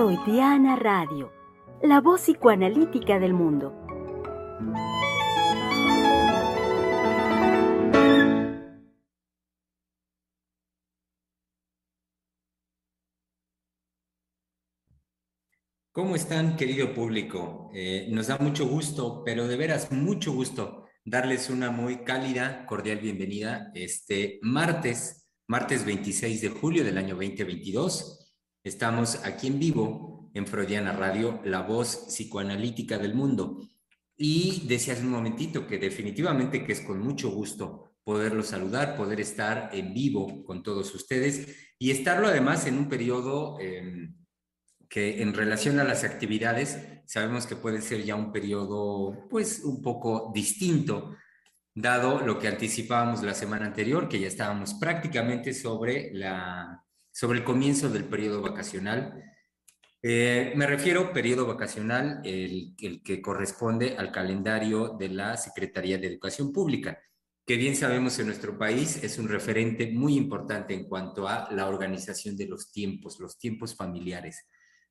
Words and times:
Freudiana 0.00 0.76
Radio, 0.76 1.30
la 1.82 2.00
voz 2.00 2.22
psicoanalítica 2.22 3.18
del 3.18 3.34
mundo. 3.34 3.74
¿Cómo 15.92 16.16
están, 16.16 16.56
querido 16.56 16.94
público? 16.94 17.70
Eh, 17.74 18.08
nos 18.10 18.28
da 18.28 18.38
mucho 18.38 18.66
gusto, 18.66 19.22
pero 19.22 19.46
de 19.48 19.56
veras 19.58 19.92
mucho 19.92 20.32
gusto 20.32 20.86
darles 21.04 21.50
una 21.50 21.70
muy 21.70 22.04
cálida, 22.04 22.64
cordial 22.64 23.00
bienvenida 23.00 23.70
este 23.74 24.38
martes, 24.40 25.28
martes 25.46 25.84
26 25.84 26.40
de 26.40 26.48
julio 26.48 26.84
del 26.84 26.96
año 26.96 27.16
2022. 27.16 28.19
Estamos 28.62 29.24
aquí 29.24 29.46
en 29.46 29.58
vivo 29.58 30.30
en 30.34 30.46
Freudiana 30.46 30.92
Radio, 30.92 31.40
la 31.44 31.62
voz 31.62 32.06
psicoanalítica 32.08 32.98
del 32.98 33.14
mundo. 33.14 33.58
Y 34.16 34.66
decía 34.66 34.94
un 35.00 35.10
momentito 35.10 35.66
que 35.66 35.78
definitivamente 35.78 36.62
que 36.64 36.72
es 36.72 36.82
con 36.82 37.00
mucho 37.00 37.30
gusto 37.30 37.94
poderlos 38.04 38.48
saludar, 38.48 38.96
poder 38.96 39.20
estar 39.20 39.70
en 39.72 39.94
vivo 39.94 40.44
con 40.44 40.62
todos 40.62 40.94
ustedes 40.94 41.72
y 41.78 41.90
estarlo 41.90 42.28
además 42.28 42.66
en 42.66 42.78
un 42.78 42.88
periodo... 42.88 43.58
Em, 43.60 44.14
que 44.90 45.22
en 45.22 45.32
relación 45.32 45.78
a 45.78 45.84
las 45.84 46.02
actividades 46.02 46.76
sabemos 47.06 47.46
que 47.46 47.54
puede 47.54 47.80
ser 47.80 48.02
ya 48.02 48.16
un 48.16 48.32
periodo 48.32 49.28
pues 49.30 49.60
un 49.62 49.80
poco 49.80 50.32
distinto, 50.34 51.16
dado 51.72 52.20
lo 52.26 52.40
que 52.40 52.48
anticipábamos 52.48 53.22
la 53.22 53.34
semana 53.34 53.66
anterior, 53.66 54.08
que 54.08 54.18
ya 54.18 54.26
estábamos 54.26 54.74
prácticamente 54.74 55.54
sobre, 55.54 56.10
la, 56.12 56.84
sobre 57.12 57.38
el 57.38 57.44
comienzo 57.44 57.88
del 57.90 58.04
periodo 58.04 58.42
vacacional. 58.42 59.22
Eh, 60.02 60.52
me 60.56 60.66
refiero 60.66 61.12
periodo 61.12 61.46
vacacional, 61.46 62.20
el, 62.24 62.74
que 62.76 63.20
corresponde 63.20 63.96
al 63.98 64.10
calendario 64.10 64.96
de 64.98 65.08
la 65.08 65.36
Secretaría 65.36 65.98
de 65.98 66.06
Educación 66.06 66.52
Pública, 66.52 66.98
que 67.46 67.56
bien 67.56 67.74
sabemos 67.74 68.18
en 68.18 68.26
nuestro 68.26 68.56
país 68.56 69.02
es 69.02 69.18
un 69.18 69.28
referente 69.28 69.90
muy 69.90 70.14
importante 70.14 70.72
en 70.72 70.84
cuanto 70.84 71.26
a 71.26 71.50
la 71.50 71.66
organización 71.66 72.36
de 72.36 72.46
los 72.46 72.70
tiempos, 72.70 73.18
los 73.18 73.38
tiempos 73.38 73.74
familiares. 73.74 74.46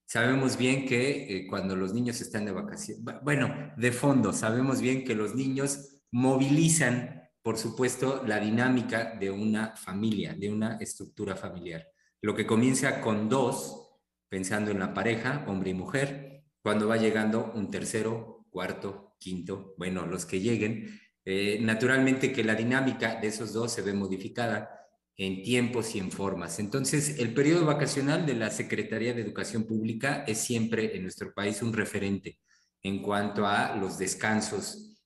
Sabemos 0.06 0.58
bien 0.58 0.86
que 0.86 1.38
eh, 1.38 1.48
cuando 1.48 1.76
los 1.76 1.94
niños 1.94 2.20
están 2.20 2.44
de 2.46 2.52
vacaciones, 2.52 3.04
bueno, 3.24 3.72
de 3.78 3.92
fondo, 3.92 4.34
sabemos 4.34 4.82
bien 4.82 5.06
que 5.06 5.16
los 5.16 5.36
niños 5.36 6.00
movilizan, 6.12 7.30
por 7.42 7.58
supuesto, 7.58 8.24
la 8.26 8.40
dinámica 8.40 9.16
de 9.20 9.32
una 9.32 9.76
familia, 9.76 10.34
de 10.34 10.52
una 10.52 10.78
estructura 10.78 11.36
familiar. 11.36 11.88
Lo 12.22 12.36
que 12.36 12.46
comienza 12.46 13.02
con 13.02 13.30
dos, 13.30 13.98
pensando 14.28 14.72
en 14.72 14.80
la 14.80 14.94
pareja, 14.94 15.46
hombre 15.48 15.72
y 15.72 15.74
mujer, 15.74 16.44
cuando 16.62 16.88
va 16.88 16.98
llegando 16.98 17.52
un 17.56 17.72
tercero, 17.72 18.46
cuarto, 18.50 19.16
quinto, 19.20 19.74
bueno, 19.78 20.06
los 20.06 20.26
que 20.26 20.42
lleguen, 20.42 21.00
eh, 21.24 21.60
naturalmente 21.62 22.34
que 22.34 22.44
la 22.44 22.56
dinámica 22.56 23.20
de 23.22 23.28
esos 23.28 23.54
dos 23.54 23.72
se 23.72 23.82
ve 23.82 23.94
modificada 23.94 24.70
en 25.16 25.44
tiempos 25.44 25.96
y 25.96 26.00
en 26.00 26.12
formas. 26.12 26.60
Entonces, 26.60 27.20
el 27.20 27.34
periodo 27.34 27.66
vacacional 27.66 28.26
de 28.26 28.36
la 28.36 28.50
Secretaría 28.50 29.14
de 29.14 29.22
Educación 29.22 29.66
Pública 29.66 30.24
es 30.28 30.40
siempre 30.40 30.96
en 30.96 31.04
nuestro 31.04 31.34
país 31.34 31.62
un 31.62 31.74
referente 31.74 32.40
en 32.82 33.02
cuanto 33.02 33.46
a 33.46 33.76
los 33.76 33.98
descansos, 33.98 34.98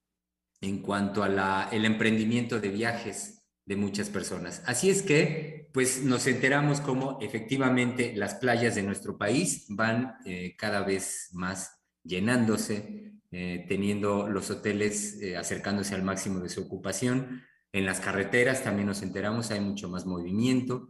en 0.61 0.81
cuanto 0.81 1.23
a 1.23 1.69
el 1.71 1.85
emprendimiento 1.85 2.59
de 2.59 2.69
viajes 2.69 3.42
de 3.65 3.75
muchas 3.75 4.09
personas. 4.09 4.61
Así 4.65 4.89
es 4.89 5.01
que, 5.01 5.69
pues 5.73 6.03
nos 6.03 6.27
enteramos 6.27 6.81
cómo 6.81 7.17
efectivamente 7.21 8.13
las 8.15 8.35
playas 8.35 8.75
de 8.75 8.83
nuestro 8.83 9.17
país 9.17 9.65
van 9.69 10.15
eh, 10.25 10.55
cada 10.57 10.81
vez 10.81 11.29
más 11.33 11.81
llenándose, 12.03 13.13
eh, 13.31 13.65
teniendo 13.67 14.27
los 14.27 14.51
hoteles 14.51 15.19
eh, 15.21 15.37
acercándose 15.37 15.95
al 15.95 16.03
máximo 16.03 16.39
de 16.39 16.49
su 16.49 16.61
ocupación, 16.61 17.41
en 17.71 17.85
las 17.85 17.99
carreteras 17.99 18.63
también 18.63 18.87
nos 18.87 19.01
enteramos, 19.01 19.49
hay 19.49 19.61
mucho 19.61 19.89
más 19.89 20.05
movimiento. 20.05 20.89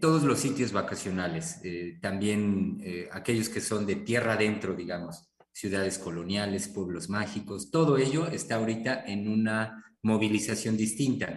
Todos 0.00 0.22
los 0.22 0.38
sitios 0.38 0.72
vacacionales, 0.72 1.60
también 2.00 2.80
aquellos 3.10 3.50
que 3.50 3.60
son 3.60 3.84
de 3.84 3.96
tierra 3.96 4.34
adentro, 4.34 4.74
digamos, 4.74 5.28
ciudades 5.52 5.98
coloniales, 5.98 6.68
pueblos 6.68 7.10
mágicos, 7.10 7.70
todo 7.70 7.98
ello 7.98 8.28
está 8.28 8.54
ahorita 8.54 9.04
en 9.06 9.28
una 9.28 9.86
movilización 10.06 10.76
distinta. 10.76 11.28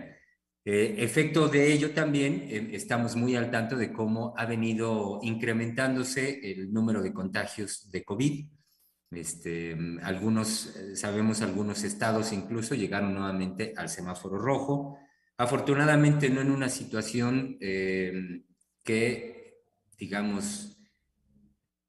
efecto 0.64 1.48
de 1.48 1.74
ello 1.74 1.92
también 1.92 2.48
estamos 2.72 3.16
muy 3.16 3.36
al 3.36 3.50
tanto 3.50 3.76
de 3.76 3.92
cómo 3.92 4.34
ha 4.38 4.46
venido 4.46 5.20
incrementándose 5.24 6.40
el 6.52 6.72
número 6.72 7.02
de 7.02 7.12
contagios 7.12 7.90
de 7.90 8.04
COVID. 8.04 8.46
Este, 9.12 9.76
algunos, 10.04 10.76
eh, 10.76 10.96
sabemos 10.96 11.42
algunos 11.42 11.84
estados 11.84 12.32
incluso 12.32 12.76
llegaron 12.76 13.16
nuevamente 13.16 13.74
al 13.76 13.90
semáforo 13.90 14.38
rojo. 14.38 15.00
Afortunadamente 15.38 16.30
no 16.30 16.42
en 16.42 16.52
una 16.52 16.70
situación 16.70 17.58
eh, 17.60 18.44
que, 18.84 19.64
digamos, 19.98 20.78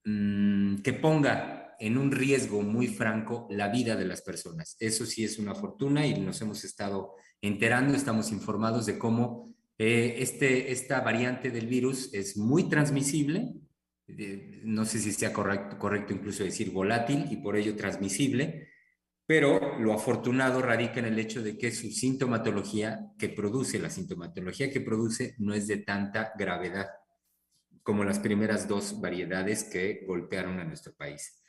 mm, 0.04 0.76
que 0.76 0.94
ponga 0.94 1.59
en 1.80 1.96
un 1.96 2.12
riesgo 2.12 2.62
muy 2.62 2.86
franco 2.86 3.48
la 3.50 3.68
vida 3.68 3.96
de 3.96 4.04
las 4.04 4.22
personas. 4.22 4.76
Eso 4.78 5.06
sí 5.06 5.24
es 5.24 5.38
una 5.38 5.54
fortuna 5.54 6.06
y 6.06 6.20
nos 6.20 6.40
hemos 6.42 6.62
estado 6.62 7.14
enterando, 7.40 7.94
estamos 7.94 8.30
informados 8.30 8.86
de 8.86 8.98
cómo 8.98 9.54
eh, 9.78 10.16
este, 10.18 10.70
esta 10.70 11.00
variante 11.00 11.50
del 11.50 11.66
virus 11.66 12.12
es 12.12 12.36
muy 12.36 12.68
transmisible, 12.68 13.54
no 14.64 14.84
sé 14.84 14.98
si 14.98 15.12
sea 15.12 15.32
correcto, 15.32 15.78
correcto 15.78 16.12
incluso 16.12 16.44
decir 16.44 16.70
volátil 16.70 17.26
y 17.30 17.36
por 17.36 17.56
ello 17.56 17.74
transmisible, 17.76 18.68
pero 19.24 19.78
lo 19.78 19.94
afortunado 19.94 20.60
radica 20.60 20.98
en 20.98 21.06
el 21.06 21.18
hecho 21.18 21.42
de 21.42 21.56
que 21.56 21.70
su 21.70 21.90
sintomatología 21.90 23.12
que 23.18 23.30
produce, 23.30 23.78
la 23.78 23.88
sintomatología 23.88 24.70
que 24.70 24.80
produce 24.80 25.34
no 25.38 25.54
es 25.54 25.66
de 25.66 25.78
tanta 25.78 26.32
gravedad 26.36 26.88
como 27.82 28.04
las 28.04 28.18
primeras 28.18 28.68
dos 28.68 29.00
variedades 29.00 29.64
que 29.64 30.04
golpearon 30.06 30.58
a 30.58 30.64
nuestro 30.64 30.94
país. 30.94 31.39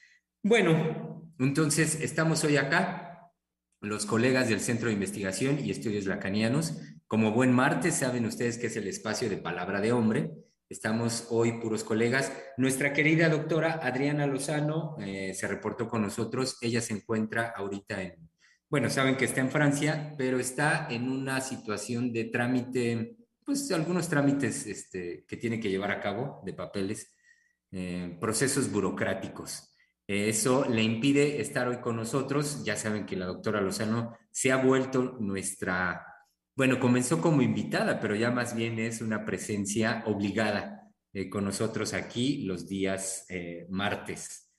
Bueno, 0.43 1.33
entonces 1.39 2.01
estamos 2.01 2.43
hoy 2.43 2.57
acá, 2.57 3.31
los 3.79 4.05
colegas 4.05 4.49
del 4.49 4.59
Centro 4.59 4.87
de 4.87 4.93
Investigación 4.93 5.59
y 5.59 5.71
Estudios 5.71 6.05
Lacanianos. 6.05 6.79
Como 7.07 7.31
buen 7.31 7.51
martes, 7.51 7.95
saben 7.95 8.25
ustedes 8.25 8.57
que 8.57 8.67
es 8.67 8.75
el 8.75 8.87
espacio 8.87 9.29
de 9.29 9.37
palabra 9.37 9.81
de 9.81 9.91
hombre 9.91 10.31
Estamos 10.71 11.27
hoy 11.31 11.59
puros 11.59 11.83
colegas. 11.83 12.31
Nuestra 12.55 12.93
querida 12.93 13.27
doctora 13.27 13.81
Adriana 13.83 14.25
Lozano 14.25 14.95
eh, 15.01 15.33
se 15.33 15.45
reportó 15.45 15.89
con 15.89 16.01
nosotros. 16.01 16.57
Ella 16.61 16.79
se 16.79 16.93
encuentra 16.93 17.49
ahorita 17.53 18.01
en, 18.01 18.29
bueno, 18.69 18.89
saben 18.89 19.17
que 19.17 19.25
está 19.25 19.41
en 19.41 19.51
Francia, 19.51 20.15
pero 20.17 20.39
está 20.39 20.87
en 20.89 21.09
una 21.09 21.41
situación 21.41 22.13
de 22.13 22.23
trámite, 22.23 23.17
pues 23.43 23.69
algunos 23.73 24.07
trámites 24.07 24.65
este, 24.65 25.25
que 25.27 25.35
tiene 25.35 25.59
que 25.59 25.69
llevar 25.69 25.91
a 25.91 25.99
cabo 25.99 26.41
de 26.45 26.53
papeles, 26.53 27.17
eh, 27.73 28.17
procesos 28.21 28.71
burocráticos. 28.71 29.70
Eso 30.13 30.65
le 30.69 30.83
impide 30.83 31.39
estar 31.39 31.67
hoy 31.67 31.77
con 31.77 31.95
nosotros. 31.95 32.63
Ya 32.65 32.75
saben 32.75 33.05
que 33.05 33.15
la 33.15 33.25
doctora 33.25 33.61
Lozano 33.61 34.17
se 34.29 34.51
ha 34.51 34.57
vuelto 34.57 35.17
nuestra 35.19 36.05
bueno, 36.55 36.79
comenzó 36.79 37.21
como 37.21 37.41
invitada, 37.41 37.99
pero 37.99 38.13
ya 38.13 38.29
más 38.29 38.55
bien 38.55 38.77
es 38.77 39.01
una 39.01 39.25
presencia 39.25 40.03
obligada 40.05 40.91
eh, 41.13 41.29
con 41.29 41.45
nosotros 41.45 41.93
aquí 41.93 42.43
los 42.43 42.67
días 42.67 43.25
eh, 43.29 43.65
martes. 43.69 44.51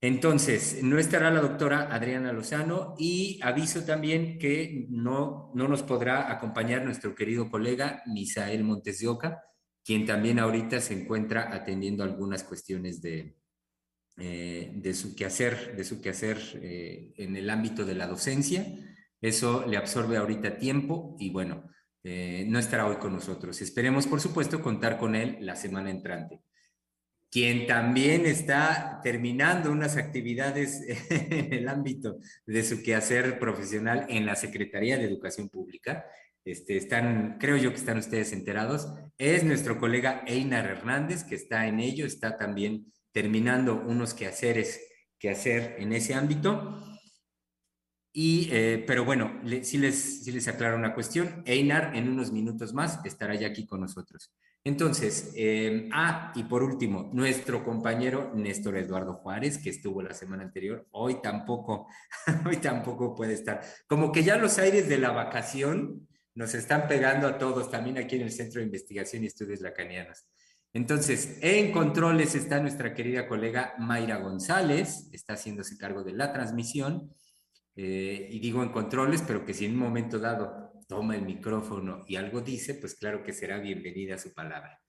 Entonces, 0.00 0.82
no 0.82 0.98
estará 0.98 1.30
la 1.30 1.40
doctora 1.40 1.94
Adriana 1.94 2.32
Lozano 2.32 2.94
y 2.98 3.38
aviso 3.42 3.84
también 3.84 4.38
que 4.38 4.86
no, 4.90 5.52
no 5.54 5.68
nos 5.68 5.82
podrá 5.82 6.32
acompañar 6.32 6.84
nuestro 6.84 7.14
querido 7.14 7.50
colega 7.50 8.02
Misael 8.06 8.64
Montes 8.64 8.98
de 8.98 9.08
Oca, 9.08 9.44
quien 9.84 10.06
también 10.06 10.38
ahorita 10.38 10.80
se 10.80 10.94
encuentra 10.94 11.54
atendiendo 11.54 12.02
algunas 12.02 12.44
cuestiones 12.44 13.00
de, 13.00 13.36
eh, 14.16 14.72
de 14.74 14.94
su 14.94 15.14
quehacer, 15.14 15.76
de 15.76 15.84
su 15.84 16.00
quehacer 16.00 16.38
en 17.16 17.36
el 17.36 17.50
ámbito 17.50 17.84
de 17.84 17.94
la 17.94 18.06
docencia 18.06 18.66
eso 19.24 19.64
le 19.66 19.78
absorbe 19.78 20.18
ahorita 20.18 20.58
tiempo 20.58 21.16
y 21.18 21.30
bueno, 21.30 21.70
eh, 22.02 22.44
no 22.46 22.58
estará 22.58 22.86
hoy 22.86 22.96
con 22.96 23.14
nosotros. 23.14 23.62
Esperemos, 23.62 24.06
por 24.06 24.20
supuesto, 24.20 24.60
contar 24.60 24.98
con 24.98 25.14
él 25.14 25.38
la 25.40 25.56
semana 25.56 25.90
entrante. 25.90 26.42
Quien 27.30 27.66
también 27.66 28.26
está 28.26 29.00
terminando 29.02 29.72
unas 29.72 29.96
actividades 29.96 30.82
en 31.10 31.54
el 31.54 31.68
ámbito 31.70 32.18
de 32.44 32.64
su 32.64 32.82
quehacer 32.82 33.38
profesional 33.38 34.04
en 34.10 34.26
la 34.26 34.36
Secretaría 34.36 34.98
de 34.98 35.04
Educación 35.04 35.48
Pública, 35.48 36.04
este, 36.44 36.76
están, 36.76 37.38
creo 37.40 37.56
yo 37.56 37.70
que 37.70 37.76
están 37.76 37.96
ustedes 37.96 38.34
enterados, 38.34 38.92
es 39.16 39.42
nuestro 39.42 39.78
colega 39.80 40.22
Einar 40.26 40.66
Hernández, 40.66 41.24
que 41.24 41.36
está 41.36 41.66
en 41.66 41.80
ello, 41.80 42.04
está 42.04 42.36
también 42.36 42.92
terminando 43.14 43.80
unos 43.86 44.12
quehaceres 44.12 44.80
que 45.18 45.30
hacer 45.30 45.76
en 45.78 45.92
ese 45.92 46.14
ámbito. 46.14 46.82
Y, 48.12 48.48
eh, 48.52 48.84
pero 48.86 49.04
bueno, 49.04 49.40
si, 49.62 49.78
les, 49.78 50.24
si 50.24 50.32
les 50.32 50.48
aclaro 50.48 50.76
una 50.76 50.94
cuestión, 50.94 51.42
Einar 51.46 51.96
en 51.96 52.08
unos 52.08 52.32
minutos 52.32 52.74
más 52.74 53.04
estará 53.04 53.34
ya 53.34 53.46
aquí 53.46 53.66
con 53.66 53.80
nosotros. 53.80 54.32
Entonces, 54.64 55.32
eh, 55.36 55.88
ah, 55.92 56.32
y 56.34 56.42
por 56.44 56.62
último, 56.62 57.10
nuestro 57.12 57.64
compañero 57.64 58.32
Néstor 58.34 58.78
Eduardo 58.78 59.14
Juárez, 59.14 59.58
que 59.58 59.70
estuvo 59.70 60.02
la 60.02 60.14
semana 60.14 60.42
anterior, 60.42 60.88
hoy 60.90 61.20
tampoco, 61.22 61.86
hoy 62.46 62.56
tampoco 62.56 63.14
puede 63.14 63.34
estar. 63.34 63.60
Como 63.86 64.10
que 64.10 64.24
ya 64.24 64.36
los 64.36 64.58
aires 64.58 64.88
de 64.88 64.98
la 64.98 65.12
vacación 65.12 66.08
nos 66.34 66.54
están 66.54 66.88
pegando 66.88 67.28
a 67.28 67.38
todos, 67.38 67.70
también 67.70 67.98
aquí 67.98 68.16
en 68.16 68.22
el 68.22 68.32
Centro 68.32 68.58
de 68.58 68.66
Investigación 68.66 69.22
y 69.22 69.26
Estudios 69.26 69.60
Lacanianos. 69.60 70.24
Entonces, 70.74 71.38
en 71.40 71.70
controles 71.70 72.34
está 72.34 72.58
nuestra 72.58 72.94
querida 72.94 73.28
colega 73.28 73.74
Mayra 73.78 74.16
González, 74.16 75.08
está 75.12 75.34
haciéndose 75.34 75.78
cargo 75.78 76.02
de 76.02 76.12
la 76.12 76.32
transmisión, 76.32 77.14
eh, 77.76 78.28
y 78.28 78.40
digo 78.40 78.60
en 78.60 78.70
controles, 78.70 79.22
pero 79.24 79.44
que 79.44 79.54
si 79.54 79.66
en 79.66 79.74
un 79.74 79.78
momento 79.78 80.18
dado 80.18 80.72
toma 80.88 81.14
el 81.14 81.22
micrófono 81.22 82.04
y 82.08 82.16
algo 82.16 82.40
dice, 82.40 82.74
pues 82.74 82.96
claro 82.96 83.22
que 83.22 83.32
será 83.32 83.58
bienvenida 83.60 84.18
su 84.18 84.34
palabra. 84.34 84.80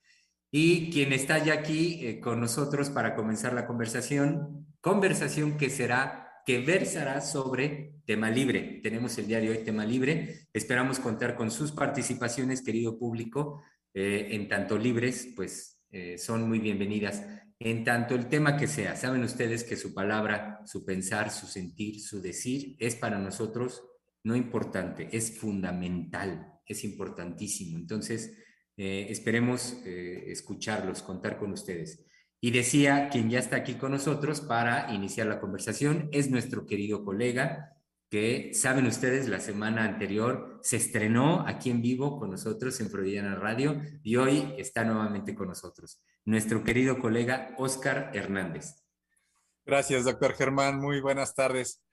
Y 0.49 0.89
quien 0.89 1.13
está 1.13 1.37
ya 1.37 1.53
aquí 1.53 1.99
eh, 2.03 2.19
con 2.19 2.39
nosotros 2.39 2.89
para 2.89 3.15
comenzar 3.15 3.53
la 3.53 3.67
conversación, 3.67 4.65
conversación 4.81 5.55
que 5.55 5.69
será, 5.69 6.41
que 6.47 6.61
versará 6.61 7.21
sobre 7.21 7.93
tema 8.07 8.31
libre. 8.31 8.79
Tenemos 8.81 9.15
el 9.19 9.27
día 9.27 9.39
de 9.39 9.51
hoy 9.51 9.63
tema 9.63 9.85
libre. 9.85 10.47
Esperamos 10.51 10.99
contar 10.99 11.35
con 11.35 11.51
sus 11.51 11.71
participaciones, 11.71 12.63
querido 12.63 12.97
público, 12.97 13.61
eh, 13.93 14.29
en 14.31 14.49
tanto 14.49 14.77
libres, 14.77 15.31
pues 15.35 15.75
eh, 15.95 16.18
son 16.18 16.50
muy 16.50 16.59
bienvenidas 16.59 17.24
en 17.57 17.86
tanto 17.86 18.15
el 18.15 18.27
tema 18.27 18.57
que 18.57 18.68
sea. 18.68 18.97
Saben 18.97 19.24
ustedes 19.24 19.63
que 19.63 19.77
su 19.77 19.94
palabra, 19.94 20.59
su 20.65 20.83
pensar, 20.83 21.31
su 21.31 21.47
sentir, 21.47 22.01
su 22.01 22.21
decir 22.21 22.75
es 22.80 22.97
para 22.97 23.18
nosotros 23.18 23.81
no 24.25 24.36
importante, 24.36 25.07
es 25.13 25.39
fundamental, 25.39 26.59
es 26.65 26.83
importantísimo. 26.83 27.77
Entonces, 27.77 28.38
eh, 28.75 29.07
esperemos 29.09 29.77
eh, 29.86 30.25
escucharlos, 30.27 31.01
contar 31.01 31.38
con 31.38 31.53
ustedes. 31.53 32.03
Y 32.41 32.51
decía 32.51 33.07
quien 33.07 33.30
ya 33.30 33.39
está 33.39 33.56
aquí 33.56 33.75
con 33.75 33.94
nosotros 33.94 34.41
para 34.41 34.94
iniciar 34.94 35.27
la 35.27 35.39
conversación, 35.39 36.09
es 36.12 36.30
nuestro 36.30 36.65
querido 36.65 37.06
colega, 37.06 37.75
que 38.09 38.53
saben 38.53 38.85
ustedes, 38.85 39.27
la 39.27 39.39
semana 39.39 39.83
anterior 39.83 40.59
se 40.61 40.77
estrenó 40.77 41.45
aquí 41.47 41.69
en 41.69 41.81
vivo 41.81 42.19
con 42.19 42.31
nosotros 42.31 42.79
en 42.79 42.89
Freudiana 42.89 43.35
Radio 43.35 43.81
y 44.03 44.15
hoy 44.15 44.53
está 44.57 44.83
nuevamente 44.83 45.35
con 45.35 45.47
nosotros, 45.47 46.01
nuestro 46.23 46.63
querido 46.63 46.99
colega 46.99 47.55
Oscar 47.57 48.11
Hernández. 48.13 48.83
Gracias, 49.65 50.05
doctor 50.05 50.33
Germán. 50.33 50.79
Muy 50.79 51.01
buenas 51.01 51.33
tardes. 51.33 51.83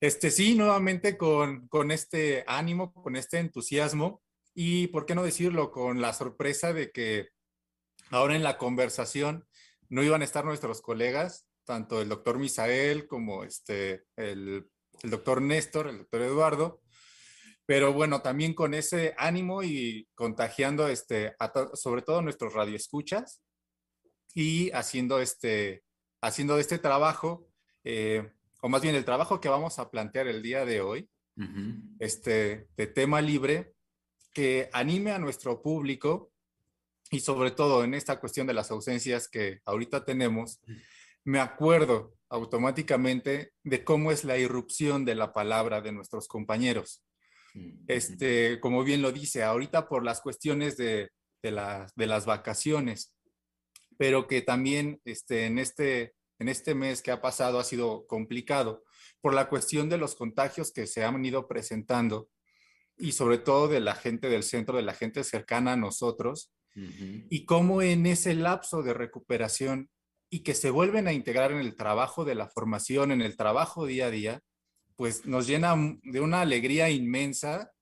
Este 0.00 0.30
sí, 0.30 0.54
nuevamente 0.54 1.18
con, 1.18 1.68
con 1.68 1.90
este 1.90 2.44
ánimo, 2.46 2.94
con 2.94 3.16
este 3.16 3.38
entusiasmo 3.38 4.22
y, 4.54 4.86
¿por 4.86 5.04
qué 5.04 5.14
no 5.14 5.22
decirlo?, 5.22 5.70
con 5.70 6.00
la 6.00 6.14
sorpresa 6.14 6.72
de 6.72 6.90
que 6.90 7.28
ahora 8.10 8.34
en 8.34 8.42
la 8.42 8.56
conversación 8.56 9.46
no 9.90 10.02
iban 10.02 10.22
a 10.22 10.24
estar 10.24 10.46
nuestros 10.46 10.80
colegas, 10.80 11.46
tanto 11.64 12.00
el 12.00 12.08
doctor 12.08 12.38
Misael 12.38 13.06
como 13.06 13.44
este, 13.44 14.04
el 14.16 14.70
el 15.02 15.10
doctor 15.10 15.42
Néstor, 15.42 15.88
el 15.88 15.98
doctor 15.98 16.22
Eduardo, 16.22 16.80
pero 17.66 17.92
bueno, 17.92 18.20
también 18.20 18.54
con 18.54 18.74
ese 18.74 19.14
ánimo 19.16 19.62
y 19.62 20.08
contagiando 20.14 20.88
este, 20.88 21.34
sobre 21.74 22.02
todo 22.02 22.20
nuestros 22.20 22.52
radioescuchas 22.52 23.42
y 24.34 24.70
haciendo 24.72 25.20
este, 25.20 25.84
haciendo 26.20 26.58
este 26.58 26.78
trabajo, 26.78 27.48
eh, 27.84 28.32
o 28.60 28.68
más 28.68 28.82
bien 28.82 28.94
el 28.94 29.04
trabajo 29.04 29.40
que 29.40 29.48
vamos 29.48 29.78
a 29.78 29.90
plantear 29.90 30.26
el 30.26 30.42
día 30.42 30.64
de 30.64 30.80
hoy, 30.80 31.08
este, 31.98 32.68
de 32.76 32.86
tema 32.86 33.22
libre, 33.22 33.72
que 34.34 34.68
anime 34.72 35.12
a 35.12 35.18
nuestro 35.18 35.62
público 35.62 36.32
y 37.10 37.20
sobre 37.20 37.50
todo 37.50 37.82
en 37.82 37.94
esta 37.94 38.20
cuestión 38.20 38.46
de 38.46 38.54
las 38.54 38.70
ausencias 38.70 39.28
que 39.28 39.60
ahorita 39.64 40.04
tenemos, 40.04 40.60
me 41.30 41.38
acuerdo 41.38 42.16
automáticamente 42.28 43.52
de 43.62 43.84
cómo 43.84 44.10
es 44.10 44.24
la 44.24 44.36
irrupción 44.36 45.04
de 45.04 45.14
la 45.14 45.32
palabra 45.32 45.80
de 45.80 45.92
nuestros 45.92 46.26
compañeros. 46.26 47.04
Este, 47.86 48.58
como 48.58 48.82
bien 48.82 49.00
lo 49.00 49.12
dice, 49.12 49.44
ahorita 49.44 49.88
por 49.88 50.04
las 50.04 50.20
cuestiones 50.20 50.76
de, 50.76 51.10
de, 51.40 51.52
las 51.52 52.26
vacaciones, 52.26 53.14
pero 53.96 54.26
que 54.26 54.42
también 54.42 55.00
este, 55.04 55.46
en, 55.46 55.60
este, 55.60 56.14
en 56.40 56.48
este 56.48 56.74
mes 56.74 57.00
que 57.00 57.12
ha 57.12 57.20
pasado 57.20 57.60
ha 57.60 57.64
sido 57.64 58.06
complicado 58.08 58.82
por 59.20 59.32
la 59.32 59.48
cuestión 59.48 59.88
de 59.88 59.98
los 59.98 60.16
contagios 60.16 60.72
que 60.72 60.88
se 60.88 61.04
han 61.04 61.24
ido 61.24 61.46
presentando 61.46 62.28
y 62.96 63.12
sobre 63.12 63.38
todo 63.38 63.68
de 63.68 63.80
la 63.80 63.94
gente 63.94 64.28
del 64.28 64.42
centro, 64.42 64.76
de 64.76 64.82
la 64.82 64.94
gente 64.94 65.22
cercana 65.22 65.72
a 65.74 65.76
nosotros, 65.76 66.52
y 66.74 67.44
cómo 67.46 67.82
en 67.82 68.06
ese 68.06 68.34
lapso 68.34 68.82
de 68.82 68.94
recuperación 68.94 69.90
y 70.30 70.40
que 70.40 70.54
se 70.54 70.70
vuelven 70.70 71.08
a 71.08 71.12
integrar 71.12 71.50
en 71.50 71.58
el 71.58 71.74
trabajo 71.74 72.24
de 72.24 72.36
la 72.36 72.48
formación, 72.48 73.10
en 73.10 73.20
el 73.20 73.36
trabajo 73.36 73.84
día 73.84 74.06
a 74.06 74.10
día, 74.10 74.40
pues 74.94 75.26
nos 75.26 75.46
llena 75.46 75.74
de 76.04 76.20
una 76.20 76.40
alegría 76.40 76.88
inmensa 76.88 77.72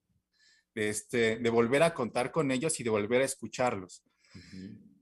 de, 0.73 0.89
este, 0.89 1.37
de 1.37 1.49
volver 1.49 1.83
a 1.83 1.93
contar 1.93 2.31
con 2.31 2.51
ellos 2.51 2.79
y 2.79 2.83
de 2.83 2.89
volver 2.89 3.21
a 3.21 3.25
escucharlos. 3.25 4.03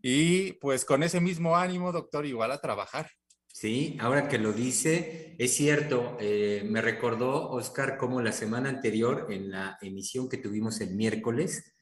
Y 0.02 0.54
pues 0.54 0.84
con 0.84 1.04
ese 1.04 1.22
mismo 1.22 1.56
ánimo, 1.56 1.92
doctor, 1.92 2.26
igual 2.26 2.52
a 2.52 2.60
trabajar. 2.60 3.10
Sí, 3.48 3.98
ahora 4.00 4.28
que 4.28 4.38
lo 4.38 4.54
dice, 4.54 5.36
es 5.40 5.56
cierto, 5.56 6.18
eh, 6.20 6.64
me 6.70 6.82
recordó, 6.82 7.50
Oscar, 7.50 7.98
como 7.98 8.22
la 8.22 8.32
semana 8.32 8.70
anterior, 8.70 9.28
en 9.32 9.50
la 9.50 9.78
emisión 9.82 10.30
que 10.30 10.38
tuvimos 10.38 10.80
el 10.82 10.96
miércoles, 10.96 11.74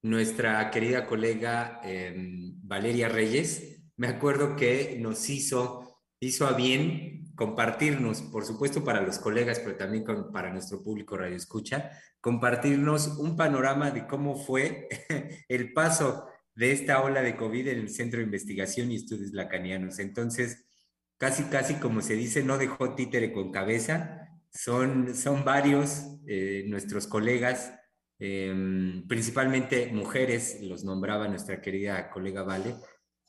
nuestra 0.00 0.70
querida 0.70 1.06
colega 1.06 1.80
em, 1.82 2.54
Valeria 2.62 3.08
Reyes 3.08 3.77
me 3.98 4.06
acuerdo 4.06 4.56
que 4.56 4.96
nos 5.00 5.28
hizo, 5.28 6.00
hizo 6.20 6.46
a 6.46 6.52
bien 6.52 7.34
compartirnos, 7.34 8.22
por 8.22 8.44
supuesto 8.44 8.84
para 8.84 9.02
los 9.02 9.18
colegas, 9.18 9.60
pero 9.60 9.76
también 9.76 10.04
para 10.32 10.52
nuestro 10.52 10.82
público 10.82 11.16
Radio 11.16 11.36
Escucha, 11.36 11.90
compartirnos 12.20 13.18
un 13.18 13.36
panorama 13.36 13.90
de 13.90 14.06
cómo 14.06 14.36
fue 14.36 14.88
el 15.48 15.72
paso 15.72 16.26
de 16.54 16.72
esta 16.72 17.02
ola 17.02 17.22
de 17.22 17.36
COVID 17.36 17.68
en 17.68 17.78
el 17.80 17.90
Centro 17.90 18.18
de 18.18 18.24
Investigación 18.24 18.90
y 18.90 18.96
Estudios 18.96 19.32
Lacanianos. 19.32 19.98
Entonces, 19.98 20.66
casi, 21.16 21.44
casi 21.44 21.74
como 21.74 22.00
se 22.00 22.14
dice, 22.14 22.42
no 22.42 22.56
dejó 22.56 22.94
títere 22.94 23.32
con 23.32 23.50
cabeza. 23.50 24.28
Son, 24.50 25.14
son 25.14 25.44
varios 25.44 26.04
eh, 26.26 26.64
nuestros 26.68 27.06
colegas, 27.06 27.72
em, 28.18 29.06
principalmente 29.06 29.90
mujeres, 29.92 30.58
los 30.62 30.84
nombraba 30.84 31.28
nuestra 31.28 31.60
querida 31.60 32.10
colega 32.10 32.42
Vale, 32.42 32.74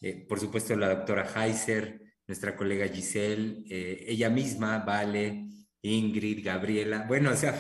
eh, 0.02 0.26
por 0.28 0.40
supuesto 0.40 0.76
la 0.76 0.96
doctora 0.96 1.28
Heiser, 1.36 2.02
nuestra 2.28 2.56
colega 2.56 2.88
Giselle, 2.88 3.64
eh, 3.70 4.06
ella 4.08 4.30
misma, 4.30 4.80
Vale, 4.80 5.48
Ingrid, 5.82 6.46
Gabriela. 6.46 7.06
Bueno, 7.08 7.32
o 7.34 7.36
sea, 7.36 7.60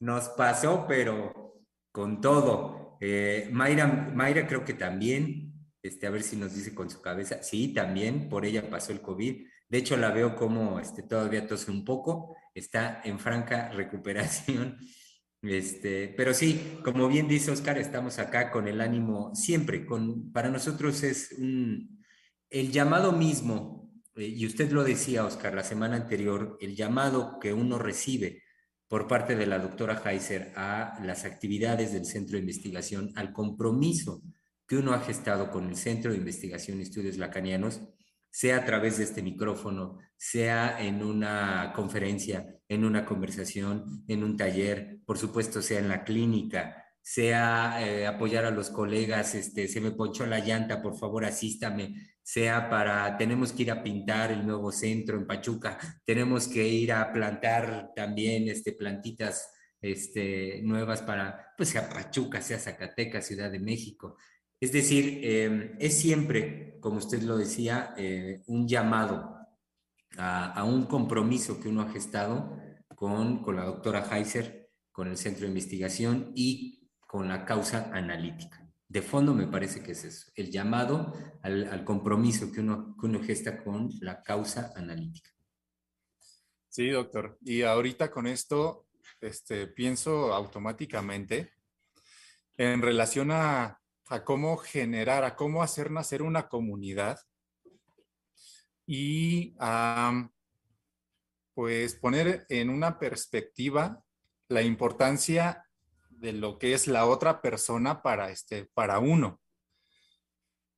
nos 0.00 0.28
pasó, 0.30 0.84
pero 0.86 1.64
con 1.90 2.20
todo. 2.20 2.98
Eh, 3.00 3.48
Mayra, 3.52 3.86
Mayra 3.86 4.46
creo 4.46 4.64
que 4.64 4.74
también, 4.74 5.52
este, 5.82 6.06
a 6.06 6.10
ver 6.10 6.22
si 6.22 6.36
nos 6.36 6.54
dice 6.54 6.74
con 6.74 6.90
su 6.90 7.00
cabeza, 7.00 7.42
sí, 7.42 7.68
también, 7.72 8.28
por 8.28 8.44
ella 8.44 8.68
pasó 8.68 8.92
el 8.92 9.00
COVID. 9.00 9.46
De 9.68 9.78
hecho, 9.78 9.96
la 9.96 10.10
veo 10.10 10.36
como 10.36 10.78
este, 10.78 11.02
todavía 11.02 11.46
tose 11.46 11.70
un 11.70 11.84
poco, 11.84 12.36
está 12.54 13.00
en 13.04 13.18
franca 13.18 13.68
recuperación. 13.74 14.78
Este, 15.44 16.08
pero 16.16 16.32
sí, 16.32 16.78
como 16.82 17.06
bien 17.08 17.28
dice 17.28 17.50
Oscar, 17.50 17.76
estamos 17.76 18.18
acá 18.18 18.50
con 18.50 18.66
el 18.66 18.80
ánimo 18.80 19.34
siempre, 19.34 19.84
con, 19.84 20.32
para 20.32 20.48
nosotros 20.48 21.02
es 21.02 21.34
el 21.38 22.72
llamado 22.72 23.12
mismo, 23.12 23.92
eh, 24.14 24.26
y 24.26 24.46
usted 24.46 24.70
lo 24.72 24.84
decía, 24.84 25.26
Oscar, 25.26 25.54
la 25.54 25.64
semana 25.64 25.96
anterior, 25.96 26.56
el 26.60 26.74
llamado 26.74 27.38
que 27.40 27.52
uno 27.52 27.78
recibe 27.78 28.42
por 28.88 29.06
parte 29.06 29.36
de 29.36 29.46
la 29.46 29.58
doctora 29.58 30.00
Heiser 30.04 30.52
a 30.56 30.98
las 31.04 31.24
actividades 31.24 31.92
del 31.92 32.06
centro 32.06 32.36
de 32.36 32.40
investigación, 32.40 33.12
al 33.16 33.32
compromiso 33.32 34.22
que 34.66 34.76
uno 34.76 34.94
ha 34.94 35.00
gestado 35.00 35.50
con 35.50 35.68
el 35.68 35.76
Centro 35.76 36.12
de 36.12 36.18
Investigación 36.18 36.78
y 36.78 36.84
Estudios 36.84 37.18
Lacanianos, 37.18 37.82
sea 38.30 38.58
a 38.58 38.64
través 38.64 38.96
de 38.96 39.04
este 39.04 39.22
micrófono, 39.22 39.98
sea 40.16 40.80
en 40.80 41.02
una 41.02 41.72
conferencia, 41.74 42.46
en 42.68 42.84
una 42.84 43.04
conversación, 43.04 44.04
en 44.08 44.24
un 44.24 44.36
taller, 44.36 44.98
por 45.04 45.18
supuesto, 45.18 45.62
sea 45.62 45.78
en 45.78 45.88
la 45.88 46.04
clínica, 46.04 46.84
sea 47.02 47.86
eh, 47.86 48.06
apoyar 48.06 48.46
a 48.46 48.50
los 48.50 48.70
colegas, 48.70 49.34
este, 49.34 49.68
se 49.68 49.80
me 49.80 49.90
ponchó 49.90 50.24
la 50.26 50.38
llanta, 50.38 50.80
por 50.80 50.96
favor 50.96 51.24
asístame, 51.24 51.94
sea 52.22 52.70
para, 52.70 53.18
tenemos 53.18 53.52
que 53.52 53.64
ir 53.64 53.70
a 53.70 53.82
pintar 53.82 54.32
el 54.32 54.46
nuevo 54.46 54.72
centro 54.72 55.18
en 55.18 55.26
Pachuca, 55.26 55.78
tenemos 56.06 56.48
que 56.48 56.66
ir 56.66 56.92
a 56.92 57.12
plantar 57.12 57.92
también 57.94 58.48
este, 58.48 58.72
plantitas 58.72 59.52
este, 59.82 60.62
nuevas 60.62 61.02
para, 61.02 61.52
pues 61.58 61.68
sea 61.68 61.90
Pachuca, 61.90 62.40
sea 62.40 62.58
Zacatecas, 62.58 63.26
Ciudad 63.26 63.50
de 63.50 63.60
México, 63.60 64.16
es 64.64 64.72
decir, 64.72 65.20
eh, 65.22 65.76
es 65.78 65.98
siempre, 65.98 66.78
como 66.80 66.96
usted 66.96 67.20
lo 67.20 67.36
decía, 67.36 67.94
eh, 67.98 68.40
un 68.46 68.66
llamado 68.66 69.33
a, 70.18 70.64
un 70.64 70.86
compromiso 70.86 71.60
que 71.60 71.68
uno 71.68 71.82
ha 71.82 71.90
gestado 71.90 72.58
con, 72.94 73.42
con 73.42 73.56
la 73.56 73.64
doctora 73.64 74.06
Heiser, 74.10 74.70
con 74.92 75.08
el 75.08 75.16
centro 75.16 75.42
de 75.42 75.48
investigación 75.48 76.32
y 76.34 76.88
con 77.06 77.28
la 77.28 77.44
causa 77.44 77.90
analítica. 77.92 78.60
De 78.88 79.02
fondo 79.02 79.34
me 79.34 79.46
parece 79.46 79.82
que 79.82 79.92
es 79.92 80.04
eso, 80.04 80.30
el 80.36 80.50
llamado 80.50 81.12
al, 81.42 81.66
al 81.72 81.84
compromiso 81.84 82.52
que 82.52 82.60
uno, 82.60 82.96
que 82.98 83.06
uno 83.06 83.22
gesta 83.22 83.62
con 83.62 83.90
la 84.00 84.22
causa 84.22 84.72
analítica. 84.76 85.30
Sí, 86.68 86.90
doctor. 86.90 87.38
Y 87.40 87.62
ahorita 87.62 88.10
con 88.10 88.26
esto, 88.26 88.86
este, 89.20 89.66
pienso 89.68 90.34
automáticamente 90.34 91.52
en 92.56 92.82
relación 92.82 93.30
a, 93.30 93.80
a 94.06 94.24
cómo 94.24 94.56
generar, 94.56 95.24
a 95.24 95.36
cómo 95.36 95.62
hacer 95.62 95.90
nacer 95.90 96.22
una 96.22 96.48
comunidad 96.48 97.18
y 98.86 99.54
a, 99.58 100.28
pues 101.54 101.94
poner 101.94 102.46
en 102.48 102.70
una 102.70 102.98
perspectiva 102.98 104.02
la 104.48 104.62
importancia 104.62 105.64
de 106.10 106.32
lo 106.32 106.58
que 106.58 106.74
es 106.74 106.86
la 106.86 107.06
otra 107.06 107.40
persona 107.40 108.02
para, 108.02 108.30
este, 108.30 108.66
para 108.74 108.98
uno. 108.98 109.40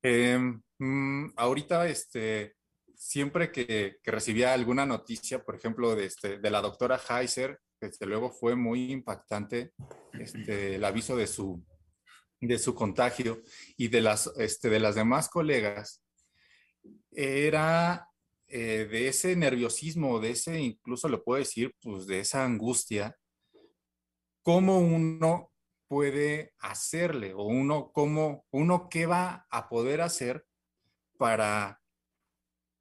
Em, 0.02 0.62
mm, 0.78 1.32
ahorita, 1.36 1.88
este, 1.88 2.56
siempre 2.94 3.50
que, 3.50 3.98
recibía 4.04 4.52
alguna 4.52 4.86
noticia, 4.86 5.44
por 5.44 5.56
ejemplo, 5.56 5.94
de, 5.94 6.06
este, 6.06 6.38
de 6.38 6.50
la 6.50 6.60
doctora 6.60 7.00
Heiser, 7.08 7.60
desde 7.80 8.06
luego 8.06 8.30
fue 8.30 8.56
muy 8.56 8.90
impactante 8.90 9.72
este, 10.12 10.76
el 10.76 10.84
aviso 10.84 11.16
de 11.16 11.26
su, 11.26 11.62
de 12.40 12.58
su 12.58 12.74
contagio 12.74 13.42
y 13.76 13.88
de 13.88 14.00
las, 14.00 14.32
este, 14.38 14.70
de 14.70 14.80
las 14.80 14.94
demás 14.94 15.28
colegas, 15.28 16.02
era 17.16 18.10
eh, 18.46 18.86
de 18.90 19.08
ese 19.08 19.34
nerviosismo, 19.34 20.20
de 20.20 20.30
ese, 20.30 20.60
incluso 20.60 21.08
lo 21.08 21.24
puedo 21.24 21.38
decir, 21.38 21.74
pues 21.80 22.06
de 22.06 22.20
esa 22.20 22.44
angustia, 22.44 23.16
cómo 24.42 24.78
uno 24.78 25.50
puede 25.88 26.54
hacerle 26.58 27.32
o 27.34 27.44
uno, 27.44 27.90
cómo, 27.92 28.44
uno 28.50 28.88
qué 28.88 29.06
va 29.06 29.46
a 29.50 29.68
poder 29.68 30.02
hacer 30.02 30.46
para, 31.18 31.80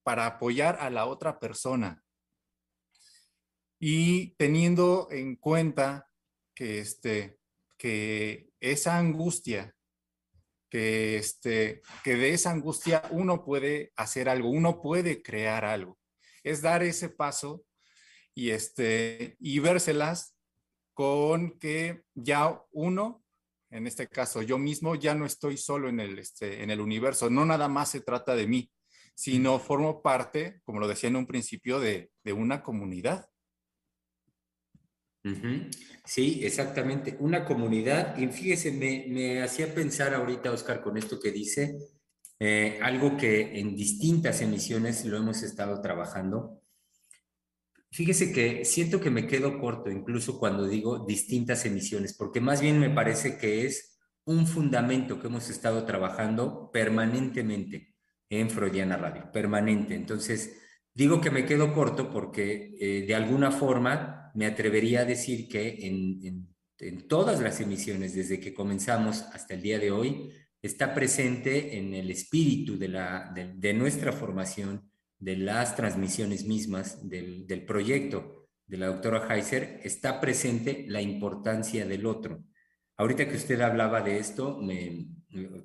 para 0.04 0.26
apoyar 0.26 0.78
a 0.82 0.90
la 0.90 1.06
otra 1.06 1.40
persona. 1.40 2.04
Y 3.80 4.36
teniendo 4.36 5.08
en 5.12 5.36
cuenta 5.36 6.10
que, 6.54 6.80
este, 6.80 7.40
que 7.78 8.50
esa 8.60 8.98
angustia, 8.98 9.75
que, 10.76 11.16
este, 11.16 11.82
que 12.04 12.18
de 12.18 12.34
esa 12.34 12.52
angustia 12.52 13.02
uno 13.12 13.46
puede 13.46 13.94
hacer 13.96 14.28
algo, 14.28 14.50
uno 14.50 14.82
puede 14.82 15.22
crear 15.22 15.64
algo. 15.64 15.98
Es 16.44 16.62
dar 16.62 16.84
ese 16.84 17.08
paso 17.08 17.64
y, 18.34 18.50
este, 18.50 19.38
y 19.40 19.60
vérselas 19.60 20.36
con 20.94 21.58
que 21.60 22.04
ya 22.14 22.62
uno, 22.74 23.24
en 23.70 23.88
este 23.88 24.10
caso 24.10 24.42
yo 24.42 24.58
mismo, 24.58 24.96
ya 24.96 25.16
no 25.16 25.26
estoy 25.26 25.56
solo 25.56 25.88
en 25.88 26.02
el, 26.02 26.20
este, 26.20 26.62
universo. 26.82 27.30
No 27.30 27.46
nada 27.46 27.70
más 27.70 27.92
se 27.92 28.02
trata 28.02 28.36
de 28.36 28.46
mí, 28.46 28.70
sino 29.16 29.60
formo 29.60 30.02
parte, 30.02 30.60
como 30.66 30.82
lo 30.82 30.90
decía 30.90 31.08
en 31.08 31.16
un 31.16 31.26
principio, 31.26 31.80
de 31.80 32.12
una 32.26 32.62
comunidad. 32.62 33.30
Sí, 36.06 36.42
exactamente. 36.44 37.18
Una 37.20 37.46
comunidad. 37.46 38.18
Y 38.18 38.28
fíjese, 38.28 38.72
me, 38.72 39.42
hacía 39.42 39.74
pensar 39.74 40.14
ahorita, 40.14 40.52
Oscar, 40.52 40.82
con 40.82 40.98
esto 40.98 41.20
que 41.20 41.32
dice, 41.32 41.78
eh, 42.40 42.80
algo 42.82 43.18
que 43.18 43.60
en 43.60 43.76
distintas 43.76 44.42
emisiones 44.42 45.04
lo 45.06 45.18
hemos 45.18 45.42
estado 45.42 45.82
trabajando. 45.82 46.62
Fíjese 47.92 48.32
que 48.34 48.66
siento 48.66 49.00
que 49.00 49.10
me 49.10 49.26
quedo 49.26 49.58
corto 49.60 49.90
incluso 49.90 50.38
cuando 50.38 50.68
digo 50.68 51.06
distintas 51.06 51.66
emisiones, 51.66 52.14
porque 52.14 52.42
más 52.42 52.60
bien 52.60 52.78
me 52.78 52.90
parece 52.90 53.38
que 53.38 53.66
es 53.66 53.98
un 54.26 54.46
fundamento 54.48 55.20
que 55.20 55.28
hemos 55.28 55.50
estado 55.50 55.86
trabajando 55.86 56.70
permanentemente 56.74 57.96
en 58.30 58.50
Freudiana 58.50 58.98
Radio, 58.98 59.32
permanente. 59.32 59.96
Entonces, 59.96 60.58
digo 60.94 61.22
que 61.22 61.32
me 61.32 61.46
quedo 61.46 61.74
corto 61.74 62.12
porque 62.12 62.76
eh, 62.80 63.06
de 63.08 63.16
alguna 63.16 63.52
forma 63.52 64.25
me 64.36 64.46
atrevería 64.46 65.02
a 65.02 65.06
decir 65.06 65.48
que 65.48 65.88
en, 65.88 66.48
todas 67.08 67.40
las 67.42 67.62
emisiones, 67.62 68.14
desde 68.14 68.40
que 68.40 68.54
comenzamos 68.54 69.24
hasta 69.34 69.54
el 69.54 69.62
día 69.62 69.80
de 69.80 69.92
hoy, 69.92 70.30
está 70.62 70.94
presente 70.94 71.78
en 71.78 71.94
el 71.94 72.12
espíritu 72.12 72.78
de, 72.78 72.90
la, 72.90 73.34
de, 73.34 73.74
nuestra 73.74 74.12
formación, 74.12 74.90
de 75.18 75.38
las 75.38 75.76
transmisiones 75.76 76.46
mismas, 76.46 77.08
del, 77.08 77.48
del, 77.48 77.66
proyecto 77.66 78.50
de 78.68 78.78
la 78.78 78.88
doctora 78.88 79.26
Heiser, 79.34 79.80
está 79.84 80.20
presente 80.20 80.86
la 80.88 81.02
importancia 81.02 81.86
del 81.86 82.06
otro. 82.06 82.44
Ahorita 82.98 83.28
que 83.28 83.38
usted 83.38 83.62
hablaba 83.62 84.02
de 84.02 84.20
esto, 84.20 84.60
me, 84.62 85.08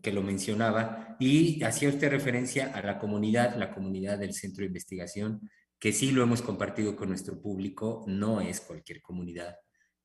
que 0.02 0.12
lo 0.12 0.22
mencionaba, 0.22 1.16
y 1.18 1.62
hacía 1.62 1.88
usted 1.88 2.10
referencia 2.10 2.72
a 2.74 2.82
la 2.82 2.98
comunidad, 2.98 3.56
la 3.56 3.72
comunidad 3.72 4.18
del 4.18 4.34
centro 4.34 4.62
de 4.62 4.68
investigación, 4.68 5.40
que 5.80 5.92
sí 5.92 6.12
lo 6.12 6.22
hemos 6.22 6.42
compartido 6.42 6.94
con 6.94 7.08
nuestro 7.08 7.40
público, 7.40 8.04
no 8.06 8.42
es 8.42 8.60
cualquier 8.60 9.00
comunidad. 9.00 9.56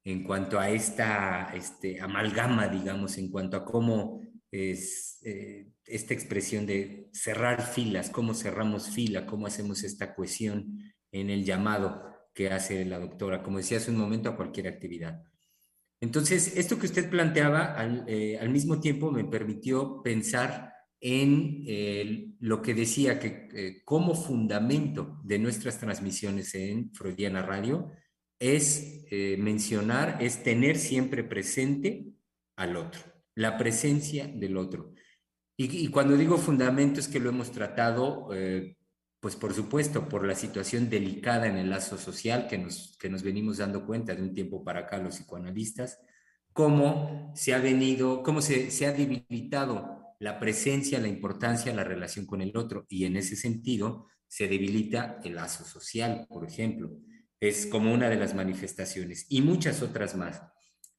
En 0.06 0.24
cuanto 0.24 0.58
a 0.58 0.70
esta 0.70 1.52
este, 1.54 2.00
amalgama, 2.00 2.70
digamos, 2.70 3.18
en 3.18 3.30
cuanto 3.30 3.58
a 3.58 3.66
cómo 3.66 4.22
es 4.50 5.20
eh, 5.24 5.68
esta 5.86 6.14
expresión 6.14 6.66
de 6.66 7.10
cerrar 7.12 7.62
filas, 7.62 8.10
cómo 8.10 8.34
cerramos 8.34 8.90
fila, 8.90 9.26
cómo 9.26 9.48
hacemos 9.48 9.84
esta 9.84 10.16
cohesión 10.16 10.80
en 11.12 11.30
el 11.30 11.44
llamado 11.44 12.04
que 12.34 12.50
hace 12.50 12.86
la 12.86 13.00
doctora, 13.00 13.44
como 13.44 13.58
decía 13.58 13.78
hace 13.78 13.92
un 13.92 13.98
momento, 13.98 14.30
a 14.30 14.38
cualquier 14.38 14.68
actividad. 14.68 15.24
Entonces, 16.00 16.56
esto 16.56 16.80
que 16.80 16.86
usted 16.86 17.10
planteaba 17.10 17.74
al, 17.74 18.06
eh, 18.08 18.38
al 18.40 18.50
mismo 18.50 18.80
tiempo 18.80 19.12
me 19.12 19.26
permitió 19.26 20.02
pensar 20.04 20.75
en 21.02 21.64
eh, 21.68 22.32
lo 22.40 22.62
que 22.62 22.74
decía 22.74 23.20
que 23.20 23.48
eh, 23.54 23.82
como 23.84 24.16
fundamento 24.16 25.20
de 25.24 25.40
nuestras 25.40 25.80
transmisiones 25.80 26.56
en 26.56 26.92
Freudiana 26.94 27.42
Radio 27.42 27.92
es 28.40 29.06
eh, 29.12 29.38
mencionar, 29.40 30.18
es 30.20 30.44
tener 30.44 30.78
siempre 30.78 31.24
presente 31.24 32.08
al 32.56 32.76
otro, 32.76 33.02
la 33.36 33.58
presencia 33.58 34.28
del 34.28 34.58
otro. 34.58 34.94
Y, 35.58 35.88
cuando 35.88 36.18
digo 36.18 36.38
fundamento 36.38 37.00
es 37.00 37.08
que 37.08 37.22
lo 37.22 37.30
hemos 37.30 37.54
tratado, 37.54 38.28
pues 39.22 39.38
por 39.38 39.54
supuesto, 39.54 40.10
por 40.10 40.28
la 40.28 40.36
situación 40.36 40.90
delicada 40.90 41.48
en 41.48 41.56
el 41.56 41.70
lazo 41.70 41.98
social 41.98 42.46
que 42.50 42.58
nos, 42.58 42.98
que 43.00 43.10
nos 43.10 43.24
venimos 43.24 43.58
dando 43.58 43.86
cuenta 43.86 44.14
de 44.14 44.22
un 44.22 44.34
tiempo 44.34 44.66
para 44.66 44.82
acá 44.82 44.98
los 44.98 45.16
psicoanalistas, 45.16 45.98
cómo 46.52 47.32
se 47.36 47.54
ha 47.54 47.60
venido, 47.60 48.22
cómo 48.22 48.42
se, 48.42 48.70
se 48.70 48.86
ha 48.86 48.92
debilitado 48.92 49.95
la 50.20 50.40
presencia, 50.40 51.00
la 51.00 51.08
importancia, 51.08 51.74
la 51.74 51.84
relación 51.84 52.26
con 52.26 52.42
el 52.42 52.56
otro. 52.56 52.86
Y 52.90 53.06
en 53.06 53.18
ese 53.18 53.36
sentido 53.36 54.08
se 54.28 54.48
debilita 54.48 55.20
el 55.24 55.36
lazo 55.36 55.64
social, 55.64 56.26
por 56.30 56.48
ejemplo. 56.48 56.92
Es 57.40 57.66
como 57.66 57.94
una 57.94 58.10
de 58.10 58.16
las 58.16 58.34
manifestaciones 58.34 59.26
y 59.30 59.42
muchas 59.42 59.82
otras 59.82 60.16
más. 60.16 60.42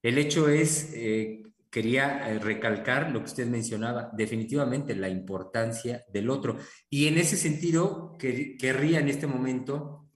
El 0.01 0.17
hecho 0.17 0.49
es, 0.49 0.91
eh, 0.93 1.43
quería 1.69 2.29
eh, 2.29 2.39
recalcar 2.39 3.11
lo 3.11 3.19
que 3.19 3.25
usted 3.25 3.47
mencionaba, 3.47 4.11
definitivamente 4.13 4.95
la 4.95 5.09
importancia 5.09 6.05
del 6.13 6.29
otro. 6.29 6.57
Y 6.89 7.07
en 7.07 7.17
ese 7.17 7.37
sentido, 7.37 8.15
que, 8.17 8.55
querría 8.57 8.99
en 8.99 9.09
este 9.09 9.27
momento 9.27 10.09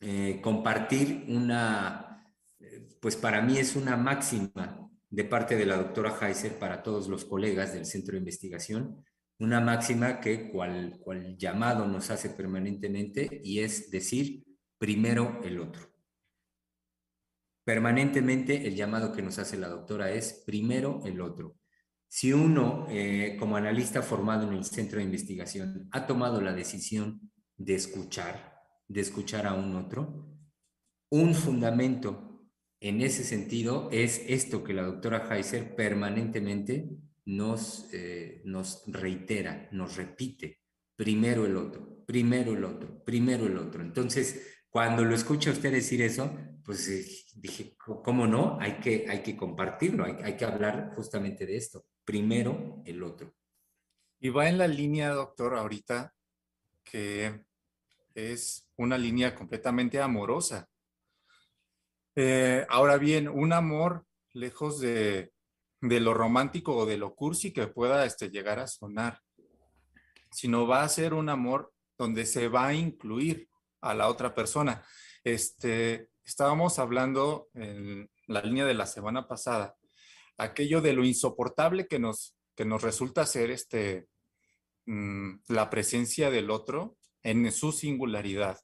eh, 0.00 0.40
compartir 0.42 1.26
una, 1.28 2.24
pues 3.00 3.16
para 3.16 3.42
mí 3.42 3.58
es 3.58 3.76
una 3.76 3.96
máxima 3.96 4.87
de 5.10 5.24
parte 5.24 5.56
de 5.56 5.66
la 5.66 5.76
doctora 5.76 6.16
Heiser 6.20 6.58
para 6.58 6.82
todos 6.82 7.08
los 7.08 7.24
colegas 7.24 7.72
del 7.72 7.86
centro 7.86 8.12
de 8.12 8.18
investigación, 8.18 9.04
una 9.38 9.60
máxima 9.60 10.20
que 10.20 10.50
cual, 10.50 10.98
cual 11.00 11.36
llamado 11.36 11.86
nos 11.86 12.10
hace 12.10 12.30
permanentemente 12.30 13.40
y 13.44 13.60
es 13.60 13.90
decir, 13.90 14.44
primero 14.78 15.40
el 15.44 15.60
otro. 15.60 15.88
Permanentemente 17.64 18.66
el 18.66 18.74
llamado 18.74 19.12
que 19.12 19.22
nos 19.22 19.38
hace 19.38 19.58
la 19.58 19.68
doctora 19.68 20.10
es 20.10 20.42
primero 20.46 21.02
el 21.04 21.20
otro. 21.20 21.56
Si 22.08 22.32
uno, 22.32 22.86
eh, 22.88 23.36
como 23.38 23.56
analista 23.56 24.02
formado 24.02 24.48
en 24.48 24.54
el 24.54 24.64
centro 24.64 24.98
de 24.98 25.04
investigación, 25.04 25.88
ha 25.92 26.06
tomado 26.06 26.40
la 26.40 26.54
decisión 26.54 27.30
de 27.56 27.74
escuchar, 27.74 28.58
de 28.88 29.02
escuchar 29.02 29.46
a 29.46 29.52
un 29.52 29.76
otro, 29.76 30.26
un 31.10 31.34
fundamento 31.34 32.27
en 32.80 33.00
ese 33.00 33.24
sentido 33.24 33.88
es 33.90 34.22
esto 34.28 34.62
que 34.62 34.72
la 34.72 34.82
doctora 34.82 35.28
Heiser 35.28 35.74
permanentemente 35.74 36.88
nos, 37.24 37.88
eh, 37.92 38.40
nos 38.44 38.84
reitera, 38.86 39.68
nos 39.72 39.96
repite, 39.96 40.60
primero 40.94 41.44
el 41.44 41.56
otro, 41.56 42.04
primero 42.06 42.52
el 42.52 42.64
otro, 42.64 43.02
primero 43.04 43.46
el 43.46 43.58
otro. 43.58 43.82
Entonces, 43.82 44.62
cuando 44.70 45.04
lo 45.04 45.14
escucha 45.14 45.50
usted 45.50 45.72
decir 45.72 46.02
eso, 46.02 46.36
pues 46.64 46.88
eh, 46.88 47.04
dije, 47.34 47.76
¿cómo 47.76 48.26
no? 48.26 48.58
Hay 48.60 48.74
que, 48.78 49.06
hay 49.08 49.22
que 49.22 49.36
compartirlo, 49.36 50.04
hay, 50.04 50.16
hay 50.22 50.36
que 50.36 50.44
hablar 50.44 50.92
justamente 50.94 51.46
de 51.46 51.56
esto, 51.56 51.84
primero 52.04 52.82
el 52.84 53.02
otro. 53.02 53.34
Y 54.20 54.30
va 54.30 54.48
en 54.48 54.58
la 54.58 54.68
línea, 54.68 55.10
doctor, 55.10 55.54
ahorita, 55.54 56.14
que 56.84 57.44
es 58.14 58.68
una 58.76 58.96
línea 58.98 59.34
completamente 59.34 60.00
amorosa 60.00 60.68
Eh, 62.20 62.66
ahora 62.68 62.96
bien, 62.96 63.28
un 63.28 63.52
amor 63.52 64.04
lejos 64.32 64.80
de, 64.80 65.32
lo 65.80 66.14
romántico 66.14 66.76
o 66.76 66.84
de 66.84 66.98
lo 66.98 67.14
cursi 67.14 67.52
que 67.52 67.68
pueda 67.68 68.04
este, 68.04 68.28
llegar 68.28 68.58
a 68.58 68.66
sonar, 68.66 69.20
sino 70.32 70.66
va 70.66 70.82
a 70.82 70.88
ser 70.88 71.14
un 71.14 71.28
amor 71.28 71.72
donde 71.96 72.26
se 72.26 72.48
va 72.48 72.66
a 72.66 72.74
incluir 72.74 73.48
a 73.82 73.94
la 73.94 74.08
otra 74.08 74.34
persona. 74.34 74.84
Este, 75.22 76.08
estábamos 76.24 76.80
hablando 76.80 77.50
en 77.54 78.10
la 78.26 78.42
línea 78.42 78.64
de 78.64 78.74
la 78.74 78.86
semana 78.86 79.28
pasada, 79.28 79.76
aquello 80.38 80.80
de 80.80 80.94
lo 80.94 81.04
insoportable 81.04 81.86
que 81.86 82.00
nos, 82.00 82.34
resulta 82.56 83.26
ser 83.26 83.52
este, 83.52 84.08
mm, 84.86 85.42
la 85.50 85.70
presencia 85.70 86.32
del 86.32 86.50
otro 86.50 86.96
en 87.22 87.52
su 87.52 87.70
singularidad. 87.70 88.58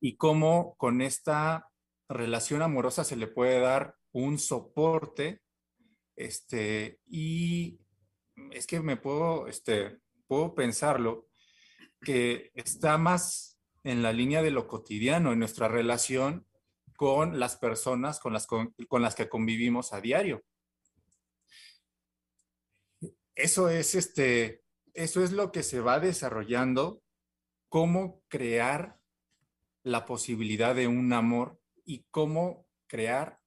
Y 0.00 0.16
cómo 0.16 0.74
con 0.78 1.02
esta 1.02 1.67
relación 2.08 2.62
amorosa 2.62 3.04
se 3.04 3.16
le 3.16 3.26
puede 3.26 3.60
dar 3.60 3.96
un 4.12 4.38
soporte, 4.38 5.42
este, 6.16 7.00
y 7.06 7.80
es 8.50 8.66
que 8.66 8.80
me 8.80 8.96
puedo, 8.96 9.46
este, 9.46 9.98
puedo 10.26 10.54
pensarlo, 10.54 11.28
que 12.00 12.50
está 12.54 12.98
más 12.98 13.58
en 13.84 14.02
la 14.02 14.12
línea 14.12 14.42
de 14.42 14.50
lo 14.50 14.66
cotidiano, 14.66 15.32
en 15.32 15.38
nuestra 15.38 15.68
relación 15.68 16.46
con 16.98 17.38
las 17.38 17.56
personas 17.56 18.18
con 18.18 18.32
las, 18.32 18.48
con, 18.48 18.74
las 18.90 19.14
que 19.14 19.28
convivimos 19.28 19.92
a 19.92 20.00
diario. 20.00 20.44
Eso 23.36 23.68
es, 23.68 23.94
este, 23.94 24.64
eso 24.94 25.22
es 25.22 25.30
lo 25.30 25.52
que 25.52 25.62
se 25.62 25.78
va 25.78 26.00
desarrollando, 26.00 27.00
cómo 27.68 28.24
crear 28.26 28.98
la 29.84 30.06
posibilidad 30.06 30.74
de 30.74 30.88
un 30.88 31.12
amor 31.12 31.60
y 31.88 32.04
cómo 32.10 32.66
crear 32.86 33.40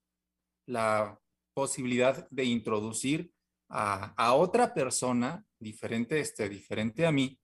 la 0.65 1.21
posibilidad 1.53 2.27
de 2.31 2.43
introducir 2.43 3.31
a, 3.69 4.33
otra 4.33 4.73
persona 4.73 5.45
diferente, 5.59 6.19
este, 6.19 6.49
diferente 6.49 7.05
a 7.05 7.11
mí 7.11 7.39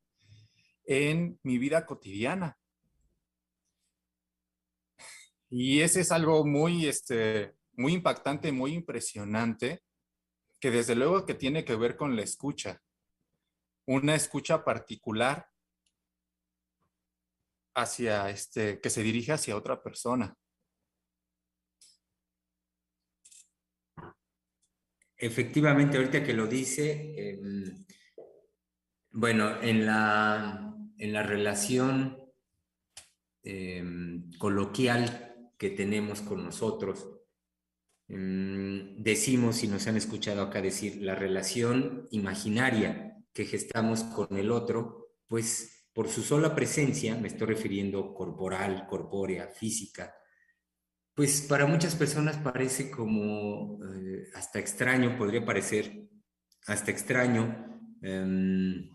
en 0.85 1.39
mi 1.43 1.59
vida 1.59 1.85
cotidiana. 1.85 2.57
Y 5.49 5.81
ese 5.81 6.01
es 6.01 6.11
algo 6.11 6.45
muy, 6.45 6.87
este, 6.87 7.53
muy 7.73 7.93
impactante, 7.93 8.51
muy 8.51 8.73
impresionante, 8.73 9.83
que 10.59 10.71
desde 10.71 10.95
luego 10.95 11.27
que 11.27 11.35
tiene 11.35 11.63
que 11.63 11.75
ver 11.75 11.95
con 11.95 12.15
la 12.15 12.23
escucha. 12.23 12.81
Una 13.85 14.15
escucha 14.15 14.65
particular 14.65 15.47
hacia 17.75 18.31
este, 18.31 18.81
que 18.81 18.89
se 18.89 19.03
dirige 19.03 19.31
hacia 19.31 19.55
otra 19.55 19.83
persona. 19.83 20.35
Efectivamente, 25.17 25.97
ahorita 25.97 26.23
que 26.23 26.33
lo 26.33 26.45
dice, 26.45 27.13
em, 27.17 27.85
bueno, 29.11 29.61
en 29.61 29.85
la, 29.85 30.75
en 30.97 31.13
la 31.13 31.23
relación 31.23 32.17
em, 33.43 34.29
coloquial 34.37 35.51
que 35.57 35.71
tenemos 35.71 36.21
con 36.21 36.43
nosotros, 36.43 37.07
em, 38.07 39.01
decimos, 39.01 39.63
y 39.63 39.67
nos 39.67 39.87
han 39.87 39.97
escuchado 39.97 40.43
acá 40.43 40.61
decir, 40.61 41.01
la 41.01 41.15
relación 41.15 42.07
imaginaria 42.11 43.17
que 43.33 43.45
gestamos 43.45 44.03
con 44.03 44.37
el 44.37 44.51
otro, 44.51 45.13
pues 45.27 45.87
por 45.93 46.09
su 46.09 46.21
sola 46.21 46.53
presencia, 46.53 47.15
me 47.15 47.27
estoy 47.27 47.47
refiriendo 47.47 48.13
corporal, 48.13 48.85
corpórea, 48.87 49.47
física, 49.47 50.13
pues 51.17 51.41
para 51.41 51.65
muchas 51.65 51.95
personas 51.95 52.37
parece 52.37 52.91
como 52.91 53.79
eh, 53.83 54.27
hasta 54.35 54.59
extraño, 54.59 55.17
podría 55.17 55.43
parecer 55.43 56.07
hasta 56.67 56.91
extraño, 56.91 57.81
em, 58.03 58.87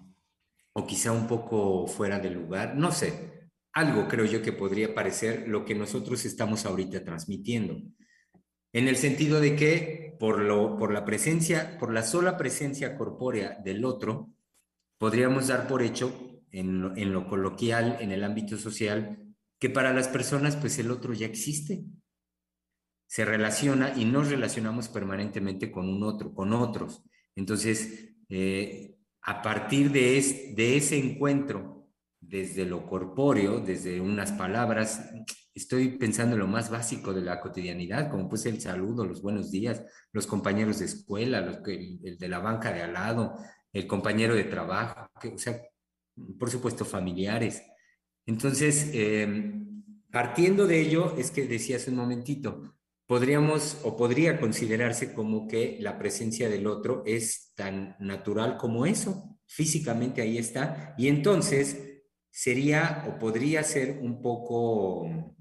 o 0.73 0.87
quizá 0.87 1.11
un 1.11 1.27
poco 1.27 1.89
fuera 1.89 2.21
de 2.21 2.31
lugar, 2.31 2.77
no 2.77 2.93
sé, 2.93 3.51
algo 3.73 4.07
creo 4.07 4.25
yo 4.25 4.41
que 4.41 4.53
podría 4.53 4.95
parecer 4.95 5.49
lo 5.49 5.65
que 5.65 5.75
nosotros 5.75 6.25
estamos 6.25 6.65
ahorita 6.65 7.03
transmitiendo. 7.03 7.83
En 8.73 8.87
el 8.87 8.97
sentido 8.97 9.41
de 9.41 9.57
que 9.57 10.17
por, 10.21 10.39
lo, 10.39 10.79
por 10.79 10.93
la 10.93 11.05
presencia, 11.05 11.77
por 11.81 11.93
la 11.93 12.05
sola 12.05 12.37
presencia 12.37 12.97
corpórea 12.97 13.59
del 13.65 13.85
otro, 13.85 14.31
podríamos 14.97 15.49
dar 15.49 15.67
por 15.67 15.83
hecho 15.83 16.41
en 16.53 16.93
en 16.97 17.13
lo 17.13 17.27
coloquial, 17.27 17.97
en 18.01 18.13
el 18.13 18.23
ámbito 18.23 18.59
social, 18.59 19.19
que 19.59 19.71
para 19.71 19.93
las 19.93 20.07
personas 20.07 20.55
pues 20.55 20.79
el 20.79 20.93
otro 20.93 21.15
ya 21.15 21.27
existe, 21.27 21.85
se 23.13 23.27
relaciona 23.27 23.93
y 23.95 24.07
nos 24.07 24.31
relacionamos 24.31 24.89
permanentemente 24.89 25.71
con 25.71 25.87
un 25.87 26.03
otro, 26.03 26.33
con 26.33 26.55
otros. 26.55 27.03
Entonces, 27.37 28.09
eh, 28.31 28.97
a 29.21 29.43
partir 29.43 29.93
de, 29.93 30.55
de 30.57 30.77
ese 30.79 30.97
encuentro, 30.97 31.91
desde 32.19 32.65
lo 32.65 32.87
corpóreo, 32.87 33.61
desde 33.61 34.01
unas 34.01 34.33
palabras, 34.33 35.13
estoy 35.55 35.99
pensando 35.99 36.37
en 36.37 36.41
lo 36.41 36.47
más 36.47 36.71
básico 36.71 37.13
de 37.13 37.21
la 37.21 37.39
cotidianidad, 37.39 38.11
como 38.11 38.31
pues 38.31 38.47
el 38.47 38.63
saludo, 38.63 39.05
los 39.05 39.21
buenos 39.21 39.51
días, 39.51 39.85
los 40.11 40.27
compañeros 40.27 40.79
de 40.79 40.87
escuela, 40.87 41.43
los, 41.43 41.59
el, 41.67 42.17
de 42.17 42.29
la 42.29 42.39
banca 42.39 42.73
de 42.73 42.81
al 42.81 42.95
lado, 42.95 43.35
el 43.75 43.87
compañero 43.87 44.35
de 44.35 44.45
trabajo, 44.45 45.11
o 45.35 45.37
sea, 45.37 45.61
por 46.39 46.49
supuesto 46.49 46.87
familiares. 46.87 47.63
Entonces, 48.25 48.89
eh, 48.95 49.53
partiendo 50.11 50.67
de 50.67 50.81
ello, 50.81 51.15
es 51.19 51.31
que 51.31 51.47
decía 51.47 51.77
hace 51.77 51.91
un 51.91 51.97
momentito, 51.97 52.73
podríamos 53.07 53.79
o 53.85 53.97
podría 53.97 54.41
considerarse 54.41 55.13
como 55.13 55.47
que 55.47 55.79
la 55.81 55.99
presencia 55.99 56.49
del 56.49 56.67
otro 56.67 57.03
es 57.07 57.53
tan 57.55 57.97
natural 57.99 58.57
como 58.57 58.87
eso, 58.87 59.39
físicamente 59.47 60.23
ahí 60.23 60.39
está, 60.39 60.95
y 60.97 61.09
entonces 61.09 62.03
sería 62.31 63.05
o 63.09 63.19
podría 63.19 63.63
ser 63.63 63.99
un 64.01 64.23
poco 64.23 65.37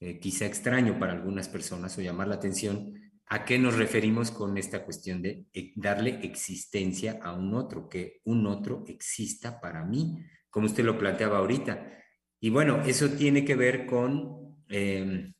eh, 0.00 0.18
quizá 0.20 0.46
extraño 0.46 0.98
para 0.98 1.12
algunas 1.12 1.48
personas 1.48 1.96
o 1.98 2.00
llamar 2.00 2.28
la 2.28 2.36
atención 2.36 2.94
a 3.26 3.44
qué 3.44 3.58
nos 3.58 3.76
referimos 3.76 4.30
con 4.30 4.58
esta 4.58 4.84
cuestión 4.84 5.22
de 5.22 5.46
eh, 5.52 5.72
darle 5.74 6.20
existencia 6.22 7.18
a 7.22 7.32
un 7.32 7.54
otro, 7.54 7.88
que 7.88 8.20
un 8.24 8.46
otro 8.46 8.84
exista 8.86 9.60
para 9.60 9.84
mí, 9.84 10.18
como 10.50 10.66
usted 10.66 10.84
lo 10.84 10.98
planteaba 10.98 11.38
ahorita. 11.38 11.98
Y 12.40 12.50
bueno, 12.50 12.82
eso 12.84 13.10
tiene 13.10 13.44
que 13.44 13.56
ver 13.56 13.86
con... 13.86 14.64
Eh, 14.68 15.32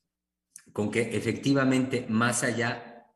con 0.73 0.91
que 0.91 1.17
efectivamente 1.17 2.07
más 2.09 2.43
allá, 2.43 3.07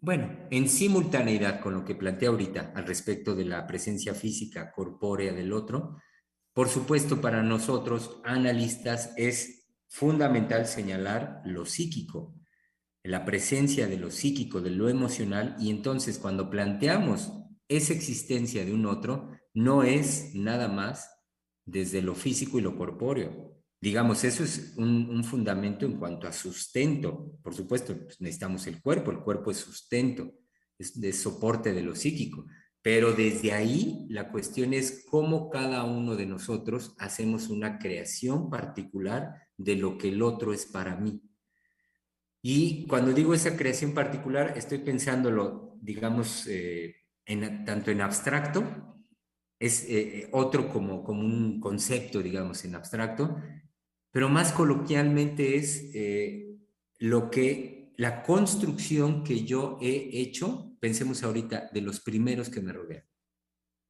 bueno, 0.00 0.46
en 0.50 0.68
simultaneidad 0.68 1.60
con 1.60 1.74
lo 1.74 1.84
que 1.84 1.94
plantea 1.94 2.28
ahorita 2.28 2.72
al 2.74 2.86
respecto 2.86 3.34
de 3.34 3.44
la 3.44 3.66
presencia 3.66 4.14
física 4.14 4.72
corpórea 4.72 5.32
del 5.32 5.52
otro, 5.52 5.96
por 6.52 6.68
supuesto 6.68 7.20
para 7.20 7.42
nosotros 7.42 8.20
analistas 8.24 9.12
es 9.16 9.68
fundamental 9.88 10.66
señalar 10.66 11.40
lo 11.44 11.66
psíquico, 11.66 12.34
la 13.02 13.24
presencia 13.24 13.86
de 13.86 13.98
lo 13.98 14.10
psíquico, 14.10 14.60
de 14.60 14.70
lo 14.70 14.88
emocional, 14.88 15.56
y 15.58 15.70
entonces 15.70 16.18
cuando 16.18 16.50
planteamos 16.50 17.32
esa 17.68 17.92
existencia 17.92 18.64
de 18.64 18.72
un 18.72 18.86
otro, 18.86 19.30
no 19.52 19.82
es 19.82 20.34
nada 20.34 20.68
más 20.68 21.10
desde 21.64 22.02
lo 22.02 22.14
físico 22.14 22.58
y 22.58 22.62
lo 22.62 22.76
corpóreo, 22.76 23.53
Digamos, 23.84 24.24
eso 24.24 24.44
es 24.44 24.72
un, 24.78 25.22
fundamento 25.24 25.84
en 25.84 25.98
cuanto 25.98 26.26
a 26.26 26.32
sustento. 26.32 27.36
Por 27.42 27.52
supuesto, 27.54 27.94
pues, 27.94 28.18
necesitamos 28.18 28.66
el 28.66 28.80
cuerpo, 28.80 29.10
el 29.10 29.18
cuerpo 29.18 29.50
es 29.50 29.58
sustento, 29.58 30.32
es 30.78 30.98
de 30.98 31.12
soporte 31.12 31.74
de 31.74 31.82
lo 31.82 31.94
psíquico. 31.94 32.46
Pero 32.80 33.12
desde 33.12 33.52
ahí 33.52 34.06
la 34.08 34.30
cuestión 34.30 34.72
es 34.72 35.04
cómo 35.10 35.50
cada 35.50 35.84
uno 35.84 36.16
de 36.16 36.24
nosotros 36.24 36.94
hacemos 36.98 37.50
una 37.50 37.78
creación 37.78 38.48
particular 38.48 39.34
de 39.58 39.76
lo 39.76 39.98
que 39.98 40.08
el 40.08 40.22
otro 40.22 40.54
es 40.54 40.64
para 40.64 40.96
mí. 40.96 41.20
Y 42.40 42.86
cuando 42.86 43.12
digo 43.12 43.34
esa 43.34 43.54
creación 43.54 43.92
particular, 43.92 44.54
estoy 44.56 44.78
pensándolo, 44.78 45.76
digamos, 45.82 46.46
eh, 46.46 46.96
tanto 47.66 47.90
en 47.90 48.00
abstracto, 48.00 48.64
es 49.58 49.84
eh, 49.90 50.30
otro 50.32 50.70
como, 50.70 51.04
como 51.04 51.20
un 51.20 51.60
concepto, 51.60 52.22
digamos, 52.22 52.64
en 52.64 52.76
abstracto, 52.76 53.36
pero 54.14 54.28
más 54.28 54.52
coloquialmente 54.52 55.56
es 55.56 55.90
eh, 55.92 56.56
lo 57.00 57.32
que, 57.32 57.92
la 57.96 58.22
construcción 58.22 59.24
que 59.24 59.44
yo 59.44 59.76
he 59.82 60.20
hecho, 60.20 60.76
pensemos 60.78 61.24
ahorita, 61.24 61.68
de 61.72 61.80
los 61.80 61.98
primeros 61.98 62.48
que 62.48 62.60
me 62.60 62.72
rodean, 62.72 63.02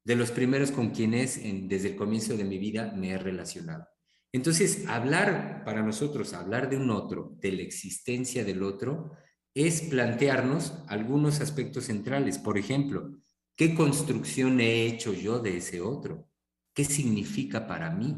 de 0.03 0.17
los 0.17 0.31
primeros 0.31 0.71
con 0.71 0.93
quienes 0.93 1.43
desde 1.69 1.91
el 1.91 1.97
comienzo 1.97 2.39
de 2.39 2.45
mi 2.45 2.57
vida 2.57 2.91
me 2.97 3.11
he 3.11 3.19
relacionado. 3.19 3.87
Entonces, 4.33 4.87
hablar 4.89 5.63
para 5.63 5.83
nosotros, 5.83 6.33
hablar 6.33 6.71
de 6.71 6.79
un 6.79 6.89
otro, 6.89 7.37
de 7.43 7.53
la 7.53 7.63
existencia 7.63 8.47
del 8.47 8.63
otro, 8.63 9.13
es 9.53 9.83
plantearnos 9.83 10.73
algunos 10.89 11.43
aspectos 11.43 11.85
centrales. 11.85 12.39
Por 12.39 12.57
ejemplo, 12.57 13.21
¿qué 13.55 13.75
construcción 13.75 14.59
he 14.63 14.87
hecho 14.87 15.13
yo 15.13 15.39
de 15.39 15.59
ese 15.59 15.83
otro? 15.83 16.31
¿Qué 16.73 16.87
significa 16.87 17.67
para 17.67 17.91
mí? 17.91 18.17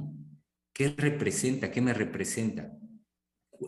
¿Qué 0.77 0.89
representa? 0.89 1.71
¿Qué 1.71 1.81
me 1.81 1.95
representa? 1.95 2.71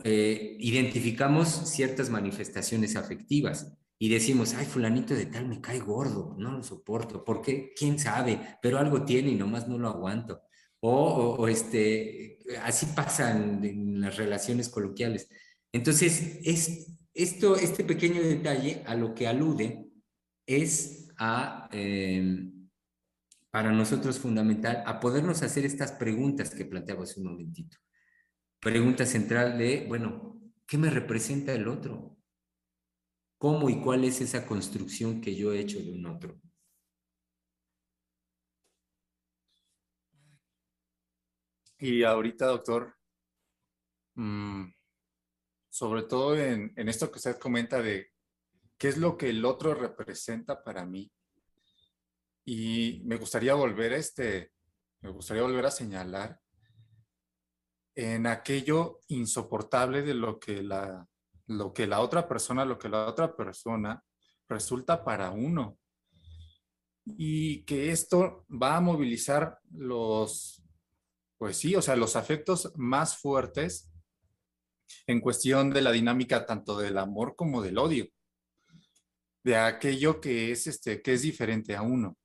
eh, 0.04 0.56
identificamos 0.60 1.48
ciertas 1.48 2.10
manifestaciones 2.10 2.96
afectivas 2.96 3.72
y 3.98 4.08
decimos, 4.08 4.54
ay, 4.54 4.66
fulanito 4.66 5.14
de 5.14 5.26
tal 5.26 5.48
me 5.48 5.60
cae 5.60 5.80
gordo, 5.80 6.36
no 6.38 6.52
lo 6.52 6.62
soporto, 6.62 7.24
¿por 7.24 7.42
qué? 7.42 7.72
¿Quién 7.76 7.98
sabe? 7.98 8.40
Pero 8.62 8.78
algo 8.78 9.04
tiene 9.04 9.30
y 9.30 9.34
nomás 9.34 9.66
no 9.66 9.78
lo 9.78 9.88
aguanto. 9.88 10.42
O, 10.80 11.48
este, 11.48 12.38
así 12.62 12.86
pasan 12.94 13.64
en 13.64 14.00
las 14.00 14.16
relaciones 14.16 14.68
coloquiales. 14.68 15.28
Entonces, 15.72 16.38
es, 16.44 16.96
esto, 17.12 17.56
este 17.56 17.82
pequeño 17.82 18.22
detalle 18.22 18.82
a 18.86 18.94
lo 18.94 19.14
que 19.14 19.26
alude 19.26 19.88
es 20.46 21.08
a, 21.18 21.68
eh, 21.72 22.52
para 23.50 23.72
nosotros 23.72 24.18
fundamental, 24.18 24.82
a 24.86 25.00
podernos 25.00 25.42
hacer 25.42 25.64
estas 25.64 25.92
preguntas 25.92 26.54
que 26.54 26.64
planteaba 26.64 27.04
hace 27.04 27.20
un 27.20 27.26
momentito. 27.26 27.78
Pregunta 28.60 29.06
central 29.06 29.56
de, 29.56 29.86
bueno, 29.88 30.40
¿qué 30.66 30.76
me 30.78 30.90
representa 30.90 31.52
el 31.52 31.68
otro? 31.68 32.16
¿Cómo 33.38 33.70
y 33.70 33.80
cuál 33.80 34.04
es 34.04 34.20
esa 34.20 34.46
construcción 34.46 35.20
que 35.20 35.34
yo 35.34 35.52
he 35.52 35.60
hecho 35.60 35.78
de 35.78 35.92
un 35.92 36.06
otro? 36.06 36.40
Y 41.80 42.02
ahorita, 42.02 42.46
doctor, 42.46 42.96
mm, 44.16 44.72
sobre 45.70 46.02
todo 46.02 46.36
en, 46.36 46.72
esto 46.88 47.10
que 47.10 47.18
usted 47.18 47.38
comenta 47.38 47.80
de 47.80 48.10
qué 48.76 48.88
es 48.88 48.98
lo 48.98 49.16
que 49.16 49.30
el 49.30 49.44
otro 49.44 49.74
representa 49.74 50.64
para 50.64 50.84
mí. 50.84 51.12
Y 52.50 53.02
me 53.04 53.16
gustaría 53.16 53.52
volver 53.52 53.92
este, 53.92 54.52
me 55.02 55.10
gustaría 55.10 55.42
volver 55.42 55.66
a 55.66 55.70
señalar 55.70 56.40
en 57.94 58.26
aquello 58.26 59.00
insoportable 59.08 60.00
de 60.00 60.14
lo 60.14 60.40
que 60.40 60.62
la, 60.62 61.06
lo 61.46 61.74
que 61.74 61.86
la 61.86 62.00
otra 62.00 62.26
persona, 62.26 62.64
lo 62.64 62.78
que 62.78 62.88
la 62.88 63.06
otra 63.06 63.36
persona 63.36 64.02
resulta 64.48 65.04
para 65.04 65.30
uno. 65.30 65.78
Y 67.04 67.64
que 67.64 67.90
esto 67.90 68.46
va 68.50 68.78
a 68.78 68.80
movilizar 68.80 69.58
los, 69.72 70.64
pues 71.36 71.58
sí, 71.58 71.76
o 71.76 71.82
sea, 71.82 71.96
los 71.96 72.16
afectos 72.16 72.72
más 72.76 73.18
fuertes 73.18 73.92
en 75.06 75.20
cuestión 75.20 75.68
de 75.68 75.82
la 75.82 75.92
dinámica 75.92 76.46
tanto 76.46 76.78
del 76.78 76.96
amor 76.96 77.36
como 77.36 77.60
del 77.60 77.76
odio, 77.76 78.06
de 79.44 79.58
aquello 79.58 80.18
que 80.18 80.50
es, 80.50 80.66
este, 80.66 81.02
que 81.02 81.12
es 81.12 81.20
diferente 81.20 81.76
a 81.76 81.82
uno. 81.82 82.17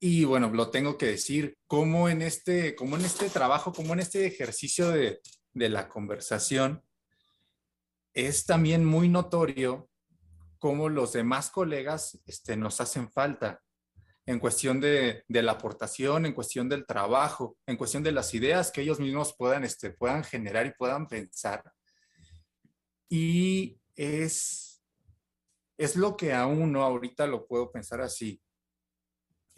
Y 0.00 0.24
bueno, 0.24 0.50
lo 0.50 0.70
tengo 0.70 0.96
que 0.96 1.06
decir, 1.06 1.58
como 1.66 2.08
en 2.08 2.22
este, 2.22 2.74
como 2.76 2.96
en 2.96 3.04
este 3.04 3.30
trabajo, 3.30 3.72
como 3.72 3.94
en 3.94 4.00
este 4.00 4.26
ejercicio 4.26 4.90
de, 4.90 5.20
de 5.52 5.68
la 5.68 5.88
conversación, 5.88 6.84
es 8.14 8.46
también 8.46 8.84
muy 8.84 9.08
notorio 9.08 9.88
cómo 10.58 10.88
los 10.88 11.12
demás 11.12 11.50
colegas 11.50 12.20
este, 12.26 12.56
nos 12.56 12.80
hacen 12.80 13.10
falta 13.10 13.62
en 14.26 14.40
cuestión 14.40 14.78
de, 14.78 15.24
la 15.28 15.52
aportación, 15.52 16.26
en 16.26 16.34
cuestión 16.34 16.68
del 16.68 16.84
trabajo, 16.84 17.56
en 17.66 17.78
cuestión 17.78 18.02
de 18.02 18.12
las 18.12 18.34
ideas 18.34 18.70
que 18.70 18.82
ellos 18.82 19.00
mismos 19.00 19.34
puedan, 19.38 19.64
este, 19.64 19.90
puedan 19.90 20.22
generar 20.22 20.66
y 20.66 20.74
puedan 20.76 21.06
pensar. 21.08 21.62
Y 23.08 23.80
es, 23.96 24.82
es 25.78 25.96
lo 25.96 26.14
que 26.14 26.34
a 26.34 26.46
uno, 26.46 26.82
ahorita 26.82 27.26
lo 27.26 27.46
puedo 27.46 27.72
pensar 27.72 28.02
así, 28.02 28.38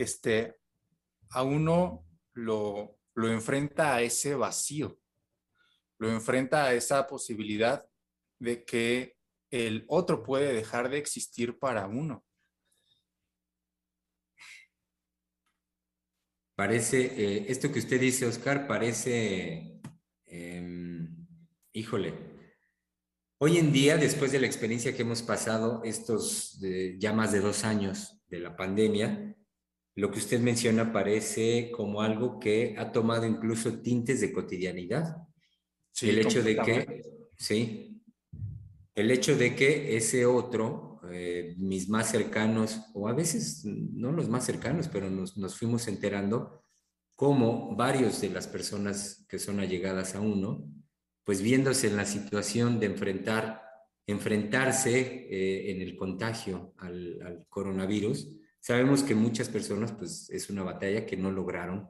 este, 0.00 0.56
a 1.30 1.42
uno 1.42 2.06
lo, 2.32 2.98
lo 3.14 3.28
enfrenta 3.28 3.96
a 3.96 4.02
ese 4.02 4.34
vacío, 4.34 4.98
lo 5.98 6.10
enfrenta 6.10 6.64
a 6.64 6.72
esa 6.72 7.06
posibilidad 7.06 7.86
de 8.38 8.64
que 8.64 9.16
el 9.50 9.84
otro 9.88 10.22
puede 10.22 10.54
dejar 10.54 10.88
de 10.88 10.96
existir 10.96 11.58
para 11.58 11.86
uno. 11.86 12.24
Parece, 16.56 17.00
eh, 17.02 17.46
esto 17.48 17.70
que 17.70 17.80
usted 17.80 18.00
dice, 18.00 18.26
Oscar, 18.26 18.66
parece, 18.66 19.80
em, 20.24 21.26
híjole, 21.72 22.14
hoy 23.38 23.58
en 23.58 23.70
día, 23.70 23.98
después 23.98 24.32
de 24.32 24.40
la 24.40 24.46
experiencia 24.46 24.94
que 24.94 25.02
hemos 25.02 25.22
pasado, 25.22 25.82
estos 25.84 26.58
ya 26.98 27.12
más 27.12 27.32
de 27.32 27.40
dos 27.40 27.64
años 27.64 28.22
de 28.28 28.40
la 28.40 28.56
pandemia, 28.56 29.36
lo 30.00 30.10
que 30.10 30.18
usted 30.18 30.40
menciona 30.40 30.92
parece 30.92 31.70
como 31.70 32.00
algo 32.00 32.40
que 32.40 32.74
ha 32.78 32.90
tomado 32.90 33.26
incluso 33.26 33.80
tintes 33.80 34.20
de 34.20 34.32
cotidianidad. 34.32 35.16
Sí, 35.92 36.08
el 36.08 36.18
hecho 36.18 36.42
de 36.42 36.56
que, 36.56 37.02
sí, 37.36 38.02
el 38.94 39.10
hecho 39.10 39.36
de 39.36 39.54
que 39.54 39.96
ese 39.96 40.24
otro 40.24 41.00
eh, 41.12 41.54
mis 41.58 41.88
más 41.88 42.10
cercanos, 42.10 42.80
o 42.94 43.08
a 43.08 43.12
veces 43.12 43.64
no 43.64 44.12
los 44.12 44.28
más 44.28 44.44
cercanos, 44.46 44.88
pero 44.88 45.10
nos, 45.10 45.36
nos 45.36 45.56
fuimos 45.56 45.86
enterando 45.88 46.64
cómo 47.14 47.76
varios 47.76 48.20
de 48.22 48.30
las 48.30 48.46
personas 48.46 49.26
que 49.28 49.38
son 49.38 49.60
allegadas 49.60 50.14
a 50.14 50.20
uno, 50.20 50.64
pues 51.24 51.42
viéndose 51.42 51.88
en 51.88 51.96
la 51.96 52.06
situación 52.06 52.80
de 52.80 52.86
enfrentar, 52.86 53.62
enfrentarse 54.06 55.26
eh, 55.30 55.70
en 55.70 55.82
el 55.82 55.96
contagio 55.96 56.72
al, 56.78 57.44
coronavirus, 57.48 58.30
sabemos 58.60 59.02
que 59.02 59.14
muchas 59.14 59.48
personas, 59.48 59.92
pues 59.92 60.30
es 60.30 60.50
una 60.50 60.62
batalla 60.62 61.06
que 61.06 61.16
no 61.16 61.30
lograron, 61.30 61.88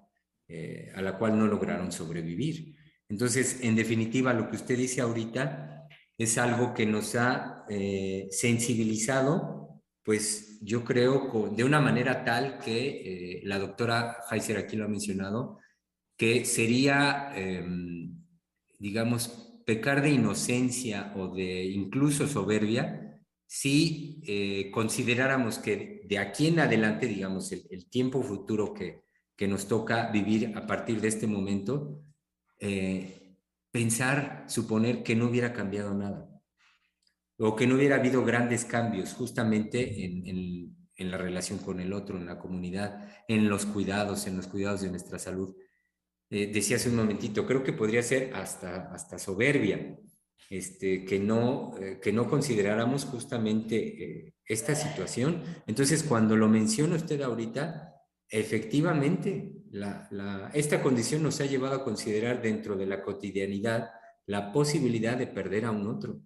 eh, 0.49 0.91
a 0.95 1.03
la 1.03 1.19
cual 1.19 1.39
no 1.39 1.47
lograron 1.47 1.93
sobrevivir. 1.93 2.77
Entonces, 3.09 3.59
en 3.63 3.77
definitiva, 3.77 4.33
lo 4.33 4.49
que 4.49 4.57
usted 4.57 4.77
dice 4.77 5.01
ahorita 5.01 5.89
es 6.17 6.39
algo 6.39 6.75
que 6.75 6.87
nos 6.87 7.17
ha 7.17 7.65
eh, 7.69 8.29
sensibilizado, 8.31 9.83
pues 10.03 10.59
yo 10.63 10.85
creo 10.85 11.51
de 11.55 11.65
una 11.65 11.81
manera 11.81 12.25
tal 12.25 12.59
que 12.59 13.39
eh, 13.39 13.41
la 13.45 13.59
doctora 13.59 14.19
Heiser 14.31 14.59
aquí 14.59 14.77
lo 14.77 14.85
ha 14.85 14.89
mencionado, 14.89 15.59
que 16.17 16.45
sería, 16.45 17.33
em, 17.35 18.15
digamos, 18.79 19.63
pecar 19.67 20.03
de 20.03 20.11
inocencia 20.11 21.13
o 21.17 21.35
de 21.35 21.65
incluso 21.65 22.27
soberbia 22.27 23.10
si 23.53 24.23
eh, 24.29 24.71
consideráramos 24.71 25.59
que 25.59 26.03
de 26.05 26.19
aquí 26.19 26.47
en 26.47 26.61
adelante, 26.61 27.09
digamos, 27.09 27.51
el, 27.51 27.91
tiempo 27.91 28.23
futuro 28.23 28.73
que, 28.73 29.03
que, 29.35 29.49
nos 29.49 29.67
toca 29.67 30.09
vivir 30.13 30.53
a 30.57 30.69
partir 30.69 31.01
de 31.01 31.09
este 31.09 31.27
momento, 31.27 32.01
pensar, 33.73 34.45
suponer 34.47 35.03
que 35.03 35.17
no 35.17 35.27
hubiera 35.27 35.53
cambiado 35.53 35.93
nada 35.95 36.31
o 37.43 37.57
que 37.57 37.67
no 37.67 37.77
hubiera 37.77 37.97
habido 37.97 38.23
grandes 38.25 38.65
cambios 38.67 39.15
justamente 39.15 40.05
en, 40.05 40.77
la 40.99 41.17
relación 41.17 41.59
con 41.59 41.81
el 41.81 41.95
otro, 41.95 42.19
en 42.19 42.27
la 42.27 42.39
comunidad, 42.39 43.09
en 43.27 43.49
los 43.49 43.65
cuidados, 43.65 44.27
en 44.27 44.37
los 44.37 44.47
cuidados 44.47 44.83
de 44.83 44.91
nuestra 44.91 45.19
salud. 45.19 45.57
Eh, 46.29 46.53
decía 46.53 46.77
hace 46.77 46.91
un 46.91 46.97
momentito, 46.97 47.47
creo 47.47 47.65
que 47.65 47.73
podría 47.73 48.03
ser 48.03 48.35
hasta, 48.35 48.93
hasta 48.93 49.19
soberbia, 49.19 49.99
este, 50.49 51.05
que, 51.05 51.19
no, 51.19 51.77
eh, 51.79 51.99
que 52.03 52.13
no 52.13 52.29
consideráramos 52.29 53.05
justamente 53.05 53.77
eh, 53.77 54.35
esta 54.47 54.75
situación. 54.75 55.43
Entonces, 55.67 56.03
cuando 56.03 56.37
lo 56.37 56.49
menciona 56.49 56.97
usted 56.97 57.21
ahorita, 57.21 57.95
efectivamente, 58.29 59.53
esta 60.55 60.83
condición 60.83 61.23
nos 61.23 61.41
ha 61.41 61.47
llevado 61.47 61.77
a 61.77 61.85
considerar 61.85 62.43
dentro 62.43 62.77
de 62.77 62.87
la 62.87 63.03
cotidianidad 63.03 63.91
la 64.27 64.53
posibilidad 64.53 65.17
de 65.17 65.27
perder 65.27 65.65
a 65.65 65.71
un 65.71 65.87
otro. 65.89 66.21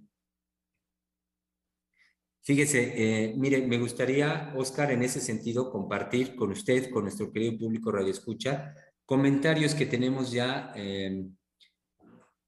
Fíjese, 2.42 2.92
eh, 2.94 3.34
mire, 3.34 3.66
me 3.66 3.78
gustaría, 3.78 4.52
Oscar, 4.54 4.92
en 4.92 5.02
ese 5.02 5.20
sentido, 5.20 5.70
compartir 5.70 6.36
con 6.36 6.50
usted, 6.50 6.90
con 6.90 7.04
nuestro 7.04 7.32
querido 7.32 7.56
público 7.58 7.90
Radio 7.90 8.10
Escucha, 8.10 8.74
comentarios 9.06 9.74
que 9.74 9.86
tenemos 9.86 10.30
ya, 10.30 10.70
eh, 10.76 11.26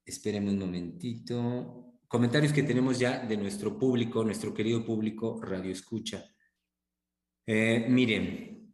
espérenme 0.07 0.51
un 0.51 0.59
momentito, 0.59 1.99
comentarios 2.07 2.53
que 2.53 2.63
tenemos 2.63 2.97
ya 2.97 3.19
de 3.25 3.35
nuestro 3.35 3.77
público, 3.77 4.23
nuestro 4.23 4.53
querido 4.53 4.85
público 4.85 5.39
Radio 5.41 5.71
Escucha. 5.71 6.23
Eh, 7.45 7.85
miren, 7.89 8.73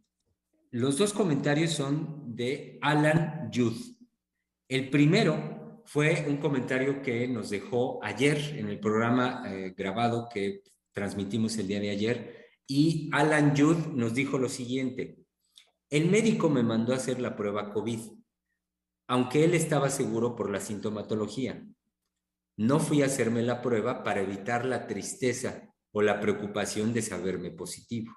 los 0.70 0.96
dos 0.96 1.12
comentarios 1.12 1.72
son 1.72 2.34
de 2.34 2.78
Alan 2.80 3.50
Youth. 3.50 3.96
El 4.68 4.88
primero 4.90 5.82
fue 5.84 6.24
un 6.28 6.38
comentario 6.38 7.02
que 7.02 7.28
nos 7.28 7.50
dejó 7.50 8.02
ayer 8.02 8.56
en 8.56 8.68
el 8.68 8.78
programa 8.78 9.42
eh, 9.46 9.74
grabado 9.76 10.28
que 10.32 10.62
transmitimos 10.92 11.58
el 11.58 11.66
día 11.66 11.80
de 11.80 11.90
ayer 11.90 12.46
y 12.66 13.10
Alan 13.12 13.54
Youth 13.54 13.88
nos 13.88 14.14
dijo 14.14 14.38
lo 14.38 14.48
siguiente. 14.48 15.18
El 15.90 16.10
médico 16.10 16.48
me 16.48 16.62
mandó 16.62 16.92
a 16.92 16.96
hacer 16.96 17.20
la 17.20 17.36
prueba 17.36 17.72
COVID, 17.72 18.00
aunque 19.06 19.44
él 19.44 19.54
estaba 19.54 19.90
seguro 19.90 20.34
por 20.36 20.50
la 20.50 20.60
sintomatología. 20.60 21.66
No 22.56 22.80
fui 22.80 23.02
a 23.02 23.06
hacerme 23.06 23.42
la 23.42 23.62
prueba 23.62 24.02
para 24.02 24.22
evitar 24.22 24.64
la 24.64 24.86
tristeza 24.86 25.74
o 25.92 26.02
la 26.02 26.20
preocupación 26.20 26.92
de 26.92 27.02
saberme 27.02 27.50
positivo. 27.50 28.12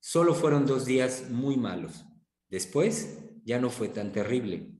Solo 0.00 0.34
fueron 0.34 0.66
dos 0.66 0.84
días 0.84 1.30
muy 1.30 1.56
malos. 1.56 2.04
Después 2.48 3.18
ya 3.44 3.60
no 3.60 3.70
fue 3.70 3.88
tan 3.88 4.12
terrible. 4.12 4.70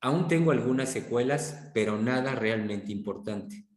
Aún 0.00 0.28
tengo 0.28 0.50
algunas 0.50 0.90
secuelas, 0.90 1.70
pero 1.74 1.98
nada 1.98 2.34
realmente 2.34 2.90
importante. 2.90 3.68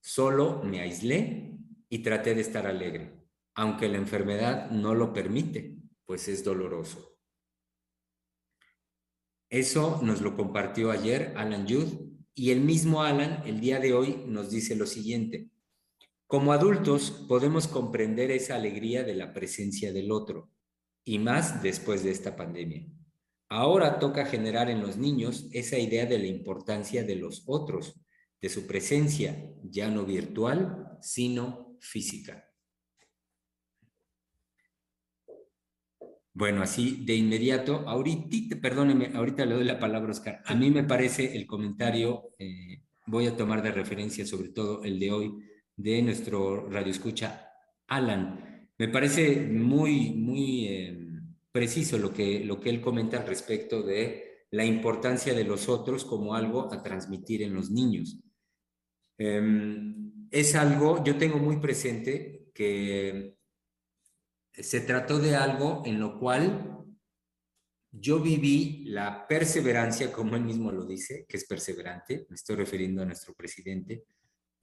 Solo 0.00 0.62
me 0.62 0.80
aislé 0.80 1.58
y 1.88 1.98
traté 1.98 2.34
de 2.34 2.40
estar 2.40 2.66
alegre, 2.66 3.12
aunque 3.54 3.88
la 3.88 3.98
enfermedad 3.98 4.70
no 4.70 4.94
lo 4.94 5.12
permite, 5.12 5.76
pues 6.04 6.28
es 6.28 6.44
doloroso. 6.44 7.15
Eso 9.48 10.00
nos 10.02 10.20
lo 10.22 10.36
compartió 10.36 10.90
ayer 10.90 11.32
Alan 11.36 11.68
Judd 11.68 12.06
y 12.34 12.50
el 12.50 12.60
mismo 12.60 13.02
Alan 13.02 13.42
el 13.46 13.60
día 13.60 13.78
de 13.78 13.92
hoy 13.92 14.24
nos 14.26 14.50
dice 14.50 14.74
lo 14.74 14.86
siguiente. 14.86 15.50
Como 16.26 16.52
adultos 16.52 17.24
podemos 17.28 17.68
comprender 17.68 18.32
esa 18.32 18.56
alegría 18.56 19.04
de 19.04 19.14
la 19.14 19.32
presencia 19.32 19.92
del 19.92 20.10
otro 20.10 20.50
y 21.04 21.20
más 21.20 21.62
después 21.62 22.02
de 22.02 22.10
esta 22.10 22.34
pandemia. 22.34 22.88
Ahora 23.48 24.00
toca 24.00 24.26
generar 24.26 24.68
en 24.68 24.82
los 24.82 24.96
niños 24.96 25.46
esa 25.52 25.78
idea 25.78 26.04
de 26.04 26.18
la 26.18 26.26
importancia 26.26 27.04
de 27.04 27.14
los 27.14 27.44
otros, 27.46 28.00
de 28.40 28.48
su 28.48 28.66
presencia, 28.66 29.48
ya 29.62 29.88
no 29.88 30.04
virtual, 30.04 30.98
sino 31.00 31.76
física. 31.80 32.45
Bueno, 36.36 36.62
así 36.62 37.02
de 37.06 37.14
inmediato, 37.14 37.88
ahorita, 37.88 38.56
perdóneme, 38.60 39.12
ahorita 39.14 39.46
le 39.46 39.54
doy 39.54 39.64
la 39.64 39.78
palabra 39.78 40.08
a 40.08 40.12
Oscar. 40.12 40.42
A 40.44 40.54
mí 40.54 40.70
me 40.70 40.84
parece 40.84 41.34
el 41.34 41.46
comentario, 41.46 42.30
eh, 42.38 42.82
voy 43.06 43.26
a 43.26 43.36
tomar 43.36 43.62
de 43.62 43.72
referencia 43.72 44.26
sobre 44.26 44.50
todo 44.50 44.84
el 44.84 44.98
de 45.00 45.12
hoy, 45.12 45.32
de 45.74 46.02
nuestro 46.02 46.68
radio 46.68 46.90
escucha, 46.90 47.48
Alan. 47.86 48.68
Me 48.78 48.88
parece 48.88 49.40
muy, 49.46 50.10
muy... 50.10 50.66
Eh, 50.68 51.02
preciso 51.56 51.96
lo 51.96 52.12
que, 52.12 52.44
lo 52.44 52.60
que 52.60 52.68
él 52.68 52.82
comenta 52.82 53.16
al 53.16 53.26
respecto 53.26 53.82
de 53.82 54.44
la 54.50 54.66
importancia 54.66 55.32
de 55.32 55.44
los 55.44 55.70
otros 55.70 56.04
como 56.04 56.34
algo 56.34 56.70
a 56.70 56.82
transmitir 56.82 57.42
en 57.42 57.54
los 57.54 57.70
niños. 57.70 58.18
Em, 59.16 60.28
es 60.30 60.54
algo, 60.54 61.02
yo 61.02 61.16
tengo 61.16 61.38
muy 61.38 61.56
presente 61.56 62.50
que 62.52 63.38
se 64.56 64.80
trató 64.80 65.18
de 65.18 65.36
algo 65.36 65.82
en 65.84 66.00
lo 66.00 66.18
cual 66.18 66.84
yo 67.90 68.20
viví 68.20 68.84
la 68.86 69.26
perseverancia, 69.26 70.12
como 70.12 70.36
él 70.36 70.44
mismo 70.44 70.70
lo 70.70 70.84
dice, 70.84 71.24
que 71.28 71.36
es 71.36 71.46
perseverante, 71.46 72.26
me 72.28 72.36
estoy 72.36 72.56
refiriendo 72.56 73.02
a 73.02 73.06
nuestro 73.06 73.34
presidente, 73.34 74.04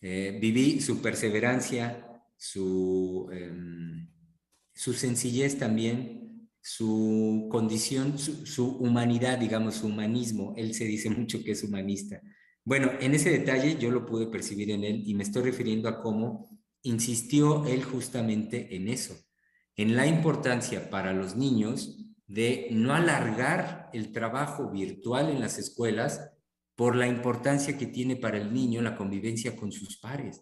eh, 0.01 0.37
viví 0.39 0.81
su 0.81 1.01
perseverancia, 1.01 2.05
su, 2.35 3.29
em, 3.31 4.07
su 4.73 4.93
sencillez 4.93 5.57
también, 5.57 6.49
su 6.61 7.47
condición, 7.51 8.17
su, 8.17 8.77
humanidad, 8.77 9.37
digamos, 9.37 9.75
su 9.75 9.87
humanismo. 9.87 10.53
Él 10.55 10.73
se 10.73 10.85
dice 10.85 11.09
mucho 11.09 11.43
que 11.43 11.51
es 11.51 11.63
humanista. 11.63 12.21
Bueno, 12.63 12.91
en 13.01 13.13
ese 13.13 13.31
detalle 13.31 13.77
yo 13.77 13.91
lo 13.91 14.05
pude 14.05 14.27
percibir 14.27 14.71
en 14.71 14.83
él 14.83 15.03
y 15.05 15.13
me 15.13 15.23
estoy 15.23 15.43
refiriendo 15.43 15.89
a 15.89 16.01
cómo 16.01 16.57
insistió 16.81 17.65
él 17.65 17.83
justamente 17.83 18.75
en 18.75 18.87
eso, 18.87 19.15
en 19.75 19.95
la 19.95 20.07
importancia 20.07 20.89
para 20.89 21.13
los 21.13 21.35
niños 21.35 21.97
de 22.27 22.67
no 22.71 22.93
alargar 22.93 23.89
el 23.93 24.11
trabajo 24.11 24.69
virtual 24.69 25.29
en 25.29 25.39
las 25.39 25.57
escuelas 25.57 26.31
por 26.75 26.95
la 26.95 27.07
importancia 27.07 27.77
que 27.77 27.87
tiene 27.87 28.15
para 28.15 28.37
el 28.37 28.53
niño 28.53 28.81
la 28.81 28.95
convivencia 28.95 29.55
con 29.55 29.71
sus 29.71 29.97
pares 29.97 30.41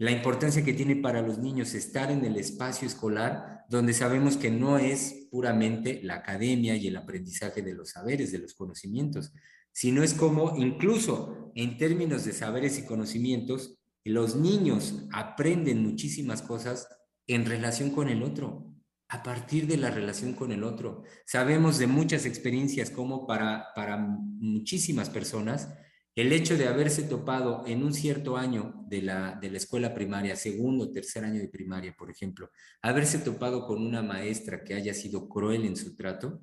la 0.00 0.10
importancia 0.12 0.64
que 0.64 0.72
tiene 0.72 0.96
para 0.96 1.20
los 1.20 1.36
niños 1.36 1.74
estar 1.74 2.10
en 2.10 2.24
el 2.24 2.36
espacio 2.36 2.88
escolar, 2.88 3.66
donde 3.68 3.92
sabemos 3.92 4.38
que 4.38 4.50
no 4.50 4.78
es 4.78 5.28
puramente 5.30 6.00
la 6.02 6.14
academia 6.14 6.74
y 6.74 6.86
el 6.86 6.96
aprendizaje 6.96 7.60
de 7.60 7.74
los 7.74 7.90
saberes, 7.90 8.32
de 8.32 8.38
los 8.38 8.54
conocimientos, 8.54 9.30
sino 9.72 10.02
es 10.02 10.14
como 10.14 10.56
incluso 10.56 11.52
en 11.54 11.76
términos 11.76 12.24
de 12.24 12.32
saberes 12.32 12.78
y 12.78 12.86
conocimientos, 12.86 13.78
los 14.02 14.36
niños 14.36 15.06
aprenden 15.12 15.82
muchísimas 15.82 16.40
cosas 16.40 16.88
en 17.34 17.46
relación 17.46 17.90
con 17.90 18.08
el 18.08 18.22
otro, 18.22 18.74
a 19.08 19.22
partir 19.22 19.66
de 19.66 19.76
la 19.76 19.90
relación 19.90 20.34
con 20.34 20.52
el 20.52 20.64
otro. 20.64 21.04
Sabemos 21.26 21.78
de 21.78 21.86
muchas 21.86 22.26
experiencias 22.26 22.90
como 22.90 23.26
para, 23.26 23.66
para 23.74 23.96
muchísimas 23.96 25.10
personas, 25.10 25.68
el 26.16 26.32
hecho 26.32 26.56
de 26.56 26.66
haberse 26.66 27.04
topado 27.04 27.64
en 27.66 27.82
un 27.82 27.94
cierto 27.94 28.36
año 28.36 28.84
de 28.88 29.02
la, 29.02 29.38
de 29.40 29.50
la 29.50 29.58
escuela 29.58 29.94
primaria, 29.94 30.36
segundo 30.36 30.84
o 30.84 30.92
tercer 30.92 31.24
año 31.24 31.40
de 31.40 31.48
primaria, 31.48 31.94
por 31.96 32.10
ejemplo, 32.10 32.50
haberse 32.82 33.18
topado 33.18 33.66
con 33.66 33.84
una 33.84 34.02
maestra 34.02 34.62
que 34.64 34.74
haya 34.74 34.92
sido 34.92 35.28
cruel 35.28 35.64
en 35.64 35.76
su 35.76 35.96
trato, 35.96 36.40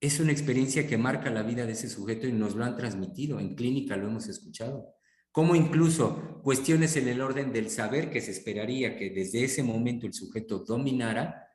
es 0.00 0.20
una 0.20 0.32
experiencia 0.32 0.86
que 0.86 0.98
marca 0.98 1.30
la 1.30 1.42
vida 1.42 1.66
de 1.66 1.72
ese 1.72 1.88
sujeto 1.88 2.26
y 2.26 2.32
nos 2.32 2.54
lo 2.54 2.64
han 2.64 2.76
transmitido. 2.76 3.40
En 3.40 3.54
clínica 3.54 3.96
lo 3.96 4.08
hemos 4.08 4.28
escuchado. 4.28 4.97
Como 5.38 5.54
incluso 5.54 6.40
cuestiones 6.42 6.96
en 6.96 7.06
el 7.06 7.20
orden 7.20 7.52
del 7.52 7.70
saber 7.70 8.10
que 8.10 8.20
se 8.20 8.32
esperaría 8.32 8.96
que 8.96 9.10
desde 9.10 9.44
ese 9.44 9.62
momento 9.62 10.04
el 10.04 10.12
sujeto 10.12 10.64
dominara, 10.66 11.46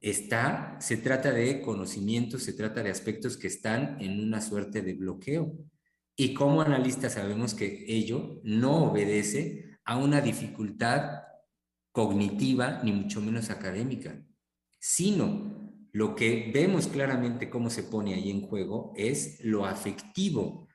está, 0.00 0.76
se 0.78 0.98
trata 0.98 1.32
de 1.32 1.60
conocimientos, 1.60 2.44
se 2.44 2.52
trata 2.52 2.84
de 2.84 2.90
aspectos 2.90 3.36
que 3.36 3.48
están 3.48 4.00
en 4.00 4.22
una 4.22 4.40
suerte 4.40 4.80
de 4.80 4.94
bloqueo. 4.94 5.58
Y 6.14 6.34
como 6.34 6.62
analistas 6.62 7.14
sabemos 7.14 7.54
que 7.54 7.84
ello 7.88 8.40
no 8.44 8.92
obedece 8.92 9.76
a 9.84 9.96
una 9.96 10.20
dificultad 10.20 11.22
cognitiva 11.90 12.80
ni 12.84 12.92
mucho 12.92 13.20
menos 13.20 13.50
académica, 13.50 14.24
sino 14.78 15.72
lo 15.90 16.14
que 16.14 16.52
vemos 16.54 16.86
claramente 16.86 17.50
cómo 17.50 17.70
se 17.70 17.82
pone 17.82 18.14
ahí 18.14 18.30
en 18.30 18.42
juego 18.42 18.92
es 18.94 19.40
lo 19.42 19.66
afectivo, 19.66 20.65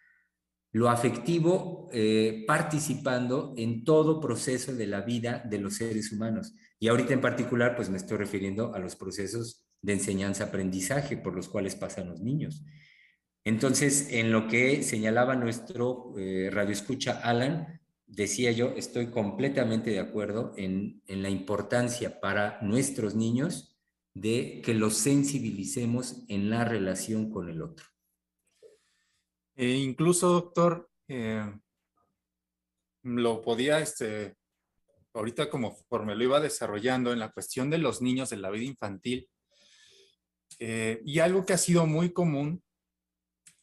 lo 0.71 0.89
afectivo 0.89 1.89
eh, 1.91 2.43
participando 2.47 3.53
en 3.57 3.83
todo 3.83 4.21
proceso 4.21 4.73
de 4.73 4.87
la 4.87 5.01
vida 5.01 5.43
de 5.45 5.59
los 5.59 5.75
seres 5.75 6.11
humanos. 6.11 6.53
Y 6.79 6.87
ahorita 6.87 7.13
en 7.13 7.21
particular, 7.21 7.75
pues 7.75 7.89
me 7.89 7.97
estoy 7.97 8.17
refiriendo 8.17 8.73
a 8.73 8.79
los 8.79 8.95
procesos 8.95 9.65
de 9.81 9.93
enseñanza-aprendizaje 9.93 11.17
por 11.17 11.35
los 11.35 11.49
cuales 11.49 11.75
pasan 11.75 12.09
los 12.09 12.21
niños. 12.21 12.63
Entonces, 13.43 14.07
en 14.11 14.31
lo 14.31 14.47
que 14.47 14.83
señalaba 14.83 15.35
nuestro 15.35 16.13
eh, 16.17 16.49
radioescucha 16.51 17.19
Alan, 17.23 17.81
decía 18.05 18.51
yo, 18.51 18.73
estoy 18.75 19.07
completamente 19.07 19.89
de 19.89 19.99
acuerdo 19.99 20.53
en, 20.57 21.01
la 21.07 21.29
importancia 21.29 22.19
para 22.19 22.59
nuestros 22.61 23.15
niños 23.15 23.77
de 24.13 24.61
que 24.63 24.73
los 24.73 24.95
sensibilicemos 24.95 26.23
en 26.27 26.49
la 26.49 26.65
relación 26.65 27.31
con 27.31 27.49
el 27.49 27.61
otro. 27.61 27.85
E 29.61 29.75
incluso, 29.75 30.29
doctor, 30.29 30.89
eh, 31.07 31.45
lo 33.03 33.43
podía, 33.43 33.79
este, 33.79 34.35
ahorita 35.13 35.51
como 35.51 35.77
me 36.03 36.15
lo 36.15 36.23
iba 36.23 36.39
desarrollando 36.39 37.13
en 37.13 37.19
la 37.19 37.31
cuestión 37.31 37.69
de 37.69 37.77
los 37.77 38.01
niños 38.01 38.31
en 38.31 38.41
la 38.41 38.49
vida 38.49 38.63
infantil, 38.63 39.29
eh, 40.57 40.99
y 41.05 41.19
algo 41.19 41.45
que 41.45 41.53
ha 41.53 41.59
sido 41.59 41.85
muy 41.85 42.11
común 42.11 42.63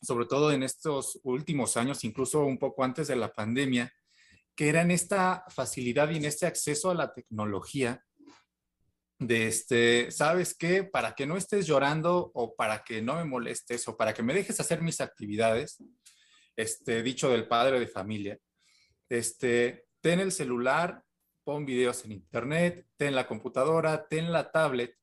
sobre 0.00 0.26
todo 0.26 0.52
en 0.52 0.62
estos 0.62 1.18
últimos 1.24 1.76
años, 1.76 2.04
incluso 2.04 2.44
un 2.44 2.58
poco 2.58 2.84
antes 2.84 3.08
de 3.08 3.16
la 3.16 3.32
pandemia, 3.32 3.92
que 4.54 4.68
era 4.68 4.82
en 4.82 4.92
esta 4.92 5.44
facilidad 5.48 6.10
y 6.10 6.18
en 6.18 6.26
este 6.26 6.46
acceso 6.46 6.92
a 6.92 6.94
la 6.94 7.12
tecnología 7.12 8.04
de 9.18 9.48
este, 9.48 10.10
¿sabes 10.10 10.54
qué? 10.56 10.84
Para 10.84 11.14
que 11.14 11.26
no 11.26 11.36
estés 11.36 11.66
llorando 11.66 12.30
o 12.34 12.54
para 12.54 12.84
que 12.84 13.02
no 13.02 13.16
me 13.16 13.24
molestes 13.24 13.86
o 13.88 13.96
para 13.96 14.14
que 14.14 14.22
me 14.22 14.34
dejes 14.34 14.60
hacer 14.60 14.80
mis 14.80 15.00
actividades, 15.00 15.82
este, 16.56 17.02
dicho 17.02 17.30
del 17.30 17.48
padre 17.48 17.80
de 17.80 17.88
familia, 17.88 18.38
este, 19.08 19.86
ten 20.00 20.20
el 20.20 20.32
celular, 20.32 21.02
pon 21.44 21.64
videos 21.64 22.04
en 22.04 22.12
internet, 22.12 22.86
ten 22.96 23.14
la 23.14 23.26
computadora, 23.26 24.06
ten 24.06 24.30
la 24.30 24.50
tablet, 24.50 24.96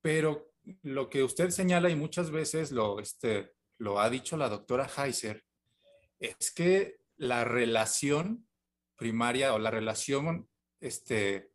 pero 0.00 0.52
lo 0.82 1.08
que 1.08 1.22
usted 1.22 1.50
señala 1.50 1.90
y 1.90 1.96
muchas 1.96 2.30
veces 2.30 2.72
lo, 2.72 3.00
este, 3.00 3.54
lo 3.78 4.00
ha 4.00 4.10
dicho 4.10 4.36
la 4.36 4.48
doctora 4.48 4.88
Heiser, 4.96 5.44
es 6.18 6.52
que 6.52 6.98
la 7.16 7.44
relación 7.44 8.48
primaria 8.96 9.54
o 9.54 9.58
la 9.58 9.70
relación, 9.70 10.48
este, 10.80 11.52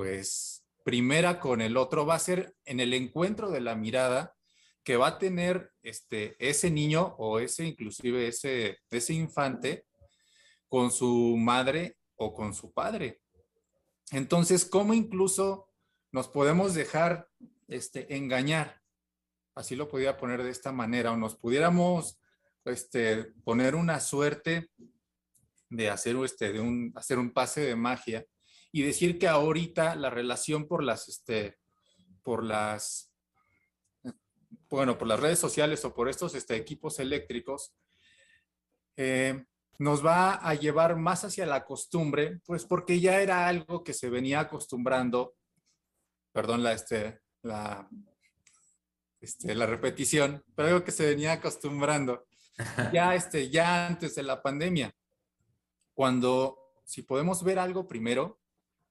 pues, 0.00 0.64
primera 0.82 1.38
con 1.40 1.60
el 1.60 1.76
otro 1.76 2.06
va 2.06 2.14
a 2.14 2.18
ser 2.18 2.54
en 2.64 2.80
el 2.80 2.94
encuentro 2.94 3.50
de 3.50 3.60
la 3.60 3.74
mirada 3.74 4.34
que 4.82 4.96
va 4.96 5.08
a 5.08 5.18
tener 5.18 5.72
este, 5.82 6.36
ese 6.38 6.70
niño 6.70 7.16
o 7.18 7.38
ese, 7.38 7.66
inclusive 7.66 8.26
ese, 8.26 8.78
ese 8.90 9.12
infante 9.12 9.84
con 10.68 10.90
su 10.90 11.36
madre 11.36 11.98
o 12.16 12.32
con 12.32 12.54
su 12.54 12.72
padre. 12.72 13.20
Entonces, 14.10 14.64
¿cómo 14.64 14.94
incluso 14.94 15.68
nos 16.12 16.28
podemos 16.28 16.72
dejar 16.72 17.28
este, 17.68 18.16
engañar 18.16 18.80
así 19.54 19.76
lo 19.76 19.86
podía 19.86 20.16
poner 20.16 20.42
de 20.42 20.50
esta 20.50 20.72
manera, 20.72 21.12
o 21.12 21.16
nos 21.18 21.36
pudiéramos 21.36 22.18
este, 22.64 23.24
poner 23.44 23.74
una 23.74 24.00
suerte 24.00 24.70
de 25.68 25.90
hacer, 25.90 26.16
este, 26.24 26.54
de 26.54 26.60
un, 26.60 26.90
hacer 26.96 27.18
un 27.18 27.32
pase 27.34 27.60
de 27.60 27.76
magia 27.76 28.24
y 28.72 28.82
decir 28.82 29.18
que 29.18 29.28
ahorita 29.28 29.96
la 29.96 30.10
relación 30.10 30.66
por 30.66 30.82
las, 30.82 31.08
este, 31.08 31.58
por 32.22 32.44
las, 32.44 33.12
bueno, 34.68 34.96
por 34.96 35.08
las 35.08 35.20
redes 35.20 35.38
sociales 35.38 35.84
o 35.84 35.94
por 35.94 36.08
estos 36.08 36.34
este, 36.34 36.56
equipos 36.56 36.98
eléctricos, 36.98 37.74
eh, 38.96 39.44
nos 39.78 40.04
va 40.04 40.34
a 40.34 40.54
llevar 40.54 40.96
más 40.96 41.24
hacia 41.24 41.46
la 41.46 41.64
costumbre, 41.64 42.40
pues 42.44 42.66
porque 42.66 43.00
ya 43.00 43.20
era 43.20 43.48
algo 43.48 43.82
que 43.82 43.94
se 43.94 44.10
venía 44.10 44.40
acostumbrando, 44.40 45.34
perdón 46.32 46.62
la, 46.62 46.72
este, 46.74 47.20
la, 47.42 47.88
este, 49.20 49.54
la 49.54 49.66
repetición, 49.66 50.44
pero 50.54 50.68
algo 50.68 50.84
que 50.84 50.92
se 50.92 51.06
venía 51.06 51.32
acostumbrando 51.32 52.26
ya, 52.92 53.14
este, 53.14 53.50
ya 53.50 53.86
antes 53.86 54.14
de 54.14 54.22
la 54.22 54.42
pandemia, 54.42 54.94
cuando 55.94 56.58
si 56.84 57.02
podemos 57.02 57.42
ver 57.42 57.58
algo 57.58 57.86
primero, 57.86 58.39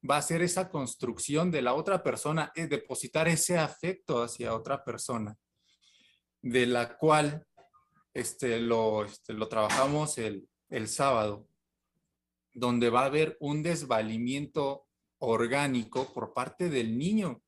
va 0.07 0.17
a 0.17 0.21
ser 0.21 0.41
esa 0.41 0.69
construcción 0.69 1.51
de 1.51 1.61
la 1.61 1.73
otra 1.73 2.03
persona, 2.03 2.51
es 2.55 2.69
depositar 2.69 3.27
ese 3.27 3.57
afecto 3.57 4.23
hacia 4.23 4.53
otra 4.53 4.83
persona, 4.83 5.37
de 6.41 6.65
la 6.65 6.97
cual 6.97 7.45
este, 8.13 8.59
lo, 8.59 9.05
este, 9.05 9.33
lo 9.33 9.47
trabajamos 9.47 10.17
el, 10.17 10.47
el 10.69 10.87
sábado, 10.87 11.47
donde 12.53 12.89
va 12.89 13.01
a 13.01 13.05
haber 13.05 13.37
un 13.39 13.61
desvalimiento 13.61 14.87
orgánico 15.19 16.13
por 16.13 16.33
parte 16.33 16.69
del 16.69 16.97
niño. 16.97 17.41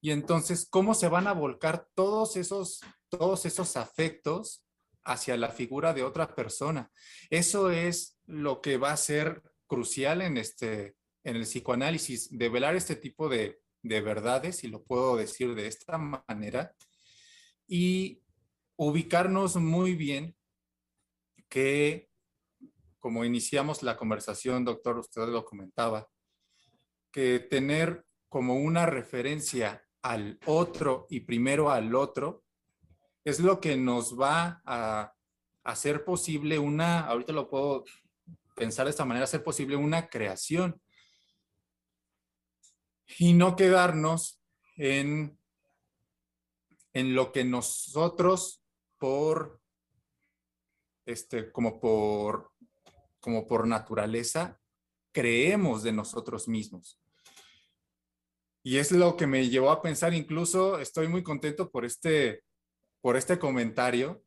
Y 0.00 0.10
entonces, 0.10 0.66
¿cómo 0.68 0.94
se 0.94 1.08
van 1.08 1.26
a 1.26 1.32
volcar 1.32 1.88
todos 1.94 2.36
esos, 2.36 2.80
todos 3.08 3.46
esos 3.46 3.76
afectos 3.76 4.64
hacia 5.04 5.36
la 5.36 5.50
figura 5.50 5.92
de 5.92 6.02
otra 6.02 6.34
persona? 6.34 6.90
Eso 7.28 7.70
es 7.70 8.18
lo 8.26 8.60
que 8.60 8.76
va 8.76 8.92
a 8.92 8.96
ser 8.96 9.42
crucial 9.66 10.22
en, 10.22 10.36
este, 10.36 10.96
en 11.24 11.36
el 11.36 11.42
psicoanálisis, 11.42 12.36
develar 12.36 12.76
este 12.76 12.96
tipo 12.96 13.28
de, 13.28 13.60
de 13.82 14.00
verdades, 14.00 14.56
si 14.56 14.68
lo 14.68 14.82
puedo 14.82 15.16
decir 15.16 15.54
de 15.54 15.66
esta 15.66 15.98
manera, 15.98 16.74
y 17.66 18.22
ubicarnos 18.76 19.56
muy 19.56 19.94
bien 19.94 20.34
que, 21.48 22.08
como 22.98 23.24
iniciamos 23.24 23.82
la 23.82 23.96
conversación, 23.96 24.64
doctor, 24.64 24.98
usted 24.98 25.28
lo 25.28 25.44
comentaba, 25.44 26.08
que 27.12 27.40
tener 27.40 28.04
como 28.28 28.54
una 28.54 28.86
referencia 28.86 29.84
al 30.02 30.38
otro 30.46 31.06
y 31.10 31.20
primero 31.20 31.70
al 31.70 31.94
otro 31.94 32.44
es 33.24 33.40
lo 33.40 33.60
que 33.60 33.76
nos 33.76 34.18
va 34.18 34.62
a 34.64 35.12
hacer 35.64 36.04
posible 36.04 36.58
una, 36.58 37.00
ahorita 37.00 37.32
lo 37.32 37.50
puedo 37.50 37.84
pensar 38.56 38.86
de 38.86 38.90
esta 38.90 39.04
manera, 39.04 39.24
hacer 39.24 39.44
posible 39.44 39.76
una 39.76 40.08
creación 40.08 40.80
y 43.18 43.32
no 43.32 43.56
quedarnos 43.56 44.40
en, 44.76 45.38
en 46.92 47.14
lo 47.14 47.32
que 47.32 47.44
nosotros 47.44 48.62
por, 48.98 49.60
este, 51.06 51.50
como 51.52 51.80
por, 51.80 52.52
como 53.20 53.46
por 53.46 53.66
naturaleza, 53.66 54.60
creemos 55.12 55.82
de 55.82 55.92
nosotros 55.92 56.48
mismos. 56.48 57.00
Y 58.62 58.76
es 58.76 58.92
lo 58.92 59.16
que 59.16 59.26
me 59.26 59.48
llevó 59.48 59.70
a 59.70 59.82
pensar, 59.82 60.12
incluso 60.12 60.78
estoy 60.78 61.08
muy 61.08 61.22
contento 61.22 61.70
por 61.70 61.84
este, 61.84 62.44
por 63.00 63.16
este 63.16 63.38
comentario. 63.38 64.22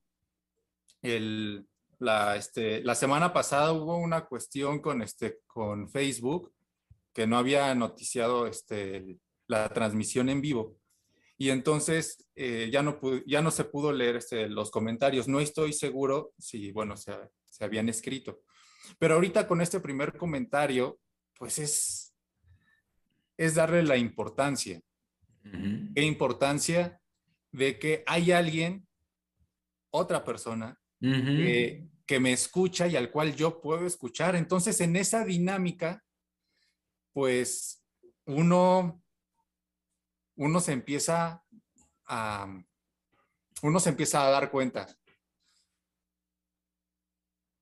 El, 1.02 1.68
la, 2.00 2.36
este, 2.36 2.84
la 2.84 2.96
semana 2.96 3.32
pasada 3.32 3.74
hubo 3.74 3.98
una 3.98 4.26
cuestión 4.26 4.80
con, 4.80 5.02
este, 5.02 5.40
con 5.46 5.90
Facebook 5.90 6.53
que 7.14 7.28
no 7.28 7.38
había 7.38 7.74
noticiado 7.76 8.48
este, 8.48 9.18
la 9.48 9.70
transmisión 9.70 10.30
en 10.30 10.42
vivo. 10.42 10.78
Y 11.38 11.50
entonces 11.50 12.30
eh, 12.36 12.70
ya, 12.72 12.84
no 12.84 13.00
ya 13.26 13.42
no 13.42 13.52
se 13.52 13.66
pudo 13.66 13.92
leer 13.92 14.18
este, 14.18 14.48
los 14.48 14.72
comentarios. 14.72 15.28
No 15.28 15.40
estoy 15.40 15.74
seguro 15.74 16.34
si, 16.38 16.72
bueno, 16.72 16.96
se, 16.98 17.14
se 17.46 17.64
habían 17.64 17.90
escrito. 17.90 18.42
Pero 19.00 19.16
ahorita 19.16 19.48
con 19.48 19.62
este 19.62 19.80
primer 19.80 20.18
comentario, 20.18 21.00
pues 21.38 21.60
es, 21.60 22.14
es 23.38 23.56
darle 23.56 23.84
la 23.84 23.98
importancia. 23.98 24.82
¿Qué 25.94 26.02
importancia 26.04 27.02
de 27.52 27.78
que 27.78 28.04
hay 28.08 28.32
alguien, 28.32 28.88
otra 29.90 30.24
persona, 30.24 30.80
que, 31.02 31.90
que, 32.06 32.20
me 32.22 32.32
escucha 32.32 32.88
y 32.88 32.96
al 32.96 33.12
cual 33.12 33.36
yo 33.36 33.60
puedo 33.60 33.86
escuchar? 33.86 34.38
Entonces, 34.38 34.80
en 34.80 34.96
esa 34.96 35.26
dinámica, 35.26 36.03
pues 37.14 37.84
uno, 38.26 39.02
uno 40.36 40.60
se 40.60 40.74
empieza 40.74 41.44
a, 42.06 42.64
uno 43.62 43.80
se 43.80 43.90
empieza 43.90 44.26
a 44.26 44.30
dar 44.30 44.52
cuenta. 44.52 44.88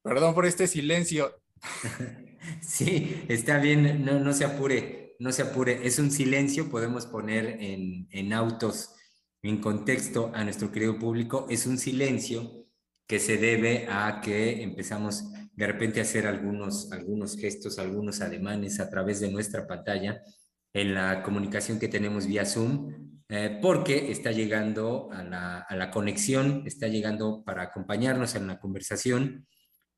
Perdón 0.03 0.33
por 0.33 0.45
este 0.45 0.67
silencio. 0.67 1.41
Sí, 2.59 3.23
está 3.29 3.59
bien, 3.59 4.03
no, 4.03 4.19
no 4.19 4.33
se 4.33 4.45
apure, 4.45 5.15
no 5.19 5.31
se 5.31 5.43
apure. 5.43 5.85
Es 5.85 5.99
un 5.99 6.09
silencio, 6.09 6.71
podemos 6.71 7.05
poner 7.05 7.61
en, 7.61 8.07
en 8.09 8.33
autos, 8.33 8.95
en 9.43 9.61
contexto 9.61 10.31
a 10.33 10.43
nuestro 10.43 10.71
querido 10.71 10.97
público, 10.97 11.45
es 11.51 11.67
un 11.67 11.77
silencio 11.77 12.65
que 13.07 13.19
se 13.19 13.37
debe 13.37 13.87
a 13.89 14.21
que 14.21 14.63
empezamos 14.63 15.25
de 15.61 15.67
repente 15.67 16.01
hacer 16.01 16.25
algunos, 16.25 16.91
algunos 16.91 17.37
gestos, 17.37 17.77
algunos 17.77 18.19
ademanes 18.21 18.79
a 18.79 18.89
través 18.89 19.19
de 19.19 19.29
nuestra 19.29 19.67
pantalla 19.67 20.23
en 20.73 20.95
la 20.95 21.21
comunicación 21.21 21.77
que 21.77 21.87
tenemos 21.87 22.25
vía 22.25 22.47
Zoom, 22.47 23.21
eh, 23.29 23.59
porque 23.61 24.11
está 24.11 24.31
llegando 24.31 25.09
a 25.11 25.21
la, 25.23 25.59
a 25.59 25.75
la 25.75 25.91
conexión, 25.91 26.63
está 26.65 26.87
llegando 26.87 27.43
para 27.45 27.61
acompañarnos 27.61 28.33
en 28.33 28.47
la 28.47 28.59
conversación 28.59 29.45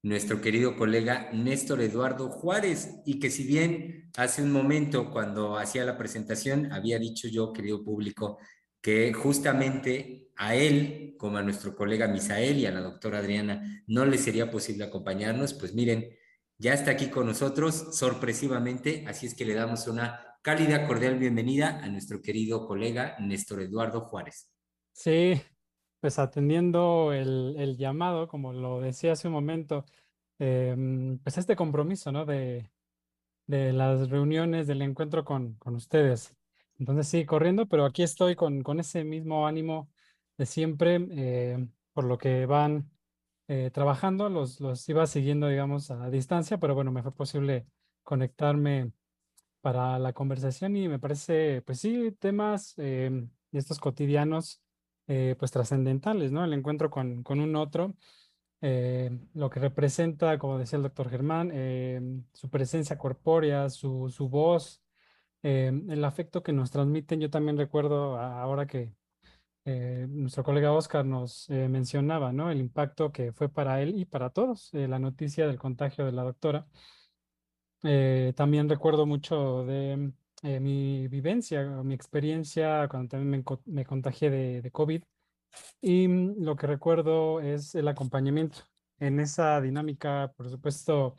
nuestro 0.02 0.41
querido 0.41 0.76
colega 0.76 1.30
Néstor 1.32 1.80
Eduardo 1.80 2.30
Juárez, 2.30 2.99
y 3.06 3.21
que 3.21 3.30
si 3.30 3.45
bien 3.45 4.12
hace 4.17 4.43
un 4.43 4.52
momento 4.52 5.12
cuando 5.12 5.58
hacía 5.58 5.86
la 5.86 5.97
presentación 5.97 6.73
había 6.73 6.99
dicho 6.99 7.30
yo, 7.30 7.54
querido 7.54 7.86
público, 7.86 8.38
que 8.83 9.13
justamente 9.13 10.29
a 10.35 10.55
él, 10.55 11.15
como 11.17 11.37
a 11.37 11.41
nuestro 11.41 11.73
colega 11.73 12.09
Misael 12.09 12.57
y 12.59 12.65
a 12.65 12.71
la 12.71 12.81
doctora 12.81 13.19
Adriana, 13.19 13.83
no 13.87 14.05
le 14.05 14.17
sería 14.17 14.51
posible 14.51 14.83
acompañarnos, 14.83 15.53
pues 15.53 15.73
miren, 15.73 16.09
ya 16.57 16.73
está 16.73 16.91
aquí 16.91 17.07
con 17.07 17.25
nosotros 17.25 17.97
sorpresivamente, 17.97 19.05
así 19.07 19.25
es 19.25 19.35
que 19.35 19.45
le 19.45 19.53
damos 19.53 19.87
una 19.87 20.19
cálida, 20.41 20.85
cordial 20.85 21.17
bienvenida 21.17 21.79
a 21.81 21.87
nuestro 21.87 22.21
querido 22.21 22.67
colega 22.67 23.15
Néstor 23.19 23.61
Eduardo 23.61 24.01
Juárez. 24.01 24.51
Sí, 24.91 25.41
pues 26.01 26.19
atendiendo 26.19 27.13
el, 27.13 27.55
el 27.57 27.77
llamado, 27.77 28.27
como 28.27 28.51
lo 28.51 28.81
decía 28.81 29.13
hace 29.13 29.29
un 29.29 29.33
momento, 29.33 29.85
eh, 30.39 30.75
pues 31.23 31.37
este 31.37 31.55
compromiso, 31.55 32.11
¿no? 32.11 32.25
De, 32.25 32.69
de 33.47 33.71
las 33.71 34.09
reuniones, 34.09 34.67
del 34.67 34.81
encuentro 34.81 35.23
con, 35.23 35.53
con 35.53 35.73
ustedes. 35.75 36.35
Entonces 36.83 37.07
sí, 37.07 37.25
corriendo, 37.25 37.65
pero 37.65 37.85
aquí 37.85 38.03
estoy 38.03 38.35
con, 38.35 38.61
con 38.61 38.77
ese 38.77 39.05
mismo 39.05 39.47
ánimo 39.47 39.89
de 40.37 40.45
siempre, 40.45 40.99
eh, 41.11 41.65
por 41.93 42.03
lo 42.03 42.17
que 42.17 42.45
van 42.45 42.91
eh, 43.47 43.71
trabajando, 43.71 44.27
los, 44.29 44.59
los 44.59 44.89
iba 44.89 45.07
siguiendo, 45.07 45.47
digamos, 45.47 45.91
a 45.91 46.09
distancia, 46.09 46.57
pero 46.57 46.75
bueno, 46.75 46.91
me 46.91 47.01
fue 47.01 47.15
posible 47.15 47.65
conectarme 48.03 48.91
para 49.61 49.97
la 49.97 50.11
conversación 50.11 50.75
y 50.75 50.89
me 50.89 50.99
parece, 50.99 51.61
pues 51.61 51.79
sí, 51.79 52.11
temas 52.19 52.73
eh, 52.77 53.27
estos 53.53 53.79
cotidianos, 53.79 54.61
pues 55.05 55.51
trascendentales, 55.51 56.33
¿no? 56.33 56.43
El 56.43 56.51
encuentro 56.53 56.89
con, 56.89 57.23
con 57.23 57.39
un 57.39 57.55
otro, 57.55 57.95
lo 58.61 59.49
que 59.49 59.59
representa, 59.61 60.38
como 60.38 60.57
decía 60.57 60.77
el 60.77 60.84
doctor 60.84 61.09
Germán, 61.09 62.25
su 62.34 62.49
presencia 62.49 62.97
corpórea, 62.97 63.69
su, 63.69 64.09
su 64.09 64.27
voz, 64.29 64.82
Em, 65.43 65.89
el 65.91 66.05
afecto 66.05 66.41
que 66.41 66.53
nos 66.53 66.71
transmiten, 66.71 67.19
yo 67.19 67.29
también 67.29 67.57
recuerdo 67.57 68.17
ahora 68.17 68.65
que 68.65 68.93
eh, 69.65 70.07
nuestro 70.09 70.43
colega 70.43 70.71
Oscar 70.73 71.05
nos 71.05 71.49
eh, 71.49 71.69
mencionaba, 71.69 72.33
¿no? 72.33 72.51
El 72.51 72.59
impacto 72.59 73.11
que 73.11 73.33
fue 73.33 73.49
para 73.49 73.81
él 73.81 73.97
y 73.97 74.05
para 74.05 74.29
todos, 74.29 74.73
eh, 74.73 74.87
la 74.87 74.99
noticia 74.99 75.47
del 75.47 75.59
contagio 75.59 76.05
de 76.05 76.11
la 76.13 76.23
doctora. 76.23 76.67
también 78.35 78.69
recuerdo 78.69 79.05
mucho 79.05 79.65
de 79.65 80.11
mi 80.59 81.07
vivencia, 81.07 81.63
mi 81.83 81.93
experiencia 81.93 82.87
cuando 82.89 83.09
también 83.09 83.43
me, 83.65 83.85
contagié 83.85 84.29
de, 84.29 84.61
de, 84.61 84.71
COVID. 84.71 85.03
Y 85.81 86.07
mm, 86.07 86.43
lo 86.43 86.55
que 86.55 86.67
recuerdo 86.67 87.41
es 87.41 87.75
el 87.75 87.87
acompañamiento 87.87 88.59
en 88.99 89.19
esa 89.19 89.61
dinámica, 89.61 90.33
por 90.37 90.49
supuesto, 90.49 91.15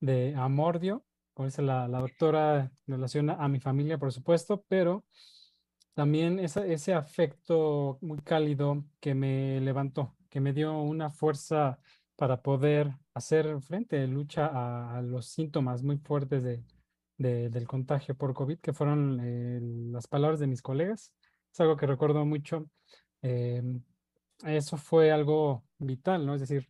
de 0.00 0.34
amordio, 0.36 1.04
como 1.34 1.46
dice 1.46 1.62
la, 1.62 1.88
la 1.88 2.00
doctora, 2.00 2.70
en 2.86 2.94
relación 2.94 3.30
a, 3.30 3.48
mi 3.48 3.60
familia, 3.60 3.98
por 3.98 4.12
supuesto, 4.12 4.64
pero 4.68 5.04
también 5.94 6.38
ese 6.38 6.94
afecto 6.94 7.98
muy 8.00 8.18
cálido 8.20 8.84
que 9.00 9.14
me 9.14 9.60
levantó, 9.60 10.16
que 10.30 10.40
me 10.40 10.52
dio 10.52 10.80
una 10.80 11.10
fuerza 11.10 11.78
para 12.16 12.40
poder 12.42 12.92
hacer 13.14 13.60
frente, 13.60 14.06
lucha 14.06 14.96
a, 14.96 15.02
los 15.02 15.26
síntomas 15.26 15.82
muy 15.82 15.98
fuertes 15.98 16.42
de, 16.42 16.62
del 17.18 17.66
contagio 17.66 18.16
por 18.16 18.34
COVID, 18.34 18.58
que 18.58 18.72
fueron 18.72 19.20
eh, 19.22 19.60
las 19.90 20.06
palabras 20.06 20.40
de 20.40 20.46
mis 20.46 20.62
colegas. 20.62 21.14
Es 21.52 21.60
algo 21.60 21.76
que 21.76 21.86
recuerdo 21.86 22.24
mucho 22.24 22.66
em, 23.20 23.82
eso 24.44 24.76
fue 24.76 25.12
algo 25.12 25.64
vital, 25.78 26.26
¿no? 26.26 26.34
Es 26.34 26.40
decir, 26.40 26.68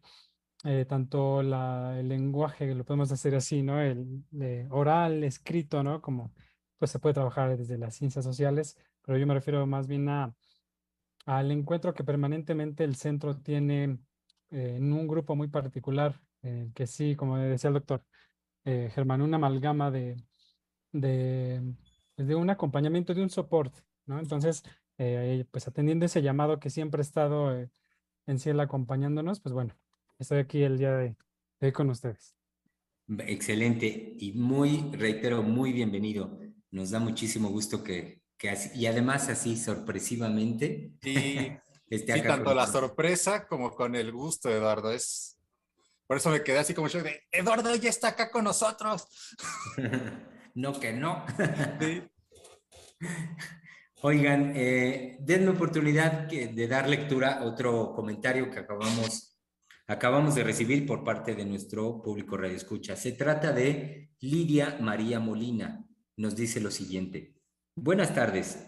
eh, 0.65 0.85
tanto 0.89 1.41
el 1.41 2.09
lenguaje, 2.09 2.75
lo 2.75 2.85
podemos 2.85 3.11
hacer 3.11 3.35
así, 3.35 3.63
¿no? 3.63 3.81
El 3.81 4.25
oral, 4.71 5.25
escrito, 5.25 5.83
¿no? 5.83 6.01
Como 6.01 6.33
pues 6.79 6.91
se 6.91 6.99
puede 6.99 7.15
trabajar 7.15 7.57
desde 7.57 7.79
las 7.79 7.97
ciencias 7.97 8.25
sociales, 8.25 8.77
pero 9.03 9.19
yo 9.19 9.27
me 9.27 9.35
refiero 9.35 9.67
más 9.67 9.87
bien 9.89 10.09
a, 10.09 10.35
al 11.27 11.51
encuentro 11.51 11.95
que 11.95 12.05
permanentemente 12.05 12.85
el 12.85 12.97
centro 12.97 13.37
tiene 13.39 13.99
eh, 14.51 14.77
en 14.77 14.93
un 14.93 15.09
grupo 15.09 15.37
muy 15.37 15.49
particular, 15.49 16.21
eh, 16.43 16.71
que 16.75 16.87
sí, 16.87 17.17
como 17.17 17.39
decía 17.39 17.69
el 17.69 17.75
doctor 17.75 18.05
Germán, 18.65 19.23
una 19.23 19.39
amalgama 19.39 19.91
de, 19.91 20.17
de, 20.93 21.75
de, 22.17 22.35
un 22.37 22.49
acompañamiento, 22.51 23.13
de 23.13 23.23
un 23.23 23.31
soporte, 23.31 23.81
¿no? 24.07 24.21
Entonces, 24.21 24.63
pues 25.51 25.67
atendiendo 25.67 26.07
ese 26.07 26.23
llamado 26.23 26.61
que 26.61 26.71
siempre 26.71 27.01
ha 27.01 27.03
estado 27.03 27.51
en 28.27 28.39
Ciel 28.39 28.61
acompañándonos, 28.61 29.41
pues 29.41 29.53
bueno, 29.53 29.75
estoy 30.23 30.39
aquí 30.39 30.63
el 30.63 30.79
día 30.79 30.93
de, 30.93 31.17
hoy 31.61 31.73
con 31.73 31.91
ustedes. 31.91 32.35
Excelente 33.19 34.15
y 34.19 34.33
muy, 34.33 34.91
reitero, 34.93 35.43
muy 35.43 35.73
bienvenido. 35.73 36.39
Nos 36.71 36.91
da 36.91 36.99
muchísimo 36.99 37.51
gusto 37.51 37.83
que, 37.83 38.23
que 38.39 38.57
y 38.75 38.87
además 38.87 39.29
así 39.29 39.57
sorpresivamente. 39.57 40.93
Sí, 41.03 41.53
esté 41.91 42.13
acá 42.13 42.37
tanto 42.37 42.55
la 42.55 42.67
sorpresa 42.67 43.47
como 43.47 43.73
con 43.73 43.95
el 43.95 44.13
gusto, 44.13 44.49
Eduardo. 44.49 44.93
Es, 44.93 45.39
por 46.07 46.17
eso 46.17 46.31
me 46.31 46.43
quedé 46.43 46.59
así 46.59 46.73
como 46.73 46.89
yo 46.89 47.03
de, 47.03 47.23
Eduardo 47.31 47.75
ya 47.75 47.91
está 47.91 48.09
acá 48.09 48.31
con 48.31 48.45
nosotros. 48.45 49.07
no 50.55 50.79
que 50.79 50.93
no. 50.93 51.27
Sí. 51.81 52.03
Oigan, 54.05 54.53
eh, 54.57 55.17
denme 55.21 55.51
oportunidad 55.51 56.29
de 56.29 56.67
dar 56.67 56.89
lectura 56.89 57.35
a 57.39 57.45
otro 57.45 57.93
comentario 57.95 58.51
que 58.51 58.59
acabamos, 58.59 59.32
acabamos 59.87 60.35
de 60.35 60.45
recibir 60.45 60.87
por 60.87 61.05
parte 61.05 61.35
de 61.35 61.45
nuestro 61.45 62.03
público 62.03 62.37
Radio 62.37 62.57
Escucha. 62.57 62.97
Se 62.97 63.13
trata 63.13 63.53
de 63.53 64.11
Lidia 64.21 64.79
María 64.81 65.21
Molina. 65.21 65.87
Nos 66.17 66.37
dice 66.37 66.61
lo 66.61 66.71
siguiente. 66.71 67.35
Buenas 67.75 68.15
tardes. 68.15 68.67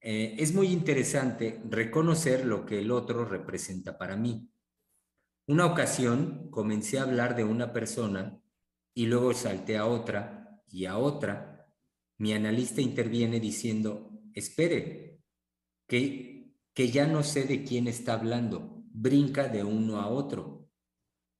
Eh, 0.00 0.36
es 0.38 0.54
muy 0.54 0.68
interesante 0.68 1.60
reconocer 1.68 2.44
lo 2.44 2.64
que 2.64 2.80
el 2.80 2.90
otro 2.90 3.24
representa 3.24 3.98
para 3.98 4.16
mí. 4.16 4.50
Una 5.48 5.66
ocasión 5.66 6.50
comencé 6.50 6.98
a 6.98 7.02
hablar 7.02 7.36
de 7.36 7.44
una 7.44 7.72
persona 7.72 8.40
y 8.94 9.06
luego 9.06 9.32
salté 9.34 9.76
a 9.76 9.86
otra 9.86 10.62
y 10.70 10.86
a 10.86 10.98
otra. 10.98 11.68
Mi 12.18 12.32
analista 12.32 12.80
interviene 12.80 13.40
diciendo, 13.40 14.10
espere, 14.34 15.20
que, 15.86 16.52
que 16.74 16.90
ya 16.90 17.06
no 17.06 17.22
sé 17.22 17.44
de 17.44 17.64
quién 17.64 17.86
está 17.86 18.14
hablando, 18.14 18.75
brinca 18.96 19.48
de 19.48 19.62
uno 19.62 20.00
a 20.00 20.08
otro. 20.08 20.68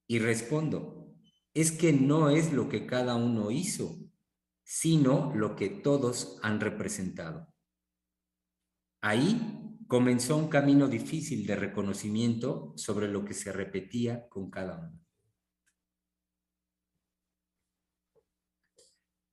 Y 0.07 0.19
respondo, 0.19 1.15
es 1.53 1.71
que 1.71 1.91
no 1.91 2.29
es 2.29 2.53
lo 2.53 2.69
que 2.69 2.85
cada 2.85 3.15
uno 3.15 3.51
hizo, 3.51 3.97
sino 4.63 5.33
lo 5.35 5.55
que 5.55 5.69
todos 5.69 6.39
han 6.43 6.59
representado. 6.59 7.53
Ahí 9.01 9.75
comenzó 9.87 10.37
un 10.37 10.49
camino 10.49 10.87
difícil 10.87 11.47
de 11.47 11.55
reconocimiento 11.55 12.73
sobre 12.75 13.07
lo 13.07 13.25
que 13.25 13.33
se 13.33 13.51
repetía 13.51 14.27
con 14.29 14.49
cada 14.49 14.77
uno. 14.77 14.99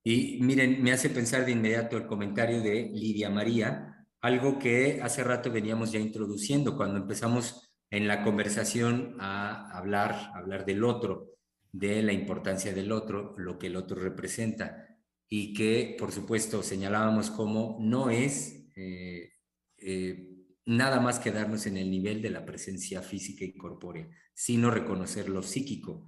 Y 0.03 0.39
miren, 0.41 0.83
me 0.83 0.91
hace 0.91 1.09
pensar 1.09 1.45
de 1.45 1.51
inmediato 1.51 1.97
el 1.97 2.05
comentario 2.05 2.61
de 2.61 2.91
Lidia 2.93 3.29
María, 3.29 4.07
algo 4.21 4.59
que 4.59 4.99
hace 5.01 5.23
rato 5.23 5.51
veníamos 5.51 5.91
ya 5.91 5.99
introduciendo 5.99 6.77
cuando 6.77 6.97
empezamos 6.97 7.64
en 7.95 8.09
la 8.09 8.23
conversación 8.23 9.15
a 9.19 9.71
hablar, 9.71 10.31
hablar 10.33 10.65
del 10.65 10.83
otro, 10.83 11.31
de 11.71 12.03
la 12.03 12.11
importancia 12.11 12.73
del 12.73 12.91
otro, 12.91 13.33
lo 13.37 13.57
que 13.57 13.67
el 13.67 13.77
otro 13.77 14.01
representa 14.01 14.97
y 15.29 15.53
que, 15.53 15.95
por 15.97 16.11
supuesto, 16.11 16.61
señalábamos 16.61 17.31
como 17.31 17.77
no 17.79 18.09
es 18.09 18.67
eh, 18.75 19.31
eh, 19.77 20.29
nada 20.65 20.99
más 20.99 21.19
quedarnos 21.19 21.67
en 21.67 21.77
el 21.77 21.89
nivel 21.89 22.21
de 22.21 22.31
la 22.31 22.45
presencia 22.45 23.01
física 23.01 23.45
y 23.45 23.55
corpórea, 23.55 24.09
sino 24.33 24.71
reconocer 24.71 25.29
lo 25.29 25.41
psíquico. 25.41 26.05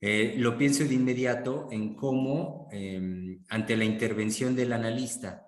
Eh, 0.00 0.36
lo 0.38 0.56
pienso 0.56 0.82
de 0.84 0.94
inmediato 0.94 1.68
en 1.70 1.94
cómo, 1.94 2.68
em, 2.72 3.44
ante 3.50 3.76
la 3.76 3.84
intervención 3.84 4.56
del 4.56 4.72
analista, 4.72 5.46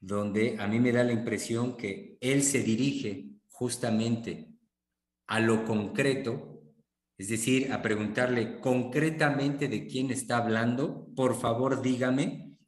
donde 0.00 0.56
a 0.58 0.66
mí 0.66 0.80
me 0.80 0.90
da 0.90 1.04
la 1.04 1.12
impresión 1.12 1.76
que 1.76 2.18
él 2.20 2.42
se 2.42 2.64
dirige 2.64 3.30
justamente 3.48 4.53
a 5.26 5.40
lo 5.40 5.64
concreto, 5.64 6.62
es 7.16 7.28
decir, 7.28 7.72
a 7.72 7.82
preguntarle 7.82 8.60
concretamente 8.60 9.68
de 9.68 9.86
quién 9.86 10.10
está 10.10 10.38
hablando, 10.38 11.08
por 11.14 11.38
favor 11.38 11.82
dígame, 11.82 12.58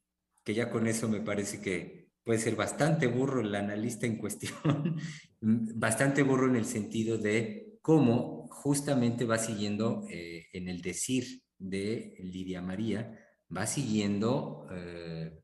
que 0.45 0.55
ya 0.55 0.71
con 0.71 0.87
eso 0.87 1.09
me 1.09 1.21
parece 1.21 1.61
que 1.61 2.09
puede 2.25 2.39
ser 2.39 2.57
bastante 2.57 3.07
burro 3.07 3.41
el 3.41 3.55
analista 3.55 4.07
en 4.07 4.17
cuestión, 4.17 4.97
bastante 5.41 6.23
burro 6.23 6.49
en 6.49 6.57
el 6.57 6.65
sentido 6.65 7.19
de 7.19 7.79
cómo 7.83 8.49
justamente 8.49 9.25
va 9.25 9.39
siguiendo 9.39 10.05
eh, 10.11 10.47
en 10.53 10.69
el 10.69 10.83
decir 10.83 11.43
de 11.59 12.15
Lidia 12.19 12.63
María, 12.63 13.19
va 13.55 13.67
siguiendo 13.67 14.67
eh, 14.73 15.39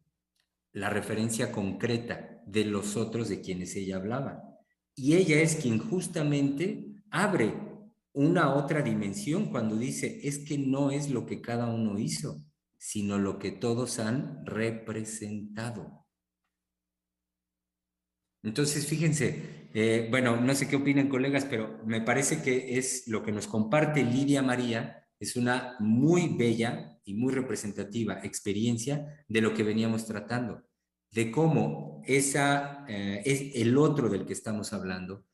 la 0.73 0.91
referencia 0.91 1.53
concreta 1.53 2.43
de 2.47 2.65
los 2.65 2.97
otros 2.97 3.29
de 3.29 3.41
quienes 3.41 3.77
ella 3.77 3.97
hablaba. 3.97 4.43
Y 4.95 5.15
ella 5.15 5.41
es 5.41 5.57
quien 5.57 5.79
justamente 5.79 6.92
abre 7.13 7.55
una 8.15 8.55
otra 8.55 8.83
dimensión 8.83 9.51
cuando 9.51 9.77
dice, 9.77 10.21
es 10.27 10.41
que 10.41 10.59
no 10.59 10.91
es 10.91 11.11
lo 11.11 11.25
que 11.25 11.41
cada 11.41 11.67
uno 11.67 11.99
hizo, 11.99 12.43
sino 12.77 13.19
lo 13.19 13.39
que 13.39 13.53
todos 13.53 13.99
han 13.99 14.45
representado. 14.45 16.07
Entonces, 18.43 18.87
fíjense, 18.87 19.69
eh, 19.73 20.09
bueno, 20.11 20.41
no 20.41 20.55
sé 20.55 20.69
qué 20.69 20.77
opinan 20.77 21.09
colegas, 21.09 21.45
pero 21.45 21.79
me 21.87 22.01
parece 22.01 22.43
que 22.43 22.77
es 22.77 23.07
lo 23.07 23.23
que 23.23 23.31
nos 23.31 23.47
comparte 23.47 24.03
Lidia 24.03 24.43
María, 24.43 25.07
es 25.21 25.37
una 25.37 25.77
muy 25.79 26.35
bella 26.37 26.99
y 27.05 27.15
muy 27.15 27.33
representativa 27.33 28.21
experiencia 28.25 29.25
de 29.29 29.41
lo 29.41 29.55
que 29.55 29.63
veníamos 29.63 30.07
tratando, 30.07 30.65
de 31.13 31.31
cómo 31.31 32.03
esa, 32.05 32.85
eh, 32.89 33.23
es 33.25 33.55
el 33.55 33.79
otro 33.79 34.09
del 34.09 34.27
que 34.27 34.33
estamos 34.33 34.73
hablando, 34.73 35.25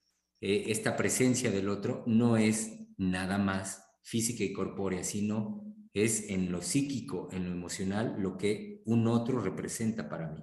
eh, 0.41 0.65
esta 0.69 0.97
presencia 0.97 1.51
del 1.51 1.69
otro 1.69 2.05
no 2.07 2.37
es 2.37 2.79
nada 2.97 3.39
más 3.39 3.85
física 4.03 4.45
y 4.45 4.53
corpórea, 4.53 5.05
sino 5.05 5.65
es 5.93 6.31
en 6.31 6.53
lo 6.53 6.63
psíquico, 6.63 7.29
en 7.33 7.45
lo 7.45 7.53
emocional, 7.53 8.17
lo 8.19 8.37
que 8.39 8.83
un 8.87 9.07
otro 9.07 9.41
representa 9.41 10.09
para 10.09 10.29
mí. 10.29 10.43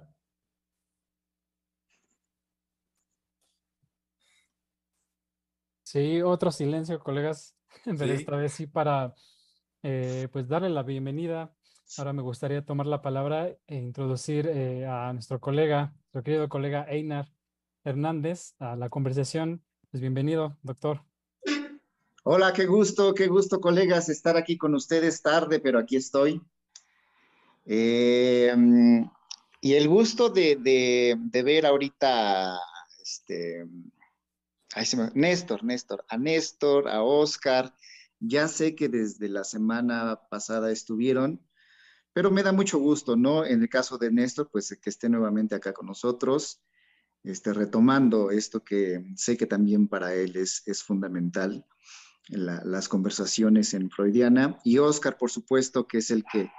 Sí, 5.82 6.20
otro 6.22 6.50
silencio, 6.50 6.98
colegas, 7.00 7.56
pero 7.84 8.12
esta 8.12 8.36
vez 8.36 8.52
sí 8.52 8.66
para 8.66 9.14
eh, 9.82 10.28
pues 10.32 10.48
darle 10.48 10.68
la 10.70 10.82
bienvenida. 10.82 11.54
Ahora 11.98 12.12
me 12.12 12.22
gustaría 12.22 12.64
tomar 12.64 12.86
la 12.86 13.02
palabra 13.02 13.48
e 13.66 13.76
introducir 13.76 14.48
eh, 14.48 14.86
a 14.86 15.12
nuestro 15.12 15.40
colega, 15.40 15.94
nuestro 16.12 16.24
querido 16.24 16.48
colega 16.48 16.86
Einar 16.88 17.30
Hernández 17.84 18.54
a 18.58 18.76
la 18.76 18.90
conversación. 18.90 19.65
Pues 19.96 20.02
bienvenido, 20.02 20.54
doctor. 20.62 21.00
Hola, 22.22 22.52
qué 22.52 22.66
gusto, 22.66 23.14
qué 23.14 23.28
gusto, 23.28 23.62
colegas, 23.62 24.10
estar 24.10 24.36
aquí 24.36 24.58
con 24.58 24.74
ustedes 24.74 25.22
tarde, 25.22 25.58
pero 25.58 25.78
aquí 25.78 25.96
estoy. 25.96 26.42
Eh, 27.64 28.54
y 29.62 29.72
el 29.72 29.88
gusto 29.88 30.28
de, 30.28 31.16
ver 31.32 31.64
ahorita 31.64 32.58
este, 33.00 33.66
Néstor, 35.14 35.64
Néstor, 35.64 36.04
a 36.10 36.18
Néstor, 36.18 36.90
a 36.90 37.02
Oscar, 37.02 37.74
ya 38.20 38.48
sé 38.48 38.74
que 38.74 38.90
desde 38.90 39.30
la 39.30 39.44
semana 39.44 40.20
pasada 40.28 40.70
estuvieron, 40.70 41.40
pero 42.12 42.30
me 42.30 42.42
da 42.42 42.52
mucho 42.52 42.78
gusto, 42.78 43.16
¿no? 43.16 43.46
En 43.46 43.62
el 43.62 43.70
caso 43.70 43.96
de 43.96 44.12
Néstor, 44.12 44.50
pues 44.52 44.78
que 44.78 44.90
esté 44.90 45.08
nuevamente 45.08 45.54
acá 45.54 45.72
con 45.72 45.86
nosotros, 45.86 46.60
este, 47.26 47.52
retomando 47.52 48.30
esto 48.30 48.62
que 48.62 49.04
sé 49.16 49.36
que 49.36 49.46
también 49.46 49.88
para 49.88 50.14
él 50.14 50.36
es, 50.36 50.62
es 50.66 50.82
fundamental, 50.82 51.66
las 52.28 52.88
conversaciones 52.88 53.74
en 53.74 53.90
Freudiana. 53.90 54.58
Y 54.64 54.78
Oscar, 54.78 55.16
por 55.18 55.30
supuesto, 55.30 55.86
que 55.86 55.98
es 55.98 56.10
el 56.10 56.24
que, 56.24 56.50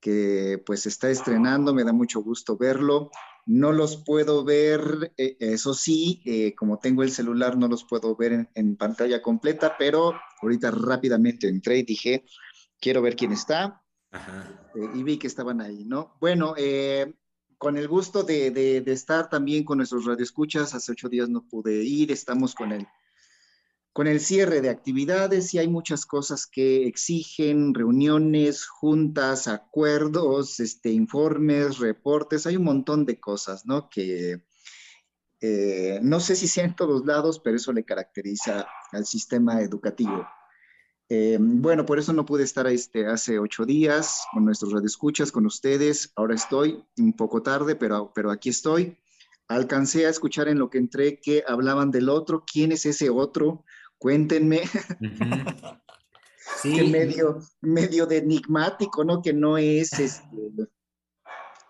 que 0.00 0.62
pues 0.64 0.86
está 0.86 1.10
estrenando, 1.10 1.74
me 1.74 1.84
da 1.84 1.92
mucho 1.92 2.20
gusto 2.20 2.56
verlo. 2.56 3.10
No 3.46 3.72
los 3.72 4.04
puedo 4.04 4.44
ver, 4.44 5.12
eh, 5.16 5.36
eso 5.40 5.74
sí, 5.74 6.22
eh, 6.24 6.54
como 6.54 6.78
tengo 6.78 7.02
el 7.02 7.10
celular, 7.10 7.56
no 7.56 7.68
los 7.68 7.84
puedo 7.84 8.14
ver 8.16 8.48
en, 8.54 8.76
pantalla 8.76 9.22
completa, 9.22 9.76
pero 9.78 10.14
ahorita 10.42 10.70
rápidamente 10.70 11.48
entré 11.48 11.78
y 11.78 11.82
dije, 11.82 12.24
quiero 12.80 13.02
ver 13.02 13.16
quién 13.16 13.32
está. 13.32 13.82
Eh, 14.74 14.90
y 14.94 15.02
vi 15.02 15.18
que 15.18 15.26
estaban 15.26 15.60
ahí, 15.60 15.84
¿no? 15.84 16.16
Bueno, 16.20 16.54
con 17.60 17.76
el 17.76 17.88
gusto 17.88 18.22
de, 18.22 18.82
estar 18.86 19.28
también 19.28 19.64
con 19.64 19.76
nuestros 19.76 20.06
radioescuchas. 20.06 20.74
Hace 20.74 20.92
ocho 20.92 21.10
días 21.10 21.28
no 21.28 21.46
pude 21.46 21.84
ir, 21.84 22.10
estamos 22.10 22.54
con 22.54 22.72
el, 22.72 22.88
con 23.92 24.06
el 24.06 24.18
cierre 24.20 24.62
de 24.62 24.70
actividades 24.70 25.52
y 25.52 25.58
hay 25.58 25.68
muchas 25.68 26.06
cosas 26.06 26.46
que 26.46 26.86
exigen 26.86 27.74
reuniones, 27.74 28.66
juntas, 28.66 29.46
acuerdos, 29.46 30.58
este, 30.58 30.88
informes, 30.90 31.76
reportes, 31.76 32.46
hay 32.46 32.56
un 32.56 32.64
montón 32.64 33.04
de 33.04 33.20
cosas, 33.20 33.66
¿no? 33.66 33.90
Que 33.90 34.42
eh, 35.42 36.00
no 36.02 36.18
sé 36.18 36.36
si 36.36 36.48
sea 36.48 36.64
en 36.64 36.74
todos 36.74 37.04
lados, 37.04 37.40
pero 37.40 37.56
eso 37.56 37.74
le 37.74 37.84
caracteriza 37.84 38.66
al 38.90 39.04
sistema 39.04 39.60
educativo. 39.60 40.26
Eh, 41.12 41.38
bueno, 41.40 41.84
por 41.84 41.98
eso 41.98 42.12
no 42.12 42.24
pude 42.24 42.44
estar 42.44 42.68
este, 42.68 43.04
hace 43.04 43.40
ocho 43.40 43.66
días 43.66 44.22
con 44.32 44.44
nuestros 44.44 44.72
radioescuchas, 44.72 45.32
con 45.32 45.44
ustedes. 45.44 46.12
Ahora 46.14 46.36
estoy 46.36 46.84
un 46.98 47.14
poco 47.14 47.42
tarde, 47.42 47.74
pero, 47.74 48.12
pero 48.14 48.30
aquí 48.30 48.50
estoy. 48.50 48.96
Alcancé 49.48 50.06
a 50.06 50.10
escuchar 50.10 50.46
en 50.46 50.60
lo 50.60 50.70
que 50.70 50.78
entré 50.78 51.18
que 51.18 51.42
hablaban 51.48 51.90
del 51.90 52.08
otro. 52.08 52.44
¿Quién 52.50 52.70
es 52.70 52.86
ese 52.86 53.10
otro? 53.10 53.64
Cuéntenme. 53.98 54.62
Sí. 56.60 56.74
que 56.74 56.82
medio, 56.82 57.38
medio 57.60 58.06
de 58.06 58.18
enigmático, 58.18 59.04
¿no? 59.04 59.22
Que 59.22 59.32
no 59.32 59.56
es 59.56 59.92
este. 59.92 60.36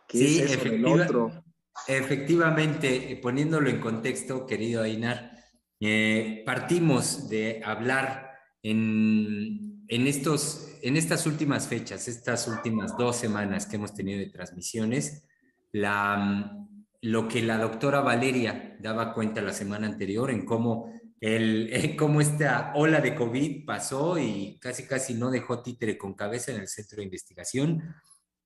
sí, 0.09 0.41
es 0.41 0.59
otro? 0.87 1.45
efectivamente, 1.87 3.19
poniéndolo 3.23 3.69
en 3.69 3.79
contexto, 3.79 4.47
querido 4.47 4.83
Ainar, 4.83 5.33
eh, 5.81 6.43
partimos 6.47 7.29
de 7.29 7.61
hablar 7.63 8.30
en, 8.63 9.87
estos, 9.89 10.69
en 10.83 10.97
estas 10.97 11.27
últimas 11.27 11.67
fechas, 11.67 12.09
estas 12.09 12.47
últimas 12.49 12.97
dos 12.97 13.17
semanas 13.17 13.67
que 13.67 13.77
hemos 13.77 13.95
tenido 13.95 14.19
de 14.19 14.31
transmisiones, 14.31 15.25
lo 15.73 17.29
que 17.29 17.43
la 17.43 17.59
doctora 17.59 18.01
Valeria 18.01 18.77
daba 18.81 19.15
cuenta 19.15 19.41
la 19.41 19.53
semana 19.53 19.87
anterior 19.87 20.31
en 20.31 20.45
cómo, 20.45 20.93
el, 21.21 21.95
cómo 21.99 22.21
esta 22.21 22.73
ola 22.75 23.01
de 23.01 23.15
COVID 23.15 23.65
pasó 23.65 24.19
y 24.19 24.59
casi 24.61 24.85
casi 24.85 25.15
no 25.15 25.31
dejó 25.31 25.63
títere 25.63 25.97
con 25.97 26.15
cabeza 26.15 26.53
en 26.53 26.61
el 26.61 26.69
centro 26.69 26.99
de 26.99 27.05
investigación, 27.05 27.95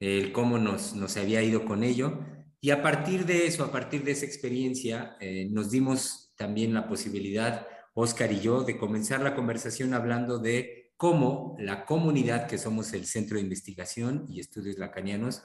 el 0.00 0.32
cómo 0.32 0.58
nos, 0.58 0.94
nos 0.94 1.16
había 1.16 1.42
ido 1.42 1.64
con 1.64 1.82
ello. 1.82 2.20
Y 2.60 2.70
a 2.70 2.82
partir 2.82 3.26
de 3.26 3.46
eso, 3.46 3.64
a 3.64 3.72
partir 3.72 4.04
de 4.04 4.12
esa 4.12 4.24
experiencia, 4.24 5.16
eh, 5.20 5.48
nos 5.50 5.70
dimos 5.70 6.32
también 6.36 6.72
la 6.72 6.88
posibilidad 6.88 7.66
Oscar 7.94 8.32
y 8.32 8.40
yo, 8.40 8.64
de 8.64 8.76
comenzar 8.76 9.20
la 9.20 9.36
conversación 9.36 9.94
hablando 9.94 10.38
de 10.38 10.92
cómo 10.96 11.56
la 11.58 11.86
comunidad 11.86 12.48
que 12.48 12.58
somos 12.58 12.92
el 12.92 13.06
Centro 13.06 13.36
de 13.36 13.44
Investigación 13.44 14.26
y 14.28 14.40
Estudios 14.40 14.78
Lacanianos 14.78 15.42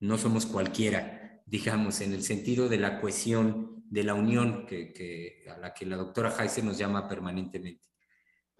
no 0.00 0.18
somos 0.18 0.44
cualquiera, 0.44 1.40
digamos, 1.46 2.00
en 2.00 2.12
el 2.12 2.24
sentido 2.24 2.68
de 2.68 2.78
la 2.78 3.00
cohesión, 3.00 3.84
de 3.88 4.02
la 4.02 4.14
unión 4.14 4.66
que, 4.66 5.44
a 5.48 5.58
la 5.58 5.72
que 5.72 5.86
la 5.86 5.96
doctora 5.96 6.34
Heiser 6.36 6.64
nos 6.64 6.78
llama 6.78 7.08
permanentemente. 7.08 7.84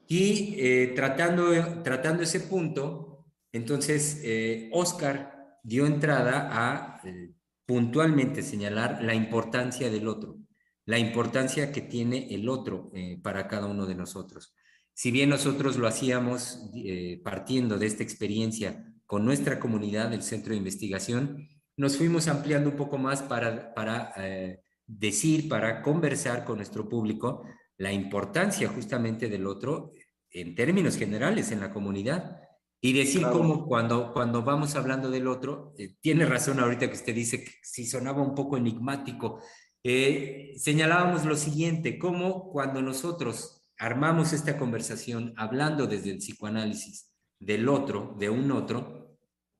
Y 0.06 0.54
eh, 0.58 0.92
tratando, 0.94 1.82
tratando 1.82 2.22
ese 2.22 2.40
punto, 2.40 3.26
entonces 3.50 4.20
eh, 4.22 4.70
Oscar 4.72 5.58
dio 5.64 5.86
entrada 5.86 6.50
a 6.52 7.00
eh, 7.04 7.32
puntualmente 7.66 8.42
señalar 8.42 9.02
la 9.02 9.14
importancia 9.14 9.90
del 9.90 10.06
otro 10.06 10.43
la 10.86 10.98
importancia 10.98 11.72
que 11.72 11.80
tiene 11.80 12.34
el 12.34 12.48
otro 12.48 12.90
eh, 12.94 13.18
para 13.22 13.48
cada 13.48 13.66
uno 13.66 13.86
de 13.86 13.94
nosotros. 13.94 14.54
Si 14.92 15.10
bien 15.10 15.30
nosotros 15.30 15.76
lo 15.76 15.86
hacíamos 15.86 16.70
eh, 16.74 17.20
partiendo 17.24 17.78
de 17.78 17.86
esta 17.86 18.02
experiencia 18.02 18.84
con 19.06 19.24
nuestra 19.24 19.58
comunidad 19.58 20.10
del 20.10 20.22
Centro 20.22 20.52
de 20.52 20.58
Investigación, 20.58 21.48
nos 21.76 21.96
fuimos 21.96 22.28
ampliando 22.28 22.70
un 22.70 22.76
poco 22.76 22.98
más 22.98 23.22
para, 23.22 23.74
para 23.74 24.12
eh, 24.18 24.60
decir, 24.86 25.48
para 25.48 25.82
conversar 25.82 26.44
con 26.44 26.56
nuestro 26.56 26.88
público 26.88 27.44
la 27.76 27.92
importancia 27.92 28.68
justamente 28.68 29.28
del 29.28 29.46
otro 29.46 29.90
en 30.30 30.54
términos 30.54 30.96
generales 30.96 31.50
en 31.50 31.60
la 31.60 31.72
comunidad 31.72 32.40
y 32.80 32.92
decir 32.92 33.22
cómo 33.32 33.66
cuando, 33.66 34.12
cuando 34.12 34.42
vamos 34.42 34.76
hablando 34.76 35.10
del 35.10 35.26
otro, 35.26 35.74
tiene 36.00 36.26
razón 36.26 36.60
ahorita 36.60 36.86
que 36.88 36.96
usted 36.96 37.14
dice 37.14 37.42
que 37.42 37.50
si 37.62 37.86
sonaba 37.86 38.20
un 38.20 38.34
poco 38.34 38.58
enigmático, 38.58 39.40
eh, 39.86 40.54
señalábamos 40.56 41.26
lo 41.26 41.36
siguiente, 41.36 41.98
cómo 41.98 42.50
cuando 42.50 42.80
nosotros 42.80 43.66
armamos 43.76 44.32
esta 44.32 44.56
conversación 44.56 45.34
hablando 45.36 45.86
desde 45.86 46.10
el 46.10 46.18
psicoanálisis 46.18 47.12
del 47.38 47.68
otro, 47.68 48.16
de 48.18 48.30
un 48.30 48.50
otro, 48.50 49.18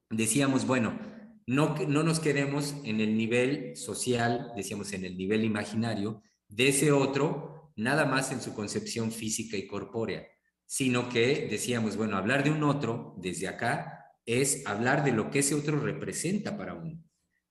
decíamos, 0.09 0.67
bueno, 0.67 0.99
no, 1.47 1.75
no 1.89 2.03
nos 2.03 2.21
quedemos 2.21 2.75
en 2.85 3.01
el 3.01 3.19
nivel 3.19 3.77
social, 3.77 4.51
decíamos 4.57 4.95
en 4.95 5.05
el 5.05 5.19
nivel 5.19 5.45
imaginario, 5.45 6.23
de 6.49 6.69
ese 6.69 6.91
otro, 6.91 7.73
nada 7.77 8.07
más 8.07 8.33
en 8.33 8.41
su 8.41 8.55
concepción 8.55 9.13
física 9.13 9.59
y 9.59 9.67
corpórea, 9.67 10.27
sino 10.65 11.11
que 11.11 11.49
decíamos, 11.51 11.99
bueno, 11.99 12.17
hablar 12.17 12.45
de 12.45 12.51
un 12.51 12.63
otro 12.63 13.15
desde 13.19 13.47
acá 13.47 14.07
es 14.25 14.67
hablar 14.67 15.05
de 15.05 15.13
lo 15.13 15.31
que 15.31 15.41
ese 15.41 15.55
otro 15.55 15.79
representa 15.79 16.57
para 16.57 16.73
uno 16.73 16.99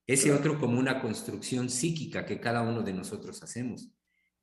ese 0.05 0.31
otro 0.31 0.59
como 0.59 0.79
una 0.79 1.01
construcción 1.01 1.69
psíquica 1.69 2.25
que 2.25 2.39
cada 2.39 2.61
uno 2.61 2.81
de 2.81 2.93
nosotros 2.93 3.41
hacemos. 3.43 3.89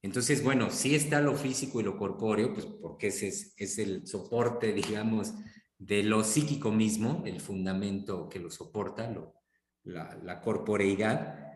Entonces, 0.02 0.42
bueno, 0.42 0.70
sí 0.70 0.94
está 0.94 1.20
lo 1.20 1.36
físico 1.36 1.80
y 1.80 1.84
lo 1.84 1.98
corpóreo, 1.98 2.54
pues 2.54 2.66
porque 2.66 3.08
ese 3.08 3.28
es, 3.28 3.78
el 3.78 4.06
soporte, 4.06 4.72
digamos, 4.72 5.34
de 5.78 6.02
lo 6.02 6.24
psíquico 6.24 6.70
mismo, 6.72 7.22
el 7.26 7.40
fundamento 7.40 8.28
que 8.28 8.38
lo 8.38 8.50
soporta, 8.50 9.14
la, 9.82 10.40
corporeidad. 10.40 11.46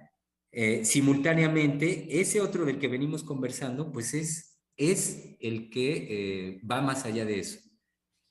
Eh, 0.53 0.85
simultáneamente, 0.85 2.21
ese 2.21 2.41
otro 2.41 2.65
del 2.65 2.79
que 2.79 2.89
venimos 2.89 3.25
conversando, 3.25 3.91
pues 3.91 4.15
es, 4.15 4.61
es 4.77 5.37
el 5.41 5.71
que 5.71 6.07
eh, 6.11 6.61
va 6.71 6.81
más 6.81 7.07
allá 7.07 7.25
de 7.25 7.41
eso, 7.41 7.59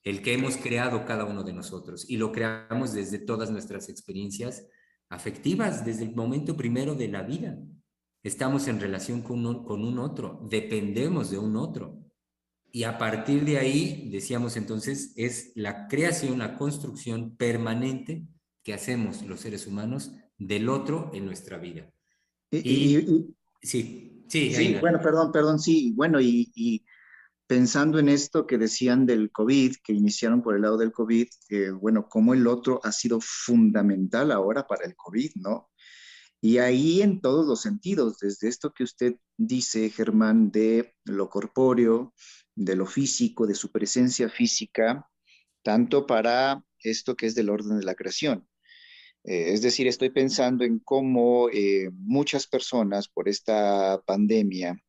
el 0.04 0.22
que 0.22 0.34
hemos 0.34 0.58
creado 0.58 1.06
cada 1.06 1.26
uno 1.26 1.44
de 1.44 1.54
nosotros 1.54 2.10
y 2.10 2.18
lo 2.18 2.32
creamos 2.32 2.94
desde 2.94 3.20
todas 3.20 3.52
nuestras 3.52 3.90
experiencias 3.90 4.66
afectivas 5.14 5.86
desde 5.86 6.06
el 6.06 6.16
momento 6.16 6.58
primero 6.58 6.96
de 6.96 7.08
la 7.08 7.22
vida. 7.22 7.58
Estamos 8.24 8.68
en 8.68 8.80
relación 8.80 9.22
con 9.22 9.46
un, 9.46 9.64
con 9.64 9.84
un 9.84 10.00
otro, 10.00 10.40
dependemos 10.50 11.30
de 11.30 11.38
un 11.38 11.56
otro. 11.56 12.00
Y 12.72 12.84
a 12.84 12.98
partir 12.98 13.46
de 13.46 13.60
ahí, 13.60 14.10
decíamos 14.12 14.58
entonces, 14.58 15.14
es 15.16 15.52
la 15.56 15.88
creación, 15.88 16.40
la 16.40 16.58
construcción 16.58 17.36
permanente 17.36 18.26
que 18.64 18.74
hacemos 18.74 19.22
los 19.24 19.42
seres 19.42 19.68
humanos 19.68 20.14
del 20.38 20.70
otro 20.70 21.12
en 21.14 21.26
nuestra 21.26 21.58
vida. 21.60 21.92
Y, 22.50 23.36
sí, 23.62 24.26
sí, 24.28 24.54
sí 24.54 24.78
bueno, 24.80 25.00
perdón, 25.02 25.32
perdón, 25.32 25.60
sí, 25.60 25.92
bueno, 25.96 26.20
y, 26.20 26.84
pensando 27.54 28.00
en 28.00 28.10
esto 28.10 28.48
que 28.48 28.58
decían 28.58 29.06
del 29.06 29.32
COVID, 29.32 29.76
que 29.84 29.94
iniciaron 29.94 30.42
por 30.42 30.56
el 30.56 30.64
lado 30.64 30.76
del 30.76 30.92
COVID, 30.92 31.28
bueno, 31.80 32.10
cómo 32.10 32.34
el 32.34 32.48
otro 32.48 32.80
ha 32.84 32.92
sido 32.92 33.20
fundamental 33.22 34.32
ahora 34.32 34.66
para 34.66 34.88
el 34.88 34.96
COVID, 34.96 35.34
¿no? 35.36 35.70
Y 36.42 36.58
ahí 36.58 37.04
en 37.04 37.22
todos 37.22 37.46
los 37.46 37.62
sentidos, 37.62 38.18
desde 38.18 38.48
esto 38.48 38.74
que 38.74 38.84
usted 38.84 39.18
dice, 39.38 39.92
Germán, 39.92 40.50
de 40.50 40.96
lo 41.06 41.30
corpóreo, 41.30 42.16
de 42.56 42.76
lo 42.76 42.88
físico, 42.88 43.46
de 43.46 43.54
su 43.54 43.72
presencia 43.72 44.30
física, 44.30 45.08
tanto 45.62 46.08
para 46.08 46.66
esto 46.80 47.16
que 47.16 47.28
es 47.28 47.36
del 47.36 47.52
orden 47.52 47.78
de 47.78 47.86
la 47.86 47.94
creación. 47.94 48.48
Eh, 49.26 49.54
es 49.54 49.62
decir, 49.62 49.86
estoy 49.86 50.10
pensando 50.10 50.64
en 50.64 50.80
cómo 50.80 51.50
eh, 51.52 51.92
muchas 51.94 52.48
personas 52.48 53.08
por 53.10 53.30
esta 53.30 54.02
pandemia 54.08 54.83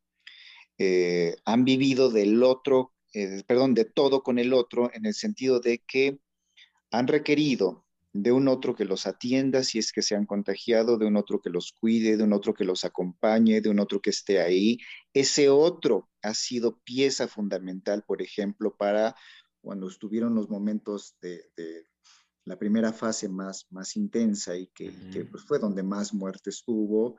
eh, 0.79 1.37
han 1.45 1.65
vivido 1.65 2.11
del 2.11 2.43
otro, 2.43 2.93
eh, 3.13 3.43
perdón, 3.47 3.75
de 3.75 3.85
todo 3.85 4.23
con 4.23 4.39
el 4.39 4.53
otro, 4.53 4.91
en 4.93 5.07
el 5.07 5.15
sentido 5.15 5.61
de 5.61 5.79
que 5.79 6.19
han 6.91 7.07
requerido 7.07 7.85
de 8.15 8.31
un 8.31 8.47
otro 8.47 8.77
que 8.77 8.85
los 8.85 9.09
atienda 9.09 9.65
si 9.65 9.81
es 9.81 9.93
que 9.93 10.01
se 10.01 10.15
han 10.15 10.25
contagiado, 10.25 10.99
de 10.99 11.07
un 11.07 11.17
otro 11.17 11.41
que 11.41 11.51
los 11.51 11.73
cuide, 11.73 12.17
de 12.17 12.23
un 12.23 12.33
otro 12.33 12.55
que 12.55 12.65
los 12.65 12.85
acompañe, 12.85 13.61
de 13.61 13.69
un 13.69 13.81
otro 13.81 14.01
que 14.01 14.11
esté 14.11 14.41
ahí. 14.41 14.79
Ese 15.13 15.49
otro 15.49 16.09
ha 16.23 16.33
sido 16.33 16.79
pieza 16.85 17.27
fundamental, 17.27 18.05
por 18.07 18.23
ejemplo, 18.23 18.77
para 18.77 19.17
cuando 19.61 19.89
estuvieron 19.89 20.35
los 20.35 20.49
momentos 20.49 21.17
de, 21.21 21.43
la 22.45 22.57
primera 22.57 22.93
fase 22.93 23.29
más, 23.29 23.67
más 23.71 23.97
intensa 23.97 24.57
y 24.57 24.69
que, 24.69 24.93
pues, 25.31 25.43
fue 25.45 25.59
donde 25.59 25.83
más 25.83 26.15
muertes 26.15 26.63
hubo, 26.67 27.17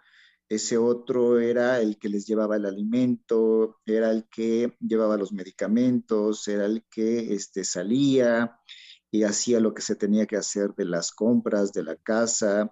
ese 0.47 0.77
otro 0.77 1.39
era 1.39 1.79
el 1.81 1.97
que 1.97 2.09
les 2.09 2.25
llevaba 2.27 2.57
el 2.57 2.65
alimento, 2.65 3.79
era 3.85 4.11
el 4.11 4.27
que 4.29 4.75
llevaba 4.79 5.17
los 5.17 5.33
medicamentos, 5.33 6.47
era 6.47 6.65
el 6.65 6.83
que 6.89 7.33
este, 7.33 7.63
salía 7.63 8.59
y 9.09 9.23
hacía 9.23 9.59
lo 9.59 9.73
que 9.73 9.81
se 9.81 9.95
tenía 9.95 10.25
que 10.25 10.37
hacer 10.37 10.73
de 10.75 10.85
las 10.85 11.11
compras 11.11 11.73
de 11.73 11.83
la 11.83 11.95
casa, 11.95 12.71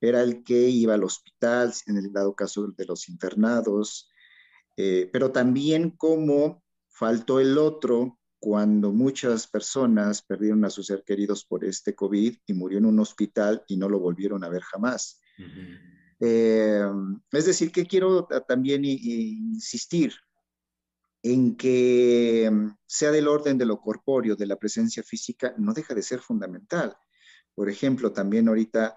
era 0.00 0.22
el 0.22 0.42
que 0.42 0.68
iba 0.68 0.94
al 0.94 1.04
hospital, 1.04 1.72
en 1.86 1.98
el 1.98 2.12
dado 2.12 2.34
caso 2.34 2.66
de 2.76 2.84
los 2.84 3.08
internados, 3.08 4.10
eh, 4.76 5.08
pero 5.12 5.30
también 5.30 5.90
como 5.90 6.64
faltó 6.88 7.38
el 7.38 7.58
otro 7.58 8.18
cuando 8.40 8.92
muchas 8.92 9.46
personas 9.46 10.20
perdieron 10.22 10.64
a 10.64 10.70
sus 10.70 10.86
ser 10.86 11.02
queridos 11.04 11.44
por 11.44 11.64
este 11.64 11.94
COVID 11.94 12.36
y 12.46 12.52
murió 12.52 12.78
en 12.78 12.86
un 12.86 12.98
hospital 12.98 13.64
y 13.68 13.76
no 13.76 13.88
lo 13.88 14.00
volvieron 14.00 14.44
a 14.44 14.48
ver 14.48 14.62
jamás. 14.62 15.20
Eh, 16.26 16.82
es 17.32 17.44
decir, 17.44 17.70
que 17.70 17.86
quiero 17.86 18.26
también 18.48 18.82
insistir 18.84 20.14
en 21.22 21.56
que 21.56 22.48
mm, 22.50 22.78
sea 22.86 23.10
del 23.10 23.28
orden 23.28 23.58
de 23.58 23.66
lo 23.66 23.80
corpóreo, 23.80 24.34
de 24.34 24.46
la 24.46 24.56
presencia 24.56 25.02
física, 25.02 25.54
no 25.58 25.74
deja 25.74 25.94
de 25.94 26.02
ser 26.02 26.20
fundamental. 26.20 26.96
Por 27.54 27.68
ejemplo, 27.68 28.12
también 28.12 28.48
ahorita, 28.48 28.96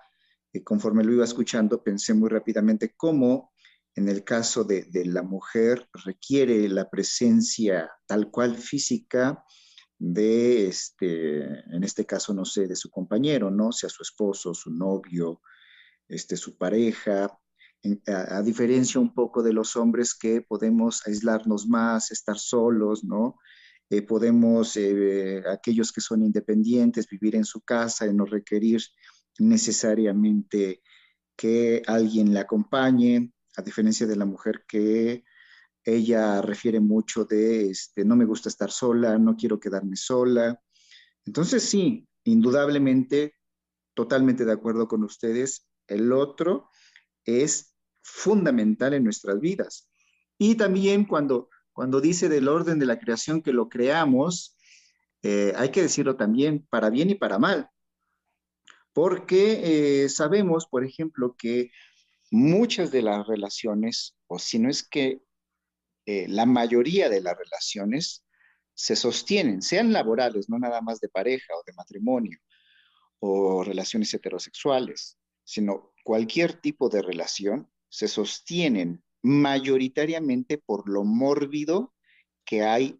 eh, 0.53 0.63
conforme 0.63 1.03
lo 1.03 1.11
iba 1.11 1.25
escuchando, 1.25 1.84
pensé 1.84 2.13
muy 2.13 2.30
rápidamente 2.30 2.93
cómo 2.95 3.51
en 3.95 4.07
el 4.07 4.23
caso 4.23 4.63
de, 4.63 4.88
la 5.05 5.23
mujer 5.23 5.89
requiere 6.05 6.69
la 6.69 6.89
presencia 6.89 7.91
tal 8.05 8.30
cual 8.30 8.55
física 8.55 9.43
de, 9.97 10.67
este, 10.67 11.41
en 11.75 11.84
este 11.84 12.05
caso, 12.05 12.34
no 12.34 12.45
sé, 12.45 12.67
de 12.67 12.75
su 12.75 12.89
compañero, 12.91 13.49
¿no? 13.49 13.71
Sea 13.71 13.89
su 13.89 14.03
esposo, 14.03 14.53
su 14.53 14.71
novio, 14.71 15.41
este, 16.08 16.38
su 16.38 16.58
pareja, 16.58 17.38
a, 18.08 18.41
diferencia 18.41 18.99
un 18.99 19.14
poco 19.14 19.43
de 19.43 19.53
los 19.53 19.76
hombres 19.76 20.16
que 20.16 20.41
podemos 20.41 21.05
aislarnos 21.08 21.68
más, 21.68 22.12
estar 22.12 22.38
solos, 22.38 23.03
¿no? 23.03 23.38
Eh, 23.89 24.01
podemos, 24.01 24.76
eh, 24.76 25.43
aquellos 25.49 25.91
que 25.91 26.01
son 26.01 26.22
independientes, 26.24 27.08
vivir 27.08 27.36
en 27.36 27.45
su 27.45 27.62
casa 27.62 28.05
y 28.05 28.14
no 28.14 28.26
requerir 28.26 28.82
necesariamente 29.39 30.82
que 31.38 31.84
alguien 31.88 32.34
le 32.34 32.39
acompañe, 32.39 33.32
a 33.55 33.62
diferencia 33.62 34.05
de 34.05 34.16
la 34.16 34.26
mujer 34.26 34.66
que 34.68 35.24
ella 35.84 36.41
refiere 36.41 36.80
mucho 36.80 37.24
de, 37.24 37.70
este, 37.70 38.03
no 38.03 38.16
me 38.16 38.26
gusta 38.26 38.49
estar 38.49 38.72
sola, 38.72 39.18
no 39.18 39.38
quiero 39.38 39.60
quedarme 39.60 39.95
sola. 39.95 40.62
Entonces 41.26 41.64
sí, 41.64 42.08
indudablemente, 42.26 43.36
totalmente 43.93 44.43
de 44.43 44.51
acuerdo 44.51 44.88
con 44.88 45.03
ustedes, 45.03 45.66
el 45.88 46.11
otro 46.11 46.69
es 47.25 47.75
fundamental 48.01 48.93
en 48.93 49.03
nuestras 49.03 49.39
vidas. 49.39 49.89
Y 50.38 50.55
también 50.55 51.05
cuando, 51.05 51.49
cuando 51.73 51.99
dice 51.99 52.29
del 52.29 52.47
orden 52.47 52.79
de 52.79 52.85
la 52.85 52.99
creación 52.99 53.41
que 53.41 53.53
lo 53.53 53.69
creamos, 53.69 54.57
eh, 55.23 55.53
hay 55.55 55.69
que 55.69 55.81
decirlo 55.81 56.15
también 56.15 56.65
para 56.69 56.89
bien 56.89 57.09
y 57.09 57.15
para 57.15 57.39
mal. 57.39 57.69
Porque 58.93 60.03
eh, 60.03 60.09
sabemos, 60.09 60.67
por 60.67 60.83
ejemplo, 60.83 61.35
que 61.38 61.71
muchas 62.31 62.91
de 62.91 63.01
las 63.01 63.27
relaciones, 63.27 64.15
o 64.27 64.39
si 64.39 64.59
no 64.59 64.69
es 64.69 64.88
que 64.88 65.21
eh, 66.05 66.27
la 66.27 66.45
mayoría 66.45 67.09
de 67.09 67.21
las 67.21 67.38
relaciones, 67.38 68.23
se 68.73 68.95
sostienen, 68.95 69.61
sean 69.61 69.91
laborales, 69.91 70.49
no 70.49 70.59
nada 70.59 70.81
más 70.81 70.99
de 70.99 71.09
pareja 71.09 71.53
o 71.55 71.63
de 71.65 71.73
matrimonio, 71.73 72.39
o 73.19 73.63
relaciones 73.63 74.13
heterosexuales, 74.13 75.17
sino 75.48 75.93
cualquier 76.04 76.60
tipo 76.60 76.89
de 76.89 77.02
relación, 77.02 77.70
se 77.88 78.10
sostienen 78.10 79.02
mayoritariamente 79.24 80.58
por 80.58 80.89
lo 80.89 81.06
mórbido 81.06 81.93
que 82.43 82.64
hay 82.64 83.00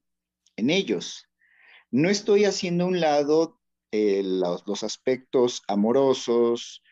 en 0.56 0.70
ellos. 0.70 1.26
No 1.92 2.10
estoy 2.10 2.46
haciendo 2.46 2.88
un 2.88 3.02
lado 3.02 3.60
eh, 3.92 4.24
los, 4.24 4.84
aspectos 4.84 5.62
amorosos, 5.68 6.84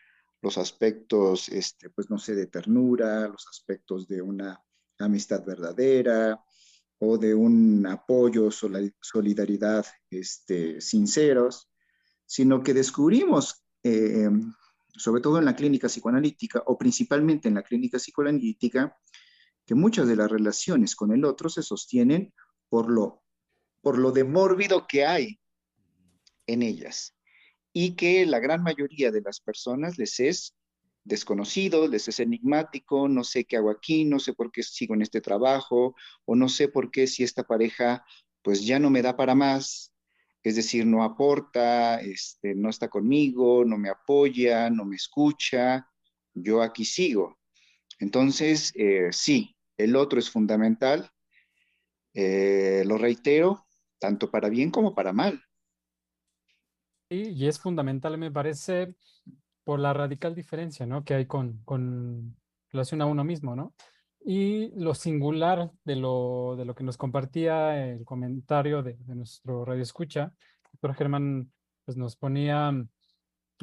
los 0.42 0.58
aspectos, 0.58 1.48
este, 1.48 1.88
pues 1.88 2.10
no 2.10 2.18
sé, 2.18 2.34
de 2.34 2.48
ternura, 2.48 3.26
los 3.26 3.46
aspectos 3.48 4.06
de 4.06 4.20
una 4.20 4.62
amistad 4.98 5.42
verdadera 5.42 6.38
o 6.98 7.16
de 7.16 7.34
un 7.34 7.86
apoyo, 7.86 8.50
solidaridad 8.50 9.86
este, 10.10 10.82
sinceros, 10.82 11.70
sino 12.26 12.62
que 12.62 12.74
descubrimos 12.74 13.62
eh, 13.82 14.28
sobre 14.96 15.20
todo 15.20 15.38
en 15.38 15.44
la 15.44 15.56
clínica 15.56 15.88
psicoanalítica 15.88 16.62
o 16.66 16.76
principalmente 16.78 17.48
en 17.48 17.54
la 17.54 17.62
clínica 17.62 17.98
psicoanalítica, 17.98 18.96
que 19.64 19.74
muchas 19.74 20.06
de 20.08 20.16
las 20.16 20.30
relaciones 20.30 20.94
con 20.94 21.12
el 21.12 21.24
otro 21.24 21.48
se 21.48 21.62
sostienen 21.62 22.32
por 22.68 22.90
lo, 22.90 23.22
por 23.82 23.98
lo 23.98 24.12
de 24.12 24.24
mórbido 24.24 24.86
que 24.86 25.04
hay 25.04 25.40
en 26.46 26.62
ellas 26.62 27.16
y 27.72 27.94
que 27.94 28.24
la 28.26 28.38
gran 28.38 28.62
mayoría 28.62 29.10
de 29.10 29.20
las 29.20 29.40
personas 29.40 29.98
les 29.98 30.20
es 30.20 30.56
desconocido, 31.04 31.86
les 31.86 32.08
es 32.08 32.20
enigmático, 32.20 33.08
no 33.08 33.22
sé 33.22 33.44
qué 33.44 33.56
hago 33.56 33.70
aquí, 33.70 34.04
no 34.04 34.18
sé 34.18 34.32
por 34.32 34.50
qué 34.50 34.62
sigo 34.62 34.94
en 34.94 35.02
este 35.02 35.20
trabajo 35.20 35.94
o 36.24 36.34
no 36.34 36.48
sé 36.48 36.68
por 36.68 36.90
qué 36.90 37.06
si 37.06 37.22
esta 37.22 37.44
pareja 37.44 38.04
pues 38.42 38.64
ya 38.64 38.78
no 38.78 38.90
me 38.90 39.02
da 39.02 39.16
para 39.16 39.34
más, 39.34 39.92
es 40.46 40.54
decir, 40.54 40.86
no 40.86 41.02
aporta, 41.02 42.00
este, 42.00 42.54
no 42.54 42.70
está 42.70 42.86
conmigo, 42.86 43.64
no 43.64 43.76
me 43.78 43.88
apoya, 43.88 44.70
no 44.70 44.84
me 44.84 44.94
escucha, 44.94 45.90
yo 46.34 46.62
aquí 46.62 46.84
sigo. 46.84 47.40
Entonces, 47.98 48.72
eh, 48.76 49.08
sí, 49.10 49.56
el 49.76 49.96
otro 49.96 50.20
es 50.20 50.30
fundamental, 50.30 51.10
eh, 52.14 52.84
lo 52.86 52.96
reitero, 52.96 53.66
tanto 53.98 54.30
para 54.30 54.48
bien 54.48 54.70
como 54.70 54.94
para 54.94 55.12
mal. 55.12 55.42
y 57.10 57.48
es 57.48 57.58
fundamental, 57.58 58.16
me 58.16 58.30
parece, 58.30 58.94
por 59.64 59.80
la 59.80 59.92
radical 59.92 60.32
diferencia 60.32 60.86
¿no? 60.86 61.04
que 61.04 61.14
hay 61.14 61.26
con, 61.26 61.60
con 61.64 62.36
relación 62.70 63.02
a 63.02 63.06
uno 63.06 63.24
mismo, 63.24 63.56
¿no? 63.56 63.74
Y 64.28 64.72
lo 64.74 64.92
singular 64.92 65.70
de 65.84 65.94
lo, 65.94 66.56
de 66.56 66.64
lo 66.64 66.74
que 66.74 66.82
nos 66.82 66.96
compartía 66.96 67.92
el 67.92 68.04
comentario 68.04 68.82
de, 68.82 68.96
nuestro 69.06 69.64
radio 69.64 69.82
escucha, 69.82 70.32
doctor 70.72 70.94
Germán 70.94 71.52
pues 71.84 71.96
nos 71.96 72.16
ponía 72.16 72.72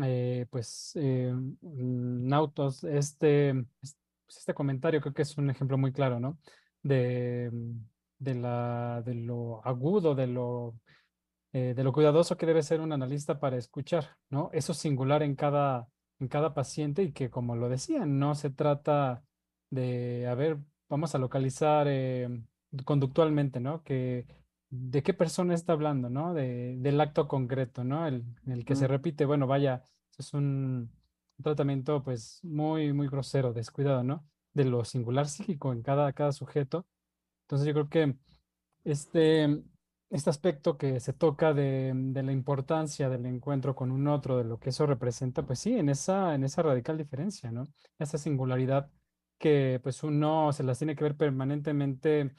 eh, 0.02 0.46
pues 0.50 0.94
eh, 0.96 1.34
nautos 1.62 2.86
este, 2.86 3.54
pues, 3.82 3.98
este 4.30 4.54
comentario 4.54 5.02
creo 5.02 5.14
que 5.14 5.24
es 5.24 5.38
un 5.38 5.50
ejemplo 5.50 5.78
muy 5.78 5.92
claro, 5.92 6.22
¿no? 6.22 6.40
De, 6.82 7.52
de, 8.18 8.36
la, 8.36 9.02
de 9.06 9.16
lo 9.16 9.62
agudo, 9.68 10.16
de 10.16 10.28
lo, 10.28 10.76
eh, 11.52 11.74
de 11.76 11.84
lo 11.84 11.92
cuidadoso 11.92 12.38
que 12.38 12.46
debe 12.46 12.64
ser 12.64 12.80
un 12.80 12.94
analista 12.94 13.38
para 13.38 13.58
escuchar, 13.58 14.16
¿no? 14.30 14.50
Eso 14.54 14.74
singular 14.74 15.24
en 15.24 15.36
cada, 15.36 15.90
en 16.22 16.30
cada 16.30 16.54
paciente 16.54 17.04
y 17.04 17.12
que 17.12 17.30
como 17.30 17.58
lo 17.58 17.68
decía, 17.68 18.06
no 18.06 18.34
se 18.34 18.50
trata 18.50 19.24
de, 19.74 20.28
a 20.28 20.36
ver, 20.36 20.58
vamos 20.90 21.16
a 21.16 21.18
localizar 21.18 21.88
eh, 21.90 22.30
conductualmente, 22.86 23.60
¿no? 23.60 23.84
Que, 23.84 24.26
de 24.70 25.04
qué 25.04 25.14
persona 25.14 25.54
está 25.54 25.74
hablando, 25.74 26.10
¿no? 26.10 26.34
De, 26.34 26.76
del 26.78 27.00
acto 27.02 27.28
concreto, 27.28 27.84
¿no? 27.84 28.08
El, 28.08 28.24
el 28.48 28.66
que 28.66 28.76
se 28.76 28.88
repite, 28.88 29.26
bueno, 29.26 29.48
vaya, 29.48 29.84
es 30.18 30.34
un, 30.34 30.92
tratamiento 31.42 32.04
pues 32.04 32.40
muy, 32.44 32.94
muy 32.94 33.08
grosero, 33.08 33.54
descuidado, 33.54 34.04
¿no? 34.04 34.26
De 34.54 34.66
lo 34.66 34.86
singular 34.86 35.28
psíquico 35.28 35.74
en 35.74 35.82
cada, 35.82 36.12
cada 36.14 36.32
sujeto. 36.32 36.86
Entonces 37.44 37.68
yo 37.68 37.74
creo 37.74 37.90
que 37.90 38.16
este, 38.84 39.64
este 40.10 40.30
aspecto 40.30 40.78
que 40.78 41.00
se 41.00 41.14
toca 41.14 41.54
de, 41.54 41.92
de, 41.96 42.24
la 42.24 42.32
importancia 42.32 43.10
del 43.10 43.26
encuentro 43.26 43.76
con 43.76 43.92
un 43.92 44.08
otro, 44.08 44.38
de 44.38 44.44
lo 44.46 44.60
que 44.60 44.70
eso 44.70 44.86
representa, 44.86 45.44
pues 45.46 45.60
sí, 45.60 45.78
en 45.78 45.90
esa, 45.90 46.36
en 46.36 46.44
esa 46.44 46.62
radical 46.62 46.98
diferencia, 46.98 47.52
¿no? 47.52 47.68
Esa 48.00 48.18
singularidad 48.18 48.90
que 49.44 49.82
pues 49.84 50.04
uno 50.04 50.54
se 50.54 50.64
las 50.64 50.78
tiene 50.78 50.96
que 50.96 51.04
ver 51.04 51.18
permanentemente 51.18 52.32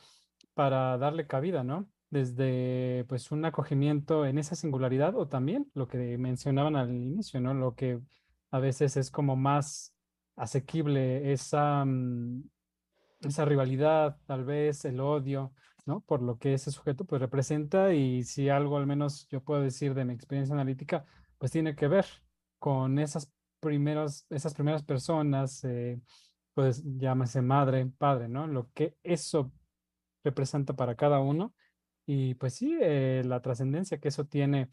para 0.55 0.97
darle 0.97 1.27
cabida, 1.27 1.63
¿no? 1.63 1.91
Desde 2.09 3.05
pues 3.11 3.31
un 3.31 3.45
acogimiento 3.45 4.25
en 4.25 4.39
esa 4.39 4.55
singularidad 4.57 5.15
o 5.15 5.29
también 5.29 5.71
lo 5.75 5.87
que 5.87 6.17
mencionaban 6.17 6.77
al 6.77 6.95
inicio, 6.95 7.43
¿no? 7.43 7.53
Lo 7.53 7.75
que 7.75 8.01
a 8.51 8.59
veces 8.59 8.97
es 8.97 9.11
como 9.11 9.37
más 9.37 9.95
asequible, 10.37 11.31
esa, 11.35 11.85
mm, 11.85 12.45
esa 13.21 13.45
rivalidad, 13.45 14.17
tal 14.25 14.47
vez 14.47 14.87
el 14.87 14.99
odio, 15.01 15.53
¿no? 15.85 16.01
Por 16.01 16.23
lo 16.23 16.39
que 16.39 16.55
ese 16.55 16.71
sujeto 16.71 17.05
pues 17.05 17.21
representa 17.21 17.93
y 17.93 18.23
si 18.25 18.49
algo 18.49 18.79
al 18.79 18.87
menos 18.87 19.29
yo 19.29 19.43
puedo 19.43 19.61
decir 19.61 19.93
de 19.93 20.07
mi 20.07 20.15
experiencia 20.15 20.55
analítica, 20.55 21.05
pues 21.37 21.53
tiene 21.53 21.77
que 21.77 21.87
ver 21.87 22.07
con 22.59 22.99
esas 22.99 23.31
primeros, 23.61 24.25
esas 24.31 24.55
primeras 24.55 24.83
personas, 24.85 25.65
eh, 25.65 26.01
pues 26.55 26.83
llámese 26.85 27.43
madre, 27.43 27.87
padre, 27.99 28.29
¿no? 28.29 28.47
Lo 28.47 28.71
que 28.73 28.97
eso 29.03 29.53
representa 30.23 30.75
para 30.75 30.95
cada 30.95 31.21
uno. 31.21 31.55
Y 32.07 32.35
pues 32.35 32.55
sí, 32.55 32.77
eh, 32.81 33.23
la 33.25 33.41
trascendencia 33.41 33.99
que 33.99 34.09
eso 34.09 34.27
tiene 34.27 34.69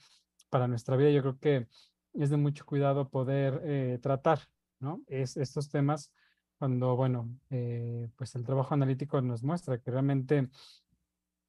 para 0.49 0.67
nuestra 0.67 0.95
vida, 0.95 1.09
yo 1.11 1.21
creo 1.21 1.39
que 1.39 1.67
es 2.13 2.29
de 2.29 2.37
mucho 2.37 2.65
cuidado 2.65 3.09
poder 3.09 3.61
eh, 3.63 3.99
tratar, 4.01 4.39
¿no? 4.79 5.01
Es, 5.07 5.37
estos 5.37 5.69
temas 5.69 6.11
cuando, 6.57 6.95
bueno, 6.95 7.29
eh, 7.49 8.09
pues 8.17 8.35
el 8.35 8.43
trabajo 8.43 8.73
analítico 8.73 9.21
nos 9.21 9.43
muestra 9.43 9.79
que 9.79 9.91
realmente 9.91 10.49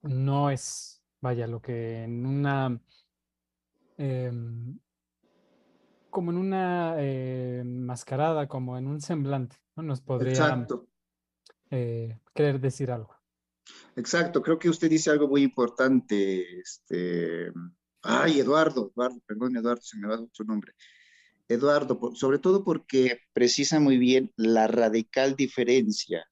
no 0.02 0.50
es, 0.50 1.02
vaya, 1.20 1.46
lo 1.46 1.60
que 1.60 2.04
en 2.04 2.24
una, 2.24 2.80
em, 3.98 4.78
como 6.12 6.30
en 6.30 6.36
una 6.36 6.94
mascarada, 7.64 8.46
como 8.46 8.78
en 8.78 8.86
un 8.86 9.00
semblante, 9.00 9.56
¿no? 9.74 9.82
Nos 9.82 10.00
podría 10.00 10.66
eh, 11.70 12.18
querer 12.34 12.60
decir 12.60 12.90
algo. 12.90 13.16
Exacto, 13.96 14.42
creo 14.42 14.58
que 14.58 14.68
usted 14.68 14.90
dice 14.90 15.10
algo 15.10 15.26
muy 15.26 15.42
importante. 15.42 16.60
Este, 16.60 17.50
ay, 18.02 18.40
Eduardo, 18.40 18.92
Eduardo, 18.94 19.20
perdón, 19.26 19.56
Eduardo, 19.56 19.82
se 19.82 19.98
me 19.98 20.06
va 20.06 20.22
su 20.32 20.44
nombre. 20.44 20.74
Eduardo, 21.48 22.14
sobre 22.14 22.38
todo 22.38 22.62
porque 22.62 23.20
precisa 23.32 23.80
muy 23.80 23.96
bien 23.96 24.30
la 24.36 24.66
radical 24.66 25.34
diferencia. 25.34 26.26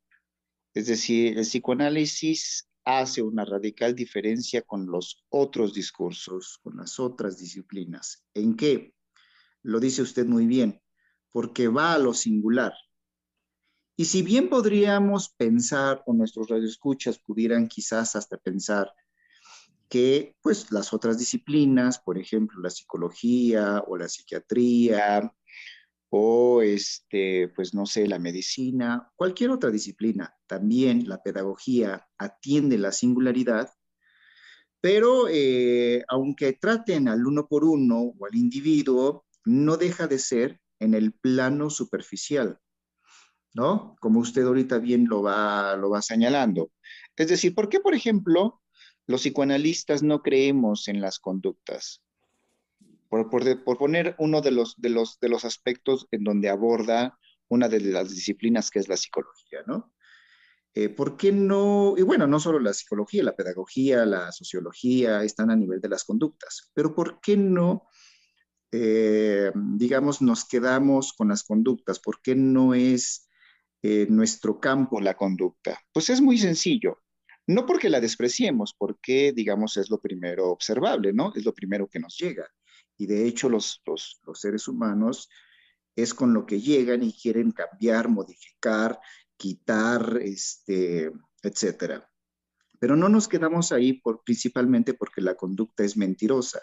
Es 0.74 0.86
decir, 0.86 1.38
el 1.38 1.44
psicoanálisis 1.44 2.68
hace 2.84 3.22
una 3.22 3.44
radical 3.44 3.94
diferencia 3.94 4.62
con 4.62 4.86
los 4.86 5.24
otros 5.30 5.72
discursos, 5.72 6.58
con 6.62 6.76
las 6.76 7.00
otras 7.00 7.38
disciplinas. 7.38 8.24
¿En 8.34 8.56
qué? 8.56 8.94
Lo 9.62 9.80
dice 9.80 10.02
usted 10.02 10.26
muy 10.26 10.46
bien, 10.46 10.80
porque 11.30 11.68
va 11.68 11.94
a 11.94 11.98
lo 11.98 12.14
singular. 12.14 12.72
Y 13.96 14.06
si 14.06 14.22
bien 14.22 14.48
podríamos 14.48 15.28
pensar, 15.36 16.02
o 16.06 16.14
nuestros 16.14 16.48
radioescuchas 16.48 17.18
pudieran 17.18 17.68
quizás 17.68 18.16
hasta 18.16 18.38
pensar, 18.38 18.92
que 19.90 20.36
pues 20.40 20.70
las 20.70 20.92
otras 20.94 21.18
disciplinas, 21.18 21.98
por 21.98 22.16
ejemplo, 22.16 22.60
la 22.62 22.70
psicología 22.70 23.82
o 23.86 23.96
la 23.96 24.08
psiquiatría 24.08 25.30
o 26.08 26.62
este, 26.62 27.48
pues 27.54 27.74
no 27.74 27.86
sé, 27.86 28.06
la 28.06 28.18
medicina, 28.18 29.10
cualquier 29.16 29.50
otra 29.50 29.70
disciplina, 29.70 30.34
también 30.46 31.08
la 31.08 31.22
pedagogía 31.22 32.08
atiende 32.18 32.78
la 32.78 32.92
singularidad, 32.92 33.70
pero 34.80 35.28
eh, 35.28 36.04
aunque 36.08 36.54
traten 36.54 37.08
al 37.08 37.26
uno 37.26 37.46
por 37.46 37.64
uno 37.64 38.14
o 38.18 38.26
al 38.26 38.34
individuo, 38.34 39.26
no 39.44 39.76
deja 39.76 40.06
de 40.06 40.18
ser 40.18 40.60
en 40.78 40.94
el 40.94 41.12
plano 41.12 41.70
superficial, 41.70 42.58
¿no? 43.54 43.96
Como 44.00 44.20
usted 44.20 44.44
ahorita 44.44 44.78
bien 44.78 45.06
lo 45.08 45.22
va, 45.22 45.76
lo 45.76 45.90
va 45.90 46.02
señalando. 46.02 46.72
Es 47.16 47.28
decir, 47.28 47.54
¿por 47.54 47.68
qué, 47.68 47.80
por 47.80 47.94
ejemplo, 47.94 48.60
los 49.10 49.22
psicoanalistas 49.22 50.02
no 50.02 50.22
creemos 50.22 50.86
en 50.86 51.00
las 51.00 51.18
conductas. 51.18 52.02
Por, 53.08 53.28
poner 53.76 54.14
uno 54.18 54.40
de 54.40 54.52
los, 54.52 54.80
de, 54.80 54.88
los, 54.88 55.18
de 55.18 55.28
los 55.28 55.44
aspectos 55.44 56.06
en 56.12 56.22
donde 56.22 56.48
aborda 56.48 57.18
una 57.48 57.68
de 57.68 57.80
las 57.80 58.10
disciplinas 58.10 58.70
que 58.70 58.78
es 58.78 58.88
la 58.88 58.96
psicología, 58.96 59.64
¿no? 59.66 59.92
Eh, 60.74 60.88
¿Por 60.88 61.16
qué 61.16 61.32
no? 61.32 61.94
Y 61.98 62.02
bueno, 62.02 62.28
no 62.28 62.38
solo 62.38 62.60
la 62.60 62.72
psicología, 62.72 63.24
la 63.24 63.34
pedagogía, 63.34 64.06
la 64.06 64.30
sociología 64.30 65.24
están 65.24 65.50
a 65.50 65.56
nivel 65.56 65.80
de 65.80 65.88
las 65.88 66.04
conductas, 66.04 66.70
pero 66.72 66.94
¿por 66.94 67.20
qué 67.20 67.36
no, 67.36 67.88
eh, 68.72 69.50
digamos, 69.54 70.22
nos 70.22 70.44
quedamos 70.44 71.12
con 71.12 71.28
las 71.28 71.42
conductas? 71.42 71.98
¿Por 71.98 72.20
qué 72.22 72.34
no 72.34 72.74
es 72.74 73.28
eh, 73.82 74.06
nuestro 74.08 74.60
campo 74.60 75.00
la 75.00 75.14
conducta? 75.14 75.80
Pues 75.92 76.10
es 76.10 76.20
muy 76.20 76.38
sencillo. 76.38 76.98
No 77.46 77.66
porque 77.66 77.88
la 77.88 78.00
despreciemos, 78.00 78.74
porque, 78.78 79.32
digamos, 79.32 79.76
es 79.76 79.90
lo 79.90 80.00
primero 80.00 80.50
observable, 80.50 81.12
¿no? 81.12 81.32
Es 81.34 81.44
lo 81.44 81.52
primero 81.52 81.88
que 81.88 81.98
nos 81.98 82.16
llega. 82.16 82.46
Y 82.96 83.06
de 83.06 83.26
hecho, 83.26 83.48
los, 83.48 83.82
los, 83.86 84.20
seres 84.34 84.68
humanos 84.68 85.28
es 85.96 86.14
con 86.14 86.32
lo 86.32 86.46
que 86.46 86.60
llegan 86.60 87.02
y 87.02 87.12
quieren 87.12 87.50
cambiar, 87.50 88.08
modificar, 88.08 89.00
quitar, 89.36 90.18
este, 90.22 91.10
etcétera. 91.42 92.08
Pero 92.78 92.94
no 92.94 93.08
nos 93.08 93.26
quedamos 93.26 93.72
ahí 93.72 93.94
por, 93.94 94.22
principalmente 94.22 94.94
porque 94.94 95.20
la 95.20 95.34
conducta 95.34 95.82
es 95.82 95.96
mentirosa. 95.96 96.60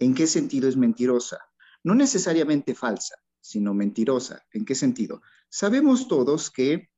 ¿En 0.00 0.14
qué 0.14 0.26
sentido 0.26 0.68
es 0.68 0.76
mentirosa? 0.76 1.38
No 1.84 1.94
necesariamente 1.94 2.74
falsa, 2.74 3.16
sino 3.38 3.74
mentirosa. 3.74 4.42
¿En 4.52 4.64
qué 4.64 4.74
sentido? 4.74 5.22
Sabemos 5.50 6.08
todos 6.08 6.50
que 6.50 6.88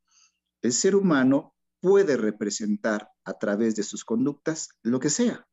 el 0.62 0.72
ser 0.72 0.94
humano 0.94 1.55
puede 1.80 2.16
representar 2.16 3.11
a 3.24 3.34
través 3.34 3.74
de 3.74 3.82
sus 3.82 4.05
conductas 4.05 4.68
lo 4.82 5.00
que 5.00 5.11
sea. 5.11 5.46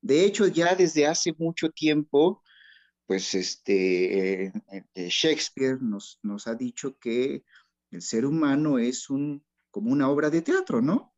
De 0.00 0.24
hecho, 0.24 0.46
ya 0.46 0.76
desde 0.76 1.06
hace 1.06 1.34
mucho 1.36 1.70
tiempo, 1.70 2.42
pues 3.06 3.34
este, 3.34 4.44
eh, 4.46 4.52
Shakespeare 4.94 5.78
nos, 5.80 6.20
nos 6.22 6.46
ha 6.46 6.54
dicho 6.54 6.96
que 6.98 7.44
el 7.90 8.02
ser 8.02 8.24
humano 8.24 8.78
es 8.78 9.10
un, 9.10 9.44
como 9.70 9.90
una 9.90 10.08
obra 10.08 10.30
de 10.30 10.42
teatro, 10.42 10.80
¿no? 10.80 11.12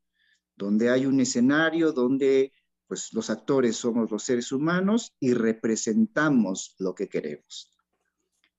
Donde 0.56 0.88
hay 0.88 1.04
un 1.04 1.20
escenario 1.20 1.92
donde 1.92 2.52
pues 2.86 3.12
los 3.12 3.30
actores 3.30 3.76
somos 3.76 4.10
los 4.10 4.22
seres 4.22 4.52
humanos 4.52 5.14
y 5.20 5.32
representamos 5.32 6.74
lo 6.78 6.94
que 6.94 7.08
queremos. 7.08 7.74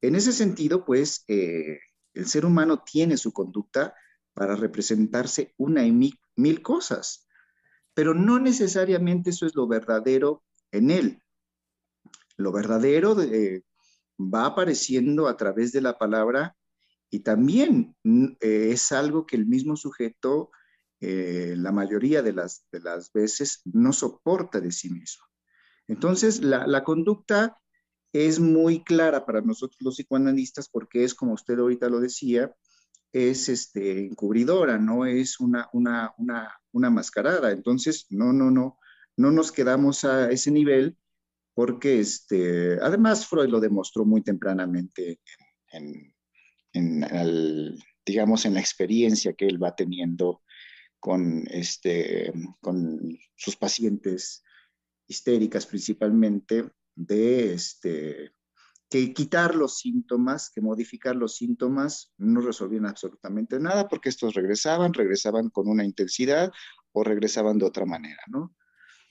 En 0.02 0.16
ese 0.16 0.32
sentido, 0.32 0.86
pues 0.86 1.24
eh, 1.28 1.80
el 2.14 2.28
ser 2.28 2.46
humano 2.46 2.84
tiene 2.84 3.18
su 3.18 3.32
conducta 3.32 3.96
para 4.34 4.56
representarse 4.56 5.54
una 5.58 5.86
y 5.86 5.92
mil, 5.92 6.62
cosas, 6.62 7.28
pero 7.94 8.14
no 8.14 8.40
necesariamente 8.40 9.30
eso 9.30 9.46
es 9.46 9.56
lo 9.56 9.68
verdadero 9.68 10.44
en 10.72 10.92
él. 10.92 11.22
Lo 12.36 12.52
verdadero 12.52 13.20
eh, 13.22 13.64
va 14.20 14.48
apareciendo 14.48 15.28
a 15.28 15.38
través 15.38 15.72
de 15.72 15.82
la 15.82 15.98
palabra 15.98 16.56
y 17.10 17.20
también 17.20 17.96
mm, 18.04 18.26
eh, 18.42 18.70
es 18.72 18.92
algo 18.92 19.26
que 19.26 19.38
el 19.38 19.46
mismo 19.46 19.78
sujeto 19.78 20.52
eh, 21.08 21.54
la 21.56 21.72
mayoría 21.72 22.24
de 22.24 22.34
las, 22.34 22.66
de 22.72 22.80
las 22.80 23.14
veces 23.14 23.62
no 23.66 23.94
soporta 23.94 24.60
de 24.60 24.72
sí 24.72 24.90
mismo. 24.90 25.24
Entonces, 25.88 26.42
la, 26.42 26.66
la, 26.66 26.84
conducta 26.84 27.60
es 28.12 28.40
muy 28.40 28.84
clara 28.84 29.24
para 29.24 29.42
nosotros 29.42 29.78
los 29.82 29.98
psicoanalistas 29.98 30.68
porque 30.68 31.04
es, 31.04 31.14
como 31.14 31.34
usted 31.34 31.60
ahorita 31.60 31.90
lo 31.90 32.00
decía, 32.00 32.56
es 33.14 33.50
este, 33.50 34.08
encubridora, 34.08 34.80
no 34.80 35.06
es 35.06 35.40
una, 35.40 35.70
una, 35.74 36.12
una, 36.18 36.52
una 36.72 36.90
mascarada. 36.90 37.52
Entonces, 37.52 38.08
no, 38.10 38.34
no, 38.34 38.50
no, 38.50 38.80
no 39.16 39.30
nos 39.30 39.52
quedamos 39.52 40.06
a 40.06 40.32
ese 40.32 40.50
nivel 40.50 40.98
porque 41.54 42.00
este, 42.00 42.80
además 42.82 43.28
Freud 43.28 43.50
lo 43.50 43.60
demostró 43.60 44.06
muy 44.06 44.24
tempranamente 44.24 45.22
en, 45.72 46.16
en, 46.74 47.78
digamos, 48.04 48.46
en 48.46 48.56
la 48.56 48.60
experiencia 48.60 49.34
que 49.34 49.46
él 49.46 49.62
va 49.62 49.76
teniendo 49.76 50.42
con, 51.06 51.44
este, 51.52 52.34
con 52.62 53.16
sus 53.36 53.56
pacientes 53.56 54.44
histéricas 55.06 55.68
principalmente, 55.68 56.72
de 56.96 57.54
este, 57.54 58.32
que 58.90 59.14
quitar 59.14 59.54
los 59.54 59.78
síntomas, 59.78 60.50
que 60.50 60.62
modificar 60.62 61.16
los 61.16 61.36
síntomas, 61.36 62.12
no 62.18 62.42
resolvían 62.42 62.88
absolutamente 62.88 63.60
nada 63.60 63.88
porque 63.88 64.10
estos 64.10 64.34
regresaban, 64.34 64.96
regresaban 64.96 65.52
con 65.52 65.68
una 65.68 65.86
intensidad 65.86 66.52
o 66.92 67.04
regresaban 67.04 67.60
de 67.60 67.66
otra 67.66 67.86
manera, 67.86 68.24
¿no? 68.26 68.56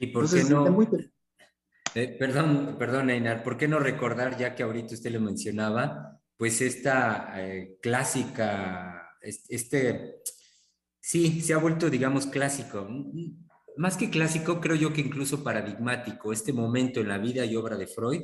¿Y 0.00 0.08
por 0.08 0.28
qué 0.28 0.42
no? 0.42 0.66
Eh, 1.94 2.16
perdón, 2.18 2.74
perdón, 2.76 3.10
Einar, 3.10 3.44
¿por 3.44 3.56
qué 3.56 3.68
no 3.68 3.78
recordar, 3.78 4.36
ya 4.36 4.56
que 4.56 4.64
ahorita 4.64 4.94
usted 4.94 5.12
lo 5.12 5.20
mencionaba, 5.20 6.20
pues 6.36 6.60
esta 6.60 7.40
eh, 7.40 7.78
clásica, 7.80 9.10
este, 9.20 10.16
sí, 11.04 11.42
se 11.42 11.52
ha 11.52 11.58
vuelto, 11.58 11.90
digamos, 11.90 12.26
clásico. 12.26 12.88
Más 13.76 13.98
que 13.98 14.08
clásico, 14.08 14.58
creo 14.58 14.74
yo 14.74 14.92
que 14.94 15.02
incluso 15.02 15.44
paradigmático, 15.44 16.32
este 16.32 16.54
momento 16.54 17.00
en 17.00 17.08
la 17.08 17.18
vida 17.18 17.44
y 17.44 17.56
obra 17.56 17.76
de 17.76 17.86
Freud, 17.86 18.22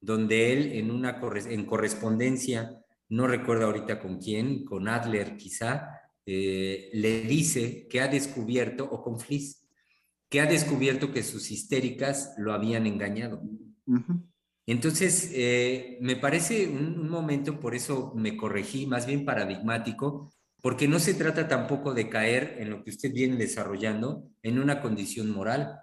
donde 0.00 0.52
él 0.52 0.72
en 0.72 0.90
una 0.90 1.20
en 1.20 1.66
correspondencia, 1.66 2.82
no 3.10 3.26
recuerdo 3.26 3.66
ahorita 3.66 4.00
con 4.00 4.18
quién, 4.18 4.64
con 4.64 4.88
Adler 4.88 5.36
quizá, 5.36 5.90
eh, 6.24 6.88
le 6.94 7.22
dice 7.22 7.86
que 7.86 8.00
ha 8.00 8.08
descubierto, 8.08 8.84
o 8.84 9.02
con 9.02 9.20
Fliss, 9.20 9.66
que 10.30 10.40
ha 10.40 10.46
descubierto 10.46 11.12
que 11.12 11.22
sus 11.22 11.50
histéricas 11.50 12.34
lo 12.38 12.54
habían 12.54 12.86
engañado. 12.86 13.42
Entonces, 14.64 15.30
eh, 15.34 15.98
me 16.00 16.16
parece 16.16 16.66
un, 16.66 16.98
un, 16.98 17.10
momento, 17.10 17.60
por 17.60 17.74
eso 17.74 18.14
me 18.16 18.38
corregí, 18.38 18.86
más 18.86 19.06
bien 19.06 19.26
paradigmático, 19.26 20.32
porque 20.62 20.86
no 20.88 21.00
se 21.00 21.14
trata 21.14 21.48
tampoco 21.48 21.92
de 21.92 22.08
caer 22.08 22.56
en 22.60 22.70
lo 22.70 22.82
que 22.82 22.90
usted 22.90 23.12
viene 23.12 23.36
desarrollando, 23.36 24.30
en 24.42 24.60
una 24.60 24.80
condición 24.80 25.30
moral, 25.30 25.80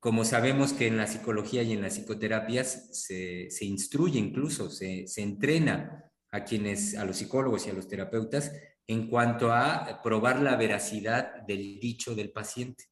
como 0.00 0.24
sabemos 0.24 0.72
que 0.72 0.88
en 0.88 0.96
la 0.96 1.06
psicología 1.06 1.62
y 1.62 1.72
en 1.72 1.80
las 1.80 1.94
psicoterapias 1.94 3.06
se, 3.06 3.48
instruye 3.64 4.18
incluso, 4.18 4.68
se, 4.68 5.06
entrena 5.18 6.10
a 6.32 6.44
quienes, 6.44 6.96
a 6.96 7.04
los 7.04 7.18
psicólogos 7.18 7.66
y 7.66 7.70
a 7.70 7.74
los 7.74 7.86
terapeutas 7.86 8.52
en 8.88 9.06
cuanto 9.06 9.52
a 9.52 10.00
probar 10.02 10.42
la 10.42 10.56
veracidad 10.56 11.42
del 11.46 11.78
dicho 11.78 12.16
del 12.16 12.32
paciente. 12.32 12.86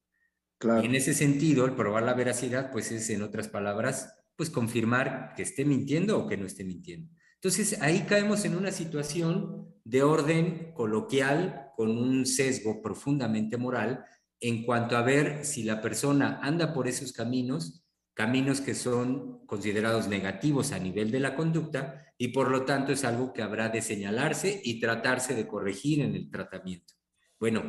Y 0.81 0.85
en 0.85 0.95
ese 0.95 1.13
sentido, 1.13 1.65
el 1.65 1.75
probar 1.75 2.03
la 2.03 2.13
veracidad, 2.13 2.71
pues 2.71 2.91
es, 2.91 3.09
en 3.09 3.23
otras 3.23 3.49
palabras, 3.49 4.15
pues 4.37 4.49
confirmar 4.49 5.33
que 5.35 5.43
esté 5.43 5.65
mintiendo 5.65 6.17
o 6.17 6.27
que 6.27 6.37
no 6.37 6.45
esté 6.45 6.63
mintiendo. 6.63 7.13
Entonces, 7.43 7.81
ahí 7.81 8.01
caemos 8.01 8.45
en 8.45 8.55
una 8.55 8.71
situación 8.71 9.73
de 9.83 10.03
orden 10.03 10.73
coloquial 10.75 11.71
con 11.75 11.89
un 11.89 12.27
sesgo 12.27 12.83
profundamente 12.83 13.57
moral 13.57 14.05
en 14.39 14.63
cuanto 14.63 14.95
a 14.95 15.01
ver 15.01 15.43
si 15.43 15.63
la 15.63 15.81
persona 15.81 16.39
anda 16.43 16.71
por 16.71 16.87
esos 16.87 17.11
caminos, 17.13 17.83
caminos 18.13 18.61
que 18.61 18.75
son 18.75 19.43
considerados 19.47 20.07
negativos 20.07 20.71
a 20.71 20.77
nivel 20.77 21.09
de 21.09 21.19
la 21.19 21.35
conducta 21.35 22.13
y 22.15 22.27
por 22.27 22.51
lo 22.51 22.63
tanto 22.63 22.91
es 22.91 23.03
algo 23.03 23.33
que 23.33 23.41
habrá 23.41 23.69
de 23.69 23.81
señalarse 23.81 24.61
y 24.63 24.79
tratarse 24.79 25.33
de 25.33 25.47
corregir 25.47 26.01
en 26.01 26.13
el 26.13 26.29
tratamiento. 26.29 26.93
Bueno, 27.39 27.63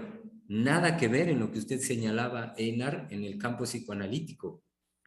nada 0.49 0.99
que 0.99 1.09
ver 1.09 1.31
en 1.31 1.41
lo 1.41 1.51
que 1.51 1.61
usted 1.61 1.81
señalaba, 1.81 2.53
Einar, 2.59 3.09
en 3.11 3.25
el 3.25 3.39
campo 3.39 3.64
psicoanalítico. 3.64 4.62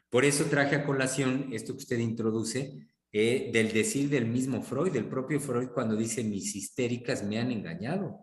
Por 0.10 0.26
eso 0.26 0.46
traje 0.46 0.76
a 0.76 0.86
colación 0.86 1.50
esto 1.52 1.74
que 1.74 1.84
usted 1.84 2.00
introduce, 2.00 2.88
eh, 3.18 3.50
del 3.50 3.72
decir 3.72 4.10
del 4.10 4.26
mismo 4.26 4.62
Freud, 4.62 4.92
del 4.92 5.08
propio 5.08 5.40
Freud, 5.40 5.70
cuando 5.70 5.96
dice 5.96 6.22
mis 6.22 6.54
histéricas 6.54 7.24
me 7.24 7.40
han 7.40 7.50
engañado. 7.50 8.20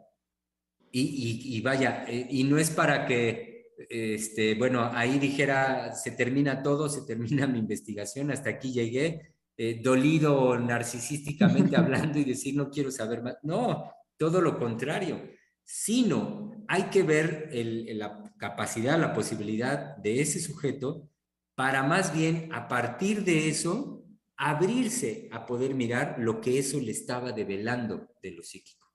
Y, 0.91 1.59
vaya, 1.63 2.05
eh, 2.07 2.27
y 2.29 2.45
no 2.45 2.59
es 2.59 2.69
para 2.69 3.07
que, 3.07 3.73
este, 3.89 4.55
bueno, 4.55 4.91
ahí 4.93 5.19
dijera, 5.19 5.95
se 5.95 6.11
termina 6.11 6.63
todo, 6.63 6.91
se 6.91 7.07
termina 7.07 7.47
mi 7.47 7.59
investigación, 7.59 8.31
hasta 8.33 8.51
aquí 8.51 8.71
llegué, 8.71 9.33
eh, 9.57 9.81
dolido 9.83 10.59
narcisísticamente 10.59 11.75
hablando 11.79 12.19
y 12.19 12.25
decir 12.25 12.55
no 12.55 12.69
quiero 12.69 12.91
saber 12.91 13.23
más. 13.23 13.37
No, 13.45 13.91
todo 14.19 14.43
lo 14.43 14.59
contrario, 14.59 15.23
sino 15.65 16.67
hay 16.69 16.91
que 16.91 17.03
ver 17.03 17.49
la 17.55 18.31
capacidad, 18.37 19.01
la 19.01 19.15
posibilidad 19.15 19.97
de 19.97 20.21
ese 20.21 20.39
sujeto 20.39 21.09
para 21.55 21.83
más 21.83 22.15
bien 22.15 22.51
a 22.53 22.69
partir 22.69 23.25
de 23.25 23.49
eso 23.49 24.02
abrirse 24.45 25.29
a 25.31 25.47
poder 25.47 25.73
mirar 25.73 26.17
lo 26.19 26.41
que 26.41 26.59
eso 26.59 26.81
le 26.81 26.91
estaba 26.91 27.31
develando 27.31 28.09
de 28.21 28.33
lo 28.33 28.43
psíquico, 28.43 28.93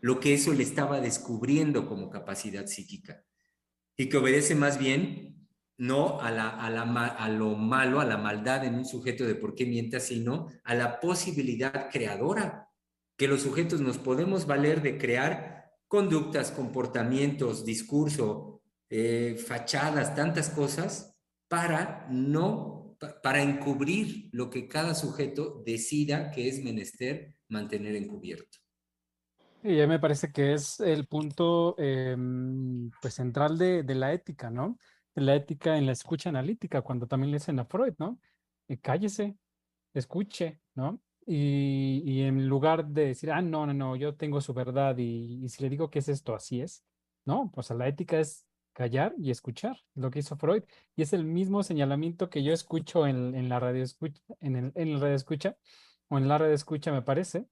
lo 0.00 0.20
que 0.20 0.34
eso 0.34 0.52
le 0.54 0.62
estaba 0.62 1.00
descubriendo 1.00 1.88
como 1.88 2.08
capacidad 2.08 2.66
psíquica 2.66 3.24
y 3.96 4.08
que 4.08 4.18
obedece 4.18 4.54
más 4.54 4.78
bien 4.78 5.48
no 5.78 6.20
a, 6.20 6.30
la, 6.30 6.50
a, 6.50 7.28
lo 7.28 7.56
malo, 7.56 7.98
a 7.98 8.04
la 8.04 8.18
maldad 8.18 8.64
en 8.64 8.76
un 8.76 8.84
sujeto 8.84 9.24
de 9.26 9.34
por 9.34 9.56
qué 9.56 9.66
mienta, 9.66 9.98
sino 9.98 10.46
a 10.62 10.76
la 10.76 11.00
posibilidad 11.00 11.90
creadora, 11.90 12.68
que 13.18 13.26
los 13.26 13.42
sujetos 13.42 13.80
nos 13.80 13.98
podemos 13.98 14.46
valer 14.46 14.80
de 14.80 14.96
crear 14.96 15.72
conductas, 15.88 16.52
comportamientos, 16.52 17.64
discurso, 17.64 18.62
eh, 18.90 19.42
fachadas, 19.44 20.14
tantas 20.14 20.50
cosas, 20.50 21.18
para 21.48 22.06
no 22.10 22.71
para 23.22 23.42
encubrir 23.42 24.28
lo 24.32 24.50
que 24.50 24.68
cada 24.68 24.94
sujeto 24.94 25.62
decida 25.64 26.30
que 26.30 26.48
es 26.48 26.62
menester 26.62 27.34
mantener 27.48 27.96
encubierto. 27.96 28.58
Y 29.62 29.76
ya 29.76 29.86
me 29.86 30.00
parece 30.00 30.32
que 30.32 30.54
es 30.54 30.80
el 30.80 31.06
punto 31.06 31.76
em, 31.78 32.90
pues 33.00 33.14
central 33.14 33.58
de, 33.58 33.84
la 33.94 34.12
ética, 34.12 34.50
¿no? 34.50 34.78
La 35.14 35.36
ética 35.36 35.78
en 35.78 35.86
la 35.86 35.92
escucha 35.92 36.30
analítica, 36.30 36.82
cuando 36.82 37.06
también 37.06 37.30
le 37.30 37.36
dicen 37.36 37.58
a 37.60 37.64
Freud, 37.64 37.94
¿no? 37.98 38.18
Eh, 38.66 38.78
cállese, 38.78 39.36
escuche, 39.94 40.60
¿no? 40.74 41.00
Y, 41.24 42.22
en 42.22 42.48
lugar 42.48 42.86
de 42.86 43.06
decir, 43.08 43.30
ah, 43.30 43.40
no, 43.40 43.64
no, 43.66 43.72
no, 43.72 43.94
yo 43.94 44.16
tengo 44.16 44.40
su 44.40 44.52
verdad 44.52 44.98
y, 44.98 45.44
y 45.44 45.48
si 45.48 45.62
le 45.62 45.70
digo 45.70 45.88
que 45.90 46.00
es 46.00 46.08
esto, 46.08 46.34
así 46.34 46.60
es, 46.60 46.84
¿no? 47.24 47.52
Pues 47.54 47.70
la 47.70 47.86
ética 47.86 48.18
es 48.18 48.44
callar 48.72 49.14
y 49.18 49.30
escuchar, 49.30 49.78
lo 49.94 50.10
que 50.10 50.20
hizo 50.20 50.36
Freud. 50.36 50.62
Y 50.96 51.02
es 51.02 51.12
el 51.12 51.24
mismo 51.24 51.62
señalamiento 51.62 52.30
que 52.30 52.42
yo 52.42 52.52
escucho 52.52 53.06
en, 53.06 53.48
la 53.48 53.60
radio 53.60 53.82
escucha, 53.82 54.20
en, 54.40 54.56
el, 54.56 54.72
en 54.74 55.00
radio 55.00 55.14
escucha, 55.14 55.56
o 56.08 56.18
en 56.18 56.28
la 56.28 56.38
radio 56.38 56.54
escucha, 56.54 56.92
me 56.92 57.02
parece, 57.02 57.46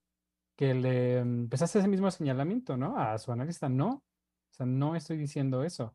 que 0.56 0.74
le 0.74 1.24
mm, 1.24 1.48
pues 1.48 1.62
hace 1.62 1.78
ese 1.78 1.88
mismo 1.88 2.10
señalamiento, 2.10 2.76
¿no? 2.76 2.98
A 2.98 3.18
su 3.18 3.32
analista, 3.32 3.68
no, 3.68 3.88
o 3.88 4.54
sea, 4.54 4.66
no 4.66 4.96
estoy 4.96 5.16
diciendo 5.16 5.64
eso. 5.64 5.94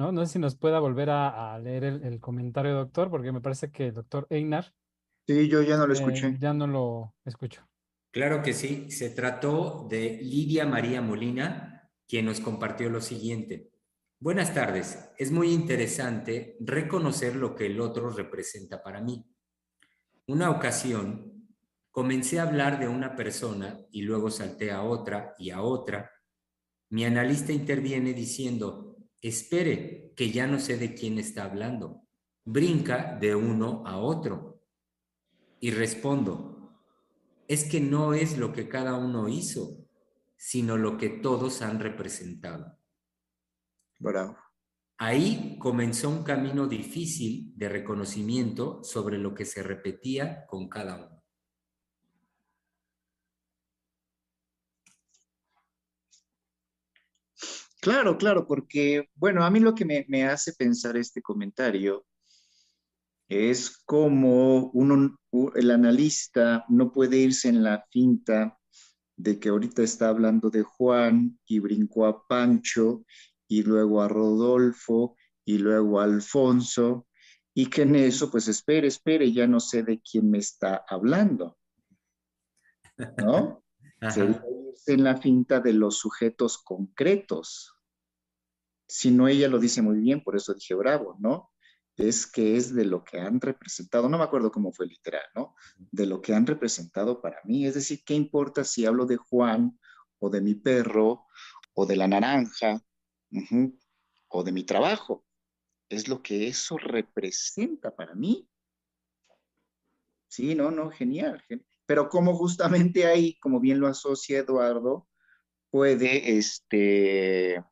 ¿no? 0.00 0.12
No 0.12 0.24
sé 0.24 0.34
si 0.34 0.38
nos 0.38 0.56
pueda 0.56 0.80
volver 0.80 1.10
a, 1.10 1.58
leer 1.58 1.84
el, 1.84 2.20
comentario, 2.20 2.74
doctor, 2.74 3.10
porque 3.10 3.32
me 3.32 3.42
parece 3.42 3.70
que 3.70 3.88
el 3.88 3.94
doctor 3.94 4.26
Einar. 4.30 4.72
Sí, 5.26 5.48
yo 5.48 5.62
ya 5.62 5.76
no 5.76 5.86
lo 5.86 5.92
eh, 5.92 5.96
escuché. 5.96 6.36
ya 6.38 6.54
no 6.54 6.66
lo 6.66 7.14
escucho. 7.24 7.68
Claro 8.10 8.42
que 8.42 8.54
sí. 8.54 8.90
Se 8.90 9.10
trató 9.10 9.86
de 9.88 10.18
Lidia 10.22 10.64
María 10.64 11.02
Molina, 11.02 11.90
quien 12.08 12.24
nos 12.24 12.40
compartió 12.40 12.88
lo 12.88 13.00
siguiente. 13.00 13.70
Buenas 14.22 14.52
tardes. 14.52 14.98
Es 15.16 15.32
muy 15.32 15.50
interesante 15.50 16.58
reconocer 16.60 17.36
lo 17.36 17.56
que 17.56 17.64
el 17.64 17.80
otro 17.80 18.10
representa 18.10 18.82
para 18.82 19.00
mí. 19.00 19.24
Una 20.26 20.50
ocasión 20.50 21.48
comencé 21.90 22.38
a 22.38 22.42
hablar 22.42 22.78
de 22.78 22.86
una 22.86 23.16
persona 23.16 23.80
y 23.90 24.02
luego 24.02 24.30
salté 24.30 24.72
a 24.72 24.82
otra 24.82 25.34
y 25.38 25.48
a 25.48 25.62
otra. 25.62 26.10
Mi 26.90 27.06
analista 27.06 27.50
interviene 27.50 28.12
diciendo, 28.12 28.98
espere, 29.22 30.12
que 30.14 30.30
ya 30.30 30.46
no 30.46 30.58
sé 30.58 30.76
de 30.76 30.94
quién 30.94 31.18
está 31.18 31.44
hablando. 31.44 32.02
Brinca 32.44 33.16
de 33.18 33.34
uno 33.34 33.84
a 33.86 33.96
otro. 33.96 34.60
Y 35.60 35.70
respondo, 35.70 36.78
es 37.48 37.64
que 37.64 37.80
no 37.80 38.12
es 38.12 38.36
lo 38.36 38.52
que 38.52 38.68
cada 38.68 38.96
uno 38.96 39.30
hizo, 39.30 39.78
sino 40.36 40.76
lo 40.76 40.98
que 40.98 41.08
todos 41.08 41.62
han 41.62 41.80
representado. 41.80 42.79
Ahí 44.98 45.56
comenzó 45.58 46.10
un 46.10 46.22
camino 46.22 46.66
difícil 46.66 47.52
de 47.56 47.68
reconocimiento 47.68 48.84
sobre 48.84 49.18
lo 49.18 49.34
que 49.34 49.46
se 49.46 49.62
repetía 49.62 50.44
con 50.46 50.68
cada 50.68 50.96
uno. 50.96 51.20
Claro, 57.80 58.18
claro, 58.18 58.46
porque, 58.46 59.08
bueno, 59.14 59.42
a 59.42 59.50
mí 59.50 59.58
lo 59.58 59.74
que 59.74 59.86
me, 59.86 60.24
hace 60.24 60.52
pensar 60.52 60.98
este 60.98 61.22
comentario 61.22 62.04
es 63.26 63.78
como 63.86 64.70
uno, 64.72 65.16
el 65.54 65.70
analista 65.70 66.66
no 66.68 66.92
puede 66.92 67.16
irse 67.16 67.48
en 67.48 67.62
la 67.62 67.86
finta 67.90 68.58
de 69.16 69.38
que 69.38 69.48
ahorita 69.48 69.82
está 69.82 70.08
hablando 70.08 70.50
de 70.50 70.62
Juan 70.62 71.38
y 71.46 71.58
brincó 71.58 72.04
a 72.04 72.26
Pancho 72.26 73.04
y 73.50 73.64
luego 73.64 74.00
a 74.00 74.06
Rodolfo 74.06 75.16
y 75.44 75.58
luego 75.58 76.00
a 76.00 76.04
Alfonso, 76.04 77.08
y 77.52 77.66
que 77.66 77.82
en 77.82 77.96
eso, 77.96 78.30
pues 78.30 78.46
espere, 78.46 78.86
espere, 78.86 79.32
ya 79.32 79.48
no 79.48 79.58
sé 79.58 79.82
de 79.82 80.00
quién 80.00 80.30
me 80.30 80.38
está 80.38 80.84
hablando. 80.88 81.58
¿No? 83.18 83.64
Sería 84.08 84.40
en 84.86 85.02
la 85.02 85.16
finta 85.16 85.58
de 85.58 85.72
los 85.72 85.98
sujetos 85.98 86.58
concretos. 86.58 87.74
Si 88.88 89.10
no, 89.10 89.26
ella 89.26 89.48
lo 89.48 89.58
dice 89.58 89.82
muy 89.82 89.98
bien, 89.98 90.22
por 90.22 90.36
eso 90.36 90.54
dije 90.54 90.74
bravo, 90.74 91.16
¿no? 91.18 91.50
Es 91.96 92.26
que 92.30 92.56
es 92.56 92.72
de 92.72 92.84
lo 92.84 93.02
que 93.02 93.18
han 93.18 93.40
representado, 93.40 94.08
no 94.08 94.16
me 94.16 94.24
acuerdo 94.24 94.52
cómo 94.52 94.72
fue 94.72 94.86
literal, 94.86 95.24
¿no? 95.34 95.56
De 95.76 96.06
lo 96.06 96.20
que 96.20 96.34
han 96.34 96.46
representado 96.46 97.20
para 97.20 97.38
mí. 97.44 97.66
Es 97.66 97.74
decir, 97.74 98.02
¿qué 98.06 98.14
importa 98.14 98.62
si 98.62 98.86
hablo 98.86 99.06
de 99.06 99.16
Juan 99.16 99.76
o 100.20 100.30
de 100.30 100.40
mi 100.40 100.54
perro 100.54 101.26
o 101.74 101.84
de 101.84 101.96
la 101.96 102.06
naranja 102.06 102.80
o 104.28 104.44
de 104.44 104.52
mi 104.52 104.64
trabajo. 104.64 105.24
Es 105.88 106.08
lo 106.08 106.22
que 106.22 106.48
eso 106.48 106.78
representa 106.78 107.94
para 107.94 108.14
mí. 108.14 108.48
Sí, 110.28 110.54
no, 110.54 110.70
no, 110.70 110.90
genial. 110.90 111.44
Pero 111.86 112.08
como 112.08 112.36
justamente 112.36 113.06
ahí, 113.06 113.36
como 113.40 113.58
bien 113.58 113.80
lo 113.80 113.88
asocia 113.88 114.38
Eduardo, 114.38 115.08
puede 115.70 116.38
este, 116.38 117.64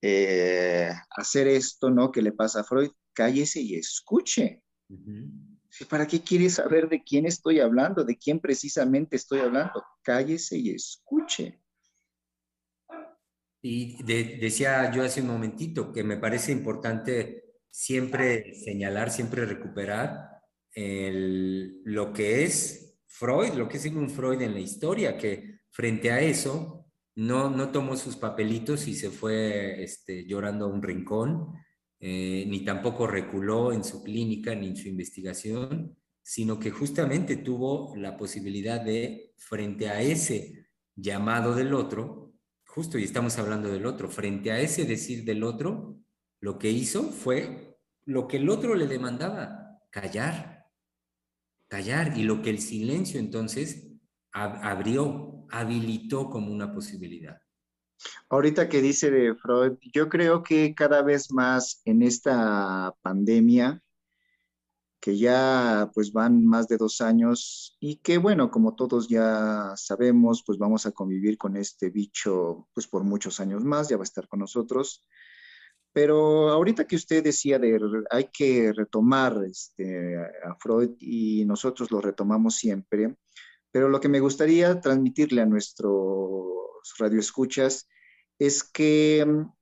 eh, 0.00 0.90
hacer 1.16 1.48
esto, 1.48 1.90
¿no? 1.90 2.12
Que 2.12 2.22
le 2.22 2.32
pasa 2.32 2.60
a 2.60 2.64
Freud, 2.64 2.92
cállese 3.12 3.60
y 3.60 3.74
escuche. 3.74 4.62
¿Para 5.88 6.06
qué 6.06 6.20
quiere 6.20 6.48
saber 6.50 6.88
de 6.88 7.02
quién 7.02 7.26
estoy 7.26 7.58
hablando? 7.58 8.04
¿De 8.04 8.16
quién 8.16 8.38
precisamente 8.38 9.16
estoy 9.16 9.40
hablando? 9.40 9.82
Cállese 10.02 10.56
y 10.56 10.70
escuche. 10.70 11.63
Y 13.66 14.02
decía 14.02 14.92
yo 14.92 15.02
hace 15.02 15.22
un 15.22 15.28
momentito 15.28 15.90
que 15.90 16.04
me 16.04 16.18
parece 16.18 16.52
importante 16.52 17.44
siempre 17.70 18.54
señalar, 18.54 19.10
siempre 19.10 19.46
recuperar 19.46 20.42
lo 20.76 22.12
que 22.12 22.44
es 22.44 22.98
Freud, 23.06 23.54
lo 23.54 23.66
que 23.66 23.78
es 23.78 23.84
Sigmund 23.84 24.10
Freud 24.10 24.42
en 24.42 24.52
la 24.52 24.60
historia, 24.60 25.16
que 25.16 25.60
frente 25.70 26.10
a 26.10 26.20
eso 26.20 26.84
no, 27.14 27.48
no 27.48 27.70
tomó 27.70 27.96
sus 27.96 28.16
papelitos 28.16 28.86
y 28.86 28.94
se 28.94 29.08
fue 29.08 29.82
este, 29.82 30.26
llorando 30.26 30.66
a 30.66 30.68
un 30.68 30.82
rincón, 30.82 31.54
eh, 32.00 32.44
ni 32.46 32.66
tampoco 32.66 33.06
reculó 33.06 33.72
en 33.72 33.82
su 33.82 34.02
clínica 34.02 34.54
ni 34.54 34.66
en 34.66 34.76
su 34.76 34.88
investigación, 34.88 35.96
sino 36.22 36.58
que 36.58 36.70
justamente 36.70 37.36
tuvo 37.36 37.96
la 37.96 38.18
posibilidad 38.18 38.82
de, 38.82 39.32
frente 39.38 39.88
a 39.88 40.02
ese 40.02 40.66
llamado 40.94 41.54
del 41.54 41.72
otro, 41.72 42.23
justo, 42.74 42.98
y 42.98 43.04
estamos 43.04 43.38
hablando 43.38 43.70
del 43.70 43.86
otro, 43.86 44.08
frente 44.08 44.50
a 44.50 44.58
ese 44.58 44.84
decir 44.84 45.24
del 45.24 45.44
otro, 45.44 45.96
lo 46.40 46.58
que 46.58 46.70
hizo 46.70 47.04
fue 47.04 47.78
lo 48.04 48.26
que 48.26 48.38
el 48.38 48.50
otro 48.50 48.74
le 48.74 48.88
demandaba, 48.88 49.78
callar, 49.90 50.66
callar, 51.68 52.18
y 52.18 52.24
lo 52.24 52.42
que 52.42 52.50
el 52.50 52.58
silencio 52.58 53.20
entonces 53.20 53.86
abrió, 54.32 55.46
habilitó 55.50 56.28
como 56.28 56.52
una 56.52 56.74
posibilidad. 56.74 57.38
Ahorita 58.28 58.68
que 58.68 58.82
dice 58.82 59.08
de 59.08 59.36
Freud, 59.36 59.74
yo 59.92 60.08
creo 60.08 60.42
que 60.42 60.74
cada 60.74 61.02
vez 61.02 61.30
más 61.30 61.80
en 61.84 62.02
esta 62.02 62.92
pandemia 63.02 63.83
que 65.04 65.18
ya 65.18 65.90
pues 65.92 66.12
van 66.12 66.46
más 66.46 66.66
de 66.66 66.78
dos 66.78 67.02
años 67.02 67.76
y 67.78 67.96
que 67.96 68.16
bueno, 68.16 68.50
como 68.50 68.74
todos 68.74 69.06
ya 69.06 69.74
sabemos, 69.76 70.42
pues 70.46 70.56
vamos 70.56 70.86
a 70.86 70.92
convivir 70.92 71.36
con 71.36 71.58
este 71.58 71.90
bicho 71.90 72.68
pues 72.72 72.86
por 72.86 73.04
muchos 73.04 73.38
años 73.38 73.62
más, 73.64 73.90
ya 73.90 73.98
va 73.98 74.02
a 74.02 74.04
estar 74.04 74.26
con 74.28 74.40
nosotros. 74.40 75.06
Pero 75.92 76.48
ahorita 76.48 76.86
que 76.86 76.96
usted 76.96 77.22
decía 77.22 77.58
de 77.58 77.78
hay 78.10 78.30
que 78.32 78.72
retomar 78.72 79.44
este, 79.44 80.16
a 80.16 80.56
Freud 80.58 80.92
y 80.98 81.44
nosotros 81.44 81.90
lo 81.90 82.00
retomamos 82.00 82.54
siempre, 82.54 83.14
pero 83.70 83.90
lo 83.90 84.00
que 84.00 84.08
me 84.08 84.20
gustaría 84.20 84.80
transmitirle 84.80 85.42
a 85.42 85.46
nuestros 85.46 85.92
radioescuchas 86.98 87.90
es 88.38 88.64
que 88.64 89.22
mm, 89.26 89.52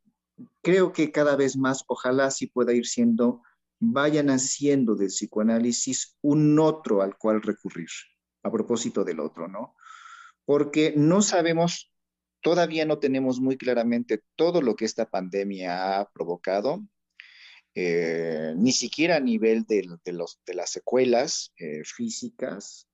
creo 0.63 0.93
que 0.93 1.11
cada 1.11 1.35
vez 1.35 1.57
más, 1.57 1.83
ojalá 1.89 2.31
sí 2.31 2.47
pueda 2.47 2.73
ir 2.73 2.87
siendo, 2.87 3.43
vayan 3.85 4.31
haciendo 4.31 4.95
del 4.95 5.09
psicoanálisis 5.09 6.17
un 6.23 6.59
otro 6.59 7.03
al 7.03 7.17
cual 7.17 7.43
recurrir, 7.43 7.89
a 8.43 8.51
propósito 8.51 9.05
del 9.05 9.21
otro, 9.21 9.49
¿no? 9.49 9.77
Porque 10.45 10.95
no 10.97 11.23
sabemos 11.23 11.93
Todavía 12.43 12.85
no 12.85 12.99
tenemos 12.99 13.41
muy 13.41 13.57
claramente 13.57 14.25
todo 14.35 14.61
lo 14.61 14.75
que 14.75 14.85
esta 14.85 15.09
pandemia 15.09 16.01
ha 16.01 16.11
provocado, 16.11 16.85
eh, 17.73 18.53
ni 18.57 18.73
siquiera 18.73 19.17
a 19.17 19.21
nivel 19.21 19.65
de, 19.65 19.87
las 20.53 20.71
secuelas 20.71 21.53
eh, 21.57 21.85
físicas, 21.85 22.89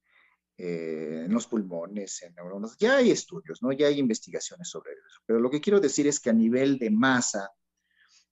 eh, 0.58 1.22
en 1.24 1.32
los 1.32 1.46
pulmones, 1.46 2.22
en 2.22 2.34
neuronas. 2.34 2.76
Ya 2.78 2.98
hay 2.98 3.10
estudios, 3.10 3.62
¿no? 3.62 3.72
Ya 3.72 3.86
hay 3.86 3.98
investigaciones 3.98 4.68
sobre 4.68 4.92
eso. 4.92 5.22
Pero 5.24 5.40
lo 5.40 5.48
que 5.48 5.62
quiero 5.62 5.80
decir 5.80 6.06
es 6.06 6.20
que 6.20 6.28
a 6.28 6.34
nivel 6.34 6.78
de 6.78 6.90
masa, 6.90 7.50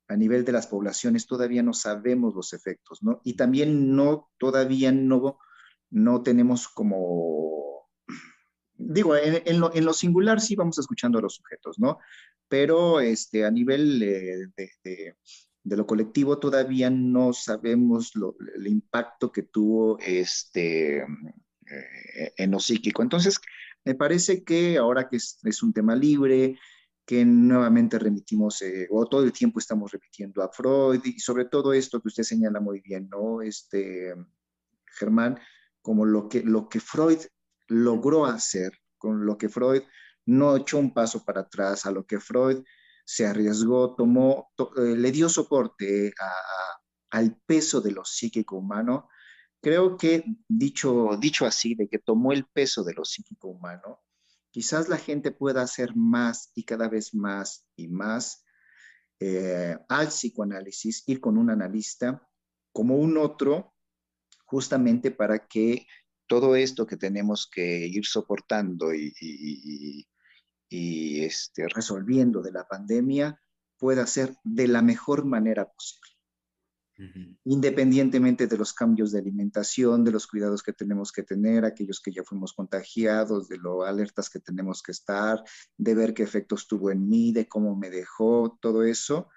a 0.08 0.16
nivel 0.16 0.44
de 0.44 0.52
las 0.52 0.66
poblaciones, 0.66 1.26
todavía 1.26 1.62
no 1.62 1.72
sabemos 1.72 2.34
los 2.34 2.52
efectos, 2.52 3.02
¿no? 3.02 3.20
Y 3.24 3.34
también 3.34 3.94
no, 3.94 4.30
todavía 4.38 4.92
no, 4.92 5.38
no 5.90 6.22
tenemos 6.22 6.68
como 6.68 7.56
digo, 8.78 9.16
en, 9.16 9.60
lo, 9.60 9.92
singular 9.92 10.40
sí 10.40 10.54
vamos 10.54 10.78
escuchando 10.78 11.18
a 11.18 11.22
los 11.22 11.34
sujetos, 11.34 11.78
¿no? 11.78 11.98
Pero 12.48 13.00
este, 13.00 13.44
a 13.44 13.50
nivel 13.50 14.02
eh, 14.02 14.46
de, 14.84 15.76
lo 15.76 15.86
colectivo 15.86 16.38
todavía 16.38 16.90
no 16.90 17.32
sabemos 17.32 18.12
el 18.54 18.66
impacto 18.66 19.32
que 19.32 19.42
tuvo 19.42 19.98
este, 19.98 20.98
eh, 20.98 22.32
en 22.36 22.50
lo 22.50 22.60
psíquico. 22.60 23.02
Entonces, 23.02 23.40
me 23.84 23.94
parece 23.94 24.44
que 24.44 24.78
ahora 24.78 25.08
que 25.08 25.16
es, 25.16 25.62
un 25.62 25.72
tema 25.72 25.96
libre, 25.96 26.58
que 27.06 27.24
nuevamente 27.24 27.98
remitimos, 27.98 28.60
eh, 28.62 28.88
o 28.90 29.06
todo 29.06 29.22
el 29.22 29.32
tiempo 29.32 29.60
estamos 29.60 29.92
repitiendo 29.92 30.42
a 30.42 30.50
Freud, 30.50 31.00
y 31.04 31.20
sobre 31.20 31.44
todo 31.44 31.72
esto 31.72 32.02
que 32.02 32.08
usted 32.08 32.24
señala 32.24 32.60
muy 32.60 32.80
bien, 32.80 33.08
¿no? 33.08 33.42
Este, 33.42 34.12
Germán, 34.98 35.38
como 35.80 36.04
lo 36.04 36.28
que, 36.28 36.42
lo 36.42 36.68
que 36.68 36.80
Freud 36.80 37.20
logró 37.68 38.26
hacer, 38.26 38.72
con 38.98 39.24
lo 39.24 39.38
que 39.38 39.48
Freud 39.48 39.82
no 40.26 40.56
echó 40.56 40.78
un 40.78 40.92
paso 40.92 41.24
para 41.24 41.42
atrás, 41.42 41.86
a 41.86 41.92
lo 41.92 42.04
que 42.04 42.18
Freud 42.18 42.64
se 43.04 43.24
arriesgó, 43.24 43.94
tomó, 43.94 44.50
eh, 44.76 44.96
le 44.96 45.12
dio 45.12 45.28
soporte 45.28 46.12
al 47.10 47.36
peso 47.46 47.80
de 47.80 47.92
lo 47.92 48.04
psíquico 48.04 48.56
humano. 48.56 49.08
Creo 49.62 49.96
que 49.96 50.24
dicho, 50.48 51.10
dicho 51.20 51.46
así, 51.46 51.76
de 51.76 51.88
que 51.88 52.00
tomó 52.00 52.32
el 52.32 52.46
peso 52.46 52.82
de 52.82 52.94
lo 52.94 53.04
psíquico 53.04 53.46
humano, 53.46 54.00
quizás 54.56 54.88
la 54.88 54.96
gente 54.96 55.32
pueda 55.32 55.60
hacer 55.60 55.94
más 55.94 56.50
y 56.54 56.64
cada 56.64 56.88
vez 56.88 57.14
más 57.14 57.66
y 57.76 57.88
más 57.88 58.42
eh, 59.20 59.76
al 59.86 60.06
psicoanálisis, 60.06 61.06
ir 61.06 61.20
con 61.20 61.36
un 61.36 61.50
analista 61.50 62.26
como 62.72 62.96
un 62.96 63.18
otro, 63.18 63.74
justamente 64.46 65.10
para 65.10 65.46
que 65.46 65.86
todo 66.26 66.56
esto 66.56 66.86
que 66.86 66.96
tenemos 66.96 67.50
que 67.52 67.86
ir 67.86 68.06
soportando 68.06 68.94
y, 68.94 70.08
este, 70.70 71.68
resolviendo 71.68 72.40
de 72.40 72.52
la 72.52 72.66
pandemia 72.66 73.38
pueda 73.76 74.06
ser 74.06 74.38
de 74.42 74.68
la 74.68 74.80
mejor 74.80 75.26
manera 75.26 75.70
posible. 75.70 76.15
Independientemente 77.44 78.46
de 78.46 78.56
los 78.56 78.72
cambios 78.72 79.12
de 79.12 79.18
alimentación, 79.18 80.02
de 80.02 80.12
los 80.12 80.26
cuidados 80.26 80.62
que 80.62 80.72
tenemos 80.72 81.12
que 81.12 81.22
tener, 81.22 81.64
aquellos 81.64 82.00
que 82.00 82.12
ya 82.12 82.22
fuimos 82.24 82.54
contagiados, 82.54 83.48
de 83.48 83.58
lo 83.58 83.84
alertas 83.84 84.30
que 84.30 84.40
tenemos 84.40 84.82
que 84.82 84.92
estar, 84.92 85.42
de 85.76 85.94
ver 85.94 86.14
qué 86.14 86.22
efectos 86.22 86.66
tuvo 86.66 86.90
en 86.90 87.06
mí, 87.06 87.32
de 87.32 87.48
cómo 87.48 87.76
me 87.76 87.90
dejó, 87.90 88.58
todo 88.60 88.82
eso, 88.82 89.28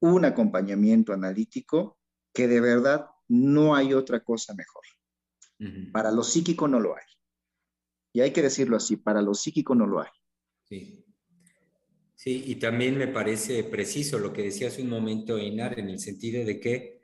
un 0.00 0.24
acompañamiento 0.24 1.12
analítico 1.12 1.98
que 2.32 2.48
de 2.48 2.60
verdad 2.60 3.06
no 3.28 3.74
hay 3.74 3.94
otra 3.94 4.24
cosa 4.24 4.54
mejor. 4.54 4.82
Para 5.92 6.10
lo 6.10 6.22
psíquico 6.22 6.66
no 6.66 6.80
lo 6.80 6.96
hay. 6.96 7.04
Y 8.12 8.22
hay 8.22 8.32
que 8.32 8.42
decirlo 8.42 8.76
así, 8.76 8.96
para 8.96 9.22
lo 9.22 9.34
psíquico 9.34 9.74
no 9.74 9.86
lo 9.86 10.00
hay. 10.00 10.10
Sí. 10.64 11.04
Sí, 12.22 12.44
y 12.48 12.56
también 12.56 12.98
me 12.98 13.08
parece 13.08 13.64
preciso 13.64 14.18
lo 14.18 14.30
que 14.30 14.42
decía 14.42 14.68
hace 14.68 14.82
un 14.82 14.90
momento 14.90 15.38
Einar, 15.38 15.78
en 15.78 15.88
el 15.88 15.98
sentido 15.98 16.44
de 16.44 16.60
que 16.60 17.00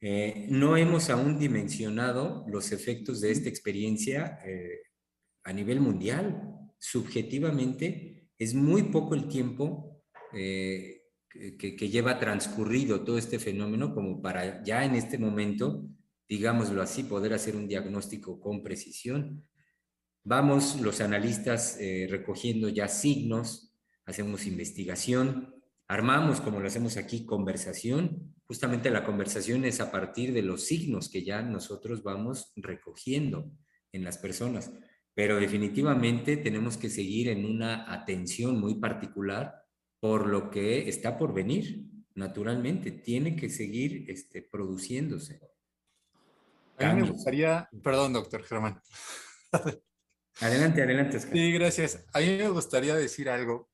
eh, 0.00 0.46
no 0.50 0.76
hemos 0.76 1.10
aún 1.10 1.36
dimensionado 1.36 2.44
los 2.46 2.70
efectos 2.70 3.20
de 3.20 3.32
esta 3.32 3.48
experiencia 3.48 4.38
eh, 4.46 4.82
a 5.42 5.52
nivel 5.52 5.80
mundial. 5.80 6.48
Subjetivamente, 6.78 8.28
es 8.38 8.54
muy 8.54 8.84
poco 8.84 9.16
el 9.16 9.26
tiempo 9.26 10.04
eh, 10.32 11.06
que, 11.28 11.88
lleva 11.90 12.20
transcurrido 12.20 13.02
todo 13.02 13.18
este 13.18 13.40
fenómeno 13.40 13.92
como 13.92 14.22
para 14.22 14.62
ya 14.62 14.84
en 14.84 14.94
este 14.94 15.18
momento 15.18 15.88
digámoslo 16.28 16.80
así, 16.82 17.02
poder 17.02 17.32
hacer 17.32 17.56
un 17.56 17.66
diagnóstico 17.66 18.38
con 18.38 18.62
precisión. 18.62 19.44
Vamos 20.22 20.80
los 20.80 21.00
analistas 21.00 21.76
recogiendo 22.08 22.68
ya 22.68 22.86
signos, 22.86 23.71
hacemos 24.06 24.46
investigación, 24.46 25.54
armamos, 25.88 26.40
como 26.40 26.60
lo 26.60 26.66
hacemos 26.66 26.96
aquí, 26.96 27.24
conversación. 27.26 28.34
Justamente 28.46 28.90
la 28.90 29.04
conversación 29.04 29.64
es 29.64 29.80
a 29.80 29.90
partir 29.90 30.32
de 30.32 30.42
los 30.42 30.64
signos 30.64 31.08
que 31.08 31.24
ya 31.24 31.42
nosotros 31.42 32.02
vamos 32.02 32.52
recogiendo 32.56 33.50
en 33.92 34.04
las 34.04 34.18
personas. 34.18 34.72
Pero 35.14 35.36
definitivamente 35.38 36.38
tenemos 36.38 36.76
que 36.76 36.88
seguir 36.88 37.28
en 37.28 37.44
una 37.44 37.92
atención 37.92 38.58
muy 38.58 38.76
particular 38.76 39.54
por 40.00 40.26
lo 40.26 40.50
que 40.50 40.88
está 40.88 41.16
por 41.16 41.32
venir, 41.32 41.84
naturalmente, 42.14 42.90
tiene 42.90 43.36
que 43.36 43.48
seguir 43.48 44.10
este, 44.10 44.42
produciéndose. 44.42 45.40
A 46.78 46.92
mí 46.92 47.02
me 47.02 47.10
gustaría, 47.10 47.68
perdón, 47.82 48.14
doctor 48.14 48.42
Germán. 48.42 48.80
Adelante, 50.40 50.82
adelante. 50.82 51.20
Sí, 51.20 51.52
gracias. 51.52 52.04
A 52.12 52.20
mí 52.20 52.38
me 52.38 52.48
gustaría 52.48 52.94
decir 52.96 53.28
algo 53.28 53.71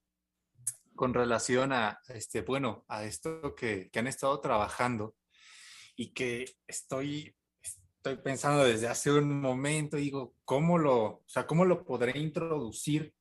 con 0.99 1.13
relación 1.13 1.71
a, 1.71 2.01
este, 2.09 2.41
bueno, 2.41 2.83
a 2.89 3.05
esto 3.05 3.55
que, 3.55 3.89
que 3.89 3.99
han 3.99 4.07
estado 4.07 4.41
trabajando 4.41 5.15
y 5.95 6.11
que 6.11 6.57
estoy, 6.67 7.33
estoy 7.61 8.17
pensando 8.17 8.65
desde 8.65 8.89
hace 8.89 9.09
un 9.09 9.39
momento, 9.39 9.95
digo, 9.95 10.35
¿cómo 10.43 10.77
lo, 10.77 10.95
o 10.95 11.23
sea, 11.25 11.47
cómo 11.47 11.63
lo 11.63 11.85
podré 11.85 12.19
introducir 12.19 13.13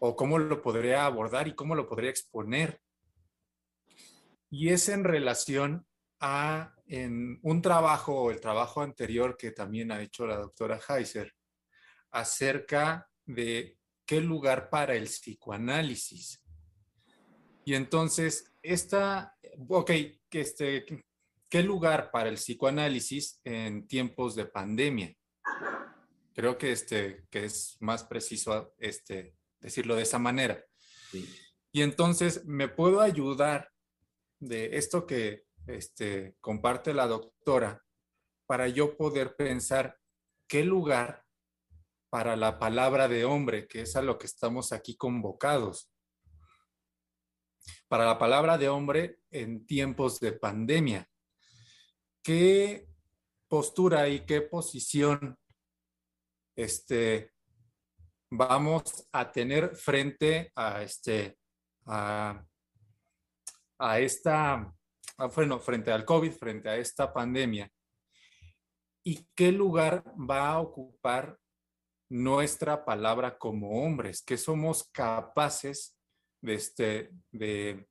o 0.00 0.16
cómo 0.16 0.40
lo 0.40 0.60
podré 0.60 0.96
abordar 0.96 1.46
y 1.46 1.54
cómo 1.54 1.76
lo 1.76 1.86
podré 1.86 2.08
exponer? 2.08 2.80
Y 4.50 4.70
es 4.70 4.88
en 4.88 5.04
relación 5.04 5.86
a 6.18 6.74
en 6.88 7.38
un 7.44 7.62
trabajo, 7.62 8.32
el 8.32 8.40
trabajo 8.40 8.82
anterior 8.82 9.36
que 9.36 9.52
también 9.52 9.92
ha 9.92 10.02
hecho 10.02 10.26
la 10.26 10.34
doctora 10.34 10.80
Heiser, 10.88 11.32
acerca 12.10 13.08
de 13.24 13.78
qué 14.04 14.20
lugar 14.20 14.68
para 14.68 14.96
el 14.96 15.04
psicoanálisis. 15.04 16.41
Y 17.64 17.74
entonces, 17.74 18.52
esta, 18.62 19.36
ok, 19.68 19.90
este, 20.30 20.84
¿qué 21.48 21.62
lugar 21.62 22.10
para 22.10 22.28
el 22.28 22.36
psicoanálisis 22.36 23.40
en 23.44 23.86
tiempos 23.86 24.34
de 24.34 24.46
pandemia? 24.46 25.14
Creo 26.34 26.56
que, 26.58 26.72
este, 26.72 27.26
que 27.30 27.44
es 27.44 27.76
más 27.80 28.04
preciso 28.04 28.74
este, 28.78 29.36
decirlo 29.60 29.94
de 29.94 30.02
esa 30.02 30.18
manera. 30.18 30.64
Y 31.72 31.82
entonces, 31.82 32.44
¿me 32.46 32.68
puedo 32.68 33.00
ayudar 33.00 33.70
de 34.40 34.76
esto 34.76 35.06
que 35.06 35.44
este, 35.66 36.34
comparte 36.40 36.92
la 36.94 37.06
doctora 37.06 37.84
para 38.46 38.68
yo 38.68 38.96
poder 38.96 39.36
pensar 39.36 39.98
qué 40.48 40.64
lugar 40.64 41.24
para 42.10 42.36
la 42.36 42.58
palabra 42.58 43.08
de 43.08 43.24
hombre, 43.24 43.66
que 43.66 43.82
es 43.82 43.96
a 43.96 44.02
lo 44.02 44.18
que 44.18 44.26
estamos 44.26 44.72
aquí 44.72 44.96
convocados. 44.96 45.91
Para 47.92 48.06
la 48.06 48.18
palabra 48.18 48.56
de 48.56 48.70
hombre 48.70 49.18
en 49.30 49.66
tiempos 49.66 50.18
de 50.18 50.32
pandemia. 50.32 51.06
¿Qué 52.22 52.88
postura 53.46 54.08
y 54.08 54.24
qué 54.24 54.40
posición 54.40 55.38
este, 56.56 57.34
vamos 58.30 59.06
a 59.12 59.30
tener 59.30 59.76
frente 59.76 60.50
a, 60.54 60.80
este, 60.80 61.36
a, 61.84 62.42
a 63.78 64.00
esta 64.00 64.74
bueno, 65.36 65.60
frente 65.60 65.92
al 65.92 66.06
COVID, 66.06 66.32
frente 66.32 66.70
a 66.70 66.78
esta 66.78 67.12
pandemia, 67.12 67.70
y 69.04 69.28
qué 69.34 69.52
lugar 69.52 70.02
va 70.18 70.48
a 70.48 70.60
ocupar 70.60 71.38
nuestra 72.08 72.86
palabra 72.86 73.36
como 73.36 73.84
hombres, 73.84 74.22
que 74.22 74.38
somos 74.38 74.82
capaces 74.82 75.98
de, 76.42 76.54
este, 76.54 77.10
de 77.30 77.88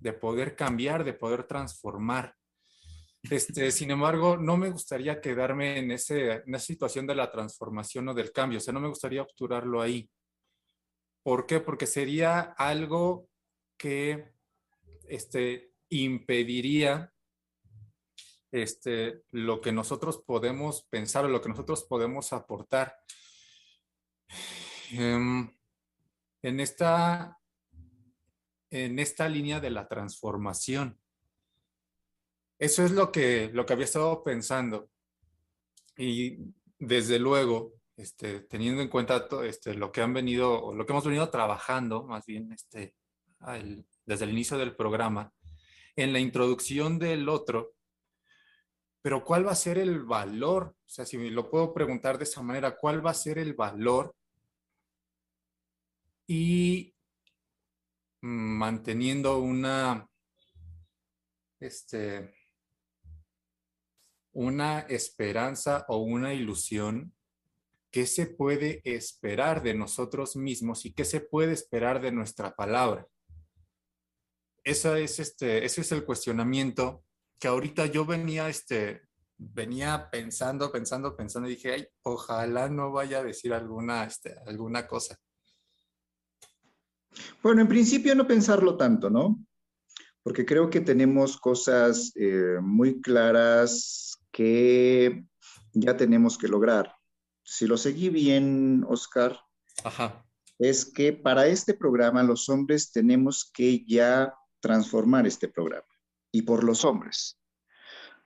de 0.00 0.12
poder 0.14 0.56
cambiar, 0.56 1.04
de 1.04 1.12
poder 1.12 1.44
transformar. 1.44 2.34
Este, 3.22 3.70
sin 3.70 3.90
embargo, 3.90 4.36
no 4.36 4.56
me 4.56 4.70
gustaría 4.70 5.20
quedarme 5.20 5.78
en, 5.78 5.92
ese, 5.92 6.42
en 6.46 6.54
esa 6.54 6.66
situación 6.66 7.06
de 7.06 7.14
la 7.14 7.30
transformación 7.30 8.08
o 8.08 8.14
del 8.14 8.32
cambio, 8.32 8.58
o 8.58 8.60
sea, 8.60 8.74
no 8.74 8.80
me 8.80 8.88
gustaría 8.88 9.22
obturarlo 9.22 9.80
ahí. 9.80 10.10
¿Por 11.22 11.46
qué? 11.46 11.60
Porque 11.60 11.86
sería 11.86 12.40
algo 12.40 13.28
que 13.76 14.32
este, 15.06 15.74
impediría 15.90 17.12
este, 18.50 19.22
lo 19.30 19.60
que 19.60 19.70
nosotros 19.70 20.22
podemos 20.26 20.86
pensar 20.88 21.26
o 21.26 21.28
lo 21.28 21.42
que 21.42 21.50
nosotros 21.50 21.84
podemos 21.84 22.32
aportar. 22.32 22.96
Em, 24.92 25.54
en, 26.42 26.60
esta, 26.60 27.39
en 28.70 28.98
esta 28.98 29.28
línea 29.28 29.60
de 29.60 29.70
la 29.70 29.88
transformación. 29.88 30.98
Eso 32.58 32.84
es 32.84 32.92
lo 32.92 33.10
que, 33.10 33.50
lo 33.52 33.66
que 33.66 33.72
había 33.72 33.84
estado 33.84 34.22
pensando. 34.22 34.90
Y 35.96 36.38
desde 36.78 37.18
luego, 37.18 37.74
este, 37.96 38.40
teniendo 38.40 38.82
en 38.82 38.88
cuenta 38.88 39.26
este, 39.44 39.74
lo 39.74 39.90
que 39.92 40.02
han 40.02 40.14
venido, 40.14 40.62
o 40.62 40.74
lo 40.74 40.86
que 40.86 40.92
hemos 40.92 41.04
venido 41.04 41.28
trabajando, 41.30 42.04
más 42.04 42.26
bien 42.26 42.52
este, 42.52 42.94
desde 44.04 44.24
el 44.24 44.30
inicio 44.30 44.56
del 44.58 44.76
programa, 44.76 45.32
en 45.96 46.12
la 46.12 46.20
introducción 46.20 46.98
del 46.98 47.28
otro, 47.28 47.74
pero 49.02 49.24
¿cuál 49.24 49.46
va 49.46 49.52
a 49.52 49.56
ser 49.56 49.78
el 49.78 50.04
valor? 50.04 50.74
O 50.86 50.88
sea, 50.88 51.06
si 51.06 51.30
lo 51.30 51.50
puedo 51.50 51.72
preguntar 51.72 52.18
de 52.18 52.24
esa 52.24 52.42
manera, 52.42 52.76
¿cuál 52.76 53.04
va 53.04 53.10
a 53.10 53.14
ser 53.14 53.38
el 53.38 53.54
valor? 53.54 54.14
Y 56.26 56.94
manteniendo 58.20 59.38
una, 59.38 60.08
este, 61.58 62.34
una 64.32 64.80
esperanza 64.80 65.84
o 65.88 65.98
una 65.98 66.34
ilusión, 66.34 67.14
¿qué 67.90 68.06
se 68.06 68.26
puede 68.26 68.80
esperar 68.84 69.62
de 69.62 69.74
nosotros 69.74 70.36
mismos 70.36 70.86
y 70.86 70.92
qué 70.92 71.04
se 71.04 71.20
puede 71.20 71.52
esperar 71.52 72.00
de 72.00 72.12
nuestra 72.12 72.54
palabra? 72.54 73.06
Esa 74.62 74.98
es 74.98 75.18
este, 75.18 75.64
ese 75.64 75.80
es 75.80 75.92
el 75.92 76.04
cuestionamiento 76.04 77.04
que 77.38 77.48
ahorita 77.48 77.86
yo 77.86 78.04
venía, 78.04 78.48
este, 78.48 79.02
venía 79.38 80.10
pensando, 80.10 80.70
pensando, 80.70 81.16
pensando 81.16 81.48
y 81.48 81.54
dije, 81.54 81.72
ay, 81.72 81.88
ojalá 82.02 82.68
no 82.68 82.92
vaya 82.92 83.20
a 83.20 83.24
decir 83.24 83.54
alguna, 83.54 84.04
este, 84.04 84.36
alguna 84.46 84.86
cosa. 84.86 85.18
Bueno, 87.42 87.62
en 87.62 87.68
principio 87.68 88.14
no 88.14 88.26
pensarlo 88.26 88.76
tanto, 88.76 89.10
¿no? 89.10 89.44
Porque 90.22 90.44
creo 90.44 90.70
que 90.70 90.80
tenemos 90.80 91.36
cosas 91.38 92.12
eh, 92.14 92.58
muy 92.60 93.00
claras 93.00 94.18
que 94.30 95.24
ya 95.72 95.96
tenemos 95.96 96.36
que 96.36 96.48
lograr. 96.48 96.94
Si 97.42 97.66
lo 97.66 97.76
seguí 97.76 98.10
bien, 98.10 98.84
Oscar, 98.88 99.40
es 100.58 100.84
que 100.84 101.12
para 101.12 101.46
este 101.46 101.74
programa 101.74 102.22
los 102.22 102.48
hombres 102.48 102.92
tenemos 102.92 103.50
que 103.52 103.84
ya 103.86 104.34
transformar 104.60 105.26
este 105.26 105.48
programa 105.48 105.88
y 106.30 106.42
por 106.42 106.64
los 106.64 106.84
hombres 106.84 107.40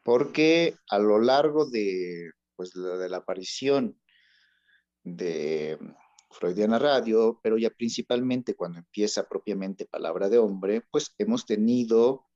porque 0.04 0.76
a 0.90 0.98
lo 0.98 1.18
largo 1.18 1.68
de, 1.68 2.30
pues, 2.54 2.72
de 2.72 3.08
la 3.08 3.16
aparición 3.16 3.98
de 5.02 5.78
Freudiana 6.34 6.78
Radio, 6.78 7.40
pero 7.42 7.56
ya 7.56 7.70
principalmente 7.70 8.54
cuando 8.54 8.78
empieza 8.78 9.28
propiamente 9.28 9.86
Palabra 9.86 10.28
de 10.28 10.38
Hombre, 10.38 10.82
pues 10.90 11.14
hemos 11.18 11.46
tenido 11.46 12.26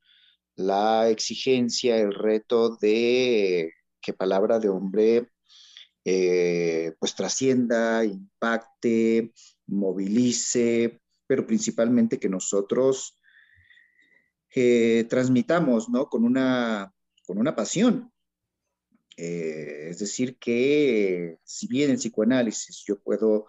la 0.54 1.08
exigencia, 1.08 1.98
el 1.98 2.14
reto 2.14 2.76
de 2.76 3.72
que 4.00 4.12
Palabra 4.12 4.58
de 4.58 4.68
Hombre 4.68 5.30
eh, 6.04 6.94
pues 6.98 7.14
trascienda, 7.14 8.04
impacte, 8.04 9.32
movilice, 9.66 11.00
pero 11.26 11.46
principalmente 11.46 12.18
que 12.18 12.28
nosotros 12.28 13.18
eh, 14.54 15.04
transmitamos, 15.10 15.88
¿no? 15.88 16.08
Con 16.08 16.24
una 16.24 16.94
con 17.26 17.38
una 17.38 17.54
pasión. 17.54 18.10
Eh, 19.18 19.88
es 19.90 19.98
decir, 19.98 20.38
que 20.38 21.38
si 21.44 21.66
bien 21.66 21.90
en 21.90 21.96
psicoanálisis 21.96 22.84
yo 22.86 22.98
puedo 23.02 23.46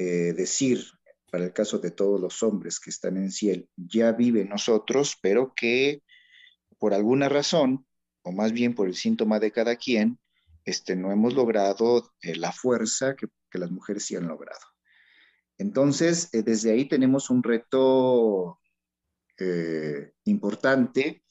eh, 0.00 0.32
decir, 0.32 0.84
para 1.28 1.44
el 1.44 1.52
caso 1.52 1.80
de 1.80 1.90
todos 1.90 2.20
los 2.20 2.44
hombres 2.44 2.78
que 2.78 2.88
están 2.88 3.16
en 3.16 3.32
cielo, 3.32 3.64
ya 3.74 4.12
vive 4.12 4.44
nosotros, 4.44 5.16
pero 5.20 5.52
que 5.56 6.04
por 6.78 6.94
alguna 6.94 7.28
razón, 7.28 7.84
o 8.22 8.30
más 8.30 8.52
bien 8.52 8.76
por 8.76 8.86
el 8.86 8.94
síntoma 8.94 9.40
de 9.40 9.50
cada 9.50 9.74
quien, 9.74 10.20
este, 10.64 10.94
no 10.94 11.10
hemos 11.10 11.34
logrado 11.34 12.12
eh, 12.22 12.36
la 12.36 12.52
fuerza 12.52 13.16
que, 13.16 13.26
que, 13.50 13.58
las 13.58 13.72
mujeres 13.72 14.04
sí 14.04 14.14
han 14.14 14.28
logrado. 14.28 14.60
Entonces, 15.58 16.30
desde 16.30 16.70
ahí 16.70 16.84
tenemos 16.84 17.28
un 17.28 17.42
reto 17.42 18.60
importante 20.24 21.24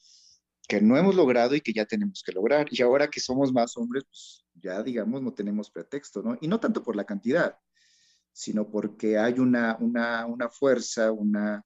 que 0.67 0.81
no 0.81 0.97
hemos 0.97 1.15
logrado 1.15 1.55
y 1.55 1.61
que 1.61 1.71
ya 1.71 1.85
tenemos 1.85 2.21
que 2.21 2.33
lograr. 2.33 2.67
Y 2.69 2.81
ahora 2.81 3.09
que 3.09 3.21
somos 3.21 3.53
más 3.53 3.77
hombres, 3.77 4.03
pues 4.03 4.45
ya 4.55 4.83
digamos, 4.83 5.21
no 5.21 5.33
tenemos 5.33 5.71
pretexto, 5.71 6.21
¿no? 6.21 6.37
Y 6.41 6.49
no 6.49 6.59
tanto 6.59 6.83
por 6.83 6.97
la 6.97 7.05
cantidad, 7.05 7.57
sino 8.37 8.69
porque 8.69 9.17
hay 9.17 9.39
una, 9.39 9.75
una, 9.79 10.27
una 10.27 10.47
fuerza, 10.47 11.11
una, 11.11 11.65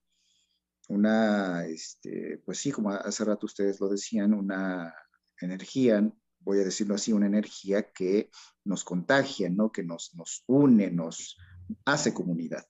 una, 0.88 1.66
este, 1.66 2.42
pues 2.46 2.60
sí, 2.60 2.72
como 2.72 2.92
hace 2.92 3.26
rato 3.26 3.46
ustedes 3.46 3.82
lo 3.82 3.90
decían, 3.90 4.34
una 4.34 4.94
energía, 5.42 6.10
voy 6.40 6.60
a 6.60 6.64
decirlo 6.64 6.96
así, 6.96 7.12
una 7.12 7.26
energía 7.26 7.92
que 7.92 8.30
nos 8.64 8.86
contagia, 8.86 9.50
¿no? 9.50 9.70
Que 9.70 9.84
nos, 9.84 10.16
nos 10.16 10.46
une, 10.48 10.90
nos 10.90 11.36
hace 11.84 12.14
comunidad. 12.14 12.66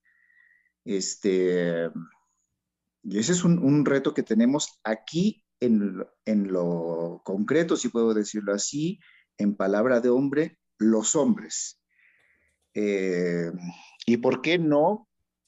Este, 0.83 1.91
y 3.03 3.19
ese 3.19 3.33
es 3.33 3.43
un, 3.43 3.59
un 3.59 3.85
reto 3.85 4.15
que 4.15 4.23
tenemos 4.23 4.79
aquí 4.83 5.45
en, 5.59 6.07
lo 6.47 7.21
concreto, 7.23 7.77
si 7.77 7.89
puedo 7.89 8.15
decirlo 8.15 8.51
así, 8.51 8.99
en 9.37 9.55
palabra 9.55 9.99
de 9.99 10.09
hombre, 10.09 10.57
los 10.79 11.15
hombres. 11.15 11.79
Eh, 12.73 13.51
y 14.05 14.17
por 14.17 14.41
qué 14.41 14.57
no, 14.57 15.07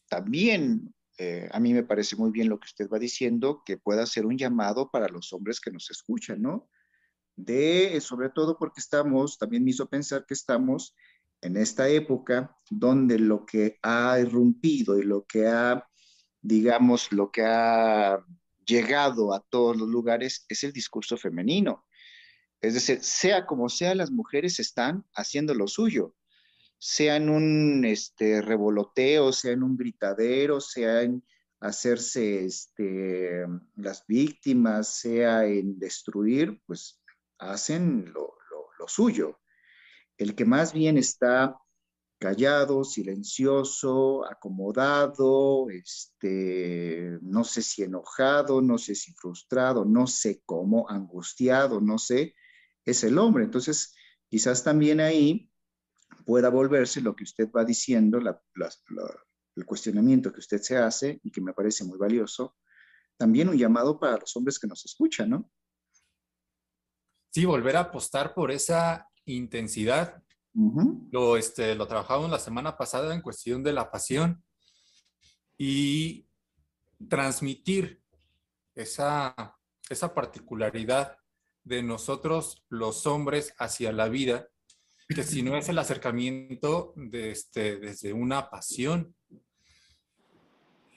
también 0.10 0.94
eh, 1.18 1.48
a 1.52 1.60
mí 1.60 1.74
me 1.74 1.84
parece 1.84 2.16
muy 2.16 2.32
bien 2.32 2.50
lo 2.50 2.60
que 2.60 2.66
usted 2.66 2.90
va 2.90 3.00
diciendo, 3.00 3.62
que 3.66 3.78
pueda 3.78 4.06
ser 4.06 4.26
un 4.26 4.38
llamado 4.38 4.90
para 4.90 5.08
los 5.08 5.32
hombres 5.34 5.60
que 5.60 5.72
nos 5.72 5.90
escuchan, 5.92 6.42
¿no? 6.42 6.70
De, 7.36 8.00
sobre 8.02 8.30
todo 8.30 8.58
porque 8.58 8.80
estamos, 8.80 9.38
también 9.38 9.64
me 9.64 9.72
hizo 9.72 9.88
pensar 9.88 10.26
que 10.26 10.34
estamos 10.34 10.96
en 11.42 11.58
esta 11.58 11.90
época 11.90 12.56
donde 12.70 13.20
lo 13.20 13.46
que 13.46 13.78
ha 13.82 14.20
irrumpido 14.20 14.98
y 14.98 15.04
lo 15.04 15.26
que 15.26 15.48
ha, 15.48 15.88
digamos, 16.42 17.12
lo 17.12 17.32
que 17.32 17.44
ha 17.44 18.24
llegado 18.66 19.34
a 19.34 19.42
todos 19.50 19.78
los 19.78 19.90
lugares 19.90 20.46
es 20.48 20.64
el 20.64 20.72
discurso 20.72 21.18
femenino. 21.18 21.86
Es 22.62 22.76
decir, 22.76 23.04
sea 23.04 23.46
como 23.46 23.68
sea, 23.68 23.94
las 23.94 24.10
mujeres 24.10 24.60
están 24.60 25.06
haciendo 25.14 25.54
lo 25.54 25.68
suyo, 25.68 26.16
sea 26.86 27.16
en 27.16 27.30
un 27.30 27.86
este, 27.86 28.42
revoloteo, 28.42 29.32
sea 29.32 29.54
en 29.54 29.64
un 29.64 29.78
gritadero, 29.78 30.60
sea 30.60 31.04
en 31.04 31.24
hacerse 31.62 32.44
este, 32.44 33.46
las 33.78 34.06
víctimas, 34.06 34.90
sea 35.00 35.46
en 35.46 35.80
destruir, 35.80 36.62
pues 36.66 37.02
hacen 37.38 38.12
lo, 38.14 38.36
lo 38.78 38.88
suyo. 38.90 39.40
El 40.18 40.36
que 40.36 40.44
más 40.44 40.74
bien 40.74 40.98
está 40.98 41.58
callado, 42.20 42.84
silencioso, 42.84 44.26
acomodado, 44.26 45.70
este, 45.70 47.18
no 47.22 47.46
sé 47.46 47.62
si 47.62 47.84
enojado, 47.84 48.62
no 48.62 48.78
sé 48.78 48.94
si 48.96 49.14
frustrado, 49.14 49.86
no 49.86 50.06
sé 50.06 50.42
cómo, 50.46 50.90
angustiado, 50.90 51.80
no 51.80 51.98
sé, 51.98 52.36
es 52.84 53.06
el 53.06 53.18
hombre. 53.20 53.46
Entonces, 53.46 53.96
quizás 54.28 54.66
también 54.66 55.00
ahí 55.00 55.50
pueda 56.24 56.50
volverse 56.50 57.02
lo 57.02 57.16
que 57.16 57.24
usted 57.24 57.50
va 57.52 57.64
diciendo, 57.66 58.20
el 58.20 59.66
cuestionamiento 59.66 60.32
que 60.32 60.40
usted 60.40 60.62
se 60.62 60.78
hace 60.78 61.20
y 61.24 61.32
que 61.32 61.42
me 61.42 61.54
parece 61.54 61.84
muy 61.84 61.98
valioso, 61.98 62.58
también 63.18 63.50
un 63.50 63.58
llamado 63.58 64.00
para 64.00 64.18
los 64.18 64.36
hombres 64.36 64.60
que 64.60 64.68
nos 64.68 64.84
escuchan, 64.86 65.30
¿no? 65.30 65.52
Sí, 67.32 67.46
volver 67.46 67.78
a 67.78 67.82
apostar 67.82 68.34
por 68.34 68.52
esa 68.52 69.08
intensidad 69.26 70.24
lo, 70.54 71.38
este, 71.38 71.74
lo 71.76 71.88
trabajamos 71.88 72.30
la 72.30 72.40
semana 72.40 72.78
pasada 72.78 73.14
en 73.14 73.22
cuestión 73.22 73.64
de 73.64 73.74
la 73.74 73.90
pasión 73.90 74.44
y 75.58 76.28
transmitir 77.10 78.04
esa, 78.76 79.58
esa 79.90 80.14
particularidad 80.14 81.18
de 81.64 81.82
nosotros 81.82 82.64
los 82.70 83.08
hombres 83.08 83.54
hacia 83.58 83.92
la 83.92 84.10
vida, 84.10 84.50
que 85.08 85.24
si 85.24 85.42
no 85.42 85.58
es 85.58 85.70
el 85.70 85.78
acercamiento 85.78 86.94
este, 87.12 87.78
desde 87.78 88.14
una 88.14 88.50
pasión. 88.50 89.16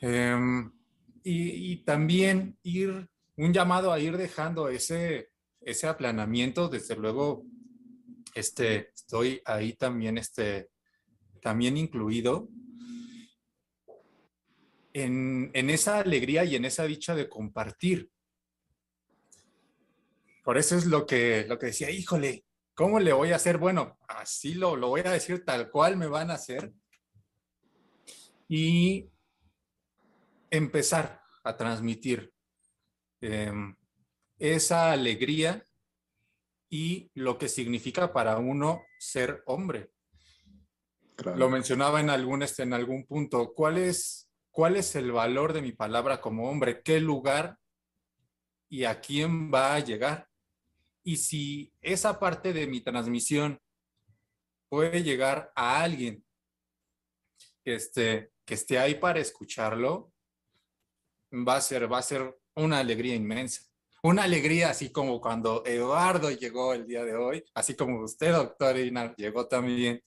Em, 0.01 0.73
y, 1.23 1.73
y, 1.73 1.77
también 1.85 2.59
ir 2.62 3.09
un 3.37 3.53
llamado 3.53 3.93
a 3.93 3.99
ir 3.99 4.16
dejando 4.16 4.69
ese, 4.69 5.31
ese 5.61 5.87
aplanamiento, 5.87 6.69
desde 6.69 6.97
luego, 6.97 7.45
este, 8.35 8.91
estoy 8.95 9.41
ahí 9.45 9.73
también, 9.73 10.19
este, 10.19 10.69
también 11.41 11.77
incluido 11.77 12.49
en, 14.93 15.51
en 15.53 15.70
esa 15.70 15.99
alegría 15.99 16.45
y 16.45 16.57
en 16.57 16.65
esa 16.65 16.85
dicha 16.85 17.15
de 17.15 17.28
compartir. 17.28 18.11
Por 20.45 20.59
eso 20.59 20.77
es 20.77 20.87
lo 20.87 21.07
que, 21.07 21.45
lo 21.49 21.59
que 21.59 21.66
decía, 21.66 21.91
híjole, 21.91 22.45
¿cómo 22.77 23.01
le 23.01 23.12
voy 23.12 23.32
a 23.32 23.36
hacer? 23.36 23.59
Bueno, 23.59 23.98
así 24.07 24.55
lo, 24.55 24.77
lo 24.77 24.89
voy 24.89 25.01
a 25.01 25.11
decir 25.11 25.44
tal 25.44 25.70
cual 25.70 25.97
me 25.97 26.07
van 26.07 26.31
a 26.31 26.35
hacer. 26.35 26.73
Y 28.48 29.11
empezar 30.51 31.20
a 31.43 31.57
transmitir 31.57 32.32
em, 33.20 33.74
esa 34.39 34.93
alegría 34.93 35.65
y 36.69 37.11
lo 37.15 37.39
que 37.39 37.48
significa 37.48 38.12
para 38.12 38.39
uno 38.39 38.82
ser 38.98 39.43
hombre. 39.47 39.90
Lo 41.35 41.48
mencionaba 41.48 42.01
en 42.01 42.11
algún, 42.11 42.43
este, 42.43 42.62
en 42.62 42.74
algún 42.74 43.07
punto. 43.07 43.55
¿Cuál 43.55 43.78
es, 43.78 44.28
¿Cuál 44.51 44.77
es 44.77 44.94
el 44.97 45.12
valor 45.12 45.55
de 45.55 45.62
mi 45.62 45.73
palabra 45.73 46.20
como 46.20 46.51
hombre? 46.51 46.82
¿Qué 46.82 47.01
lugar 47.01 47.59
y 48.69 48.85
a 48.85 49.01
quién 49.01 49.53
va 49.53 49.74
a 49.74 49.81
llegar? 49.81 50.28
Y 51.07 51.19
si 51.19 51.73
esa 51.83 52.19
parte 52.19 52.53
de 52.53 52.66
mi 52.66 52.81
transmisión 52.81 53.62
puede 54.69 55.05
llegar 55.05 55.53
a 55.55 55.81
alguien 55.81 56.27
que 57.62 57.77
esté, 57.77 58.33
que 58.45 58.55
esté 58.55 58.77
ahí 58.77 58.97
para 58.97 59.20
escucharlo, 59.20 60.12
va 61.33 61.59
a 61.59 61.61
ser, 61.61 61.91
va 61.91 61.99
a 61.99 62.03
ser 62.03 62.37
una 62.57 62.81
alegría 62.81 63.15
inmensa. 63.15 63.62
Una 64.03 64.24
alegría 64.24 64.70
así 64.70 64.91
como 64.91 65.20
cuando 65.20 65.65
Eduardo 65.65 66.28
llegó 66.33 66.74
el 66.74 66.89
día 66.89 67.05
de 67.05 67.15
hoy, 67.15 67.45
así 67.55 67.77
como 67.77 68.03
usted, 68.03 68.33
doctora 68.33 69.15
llegó 69.16 69.47
también. 69.47 70.03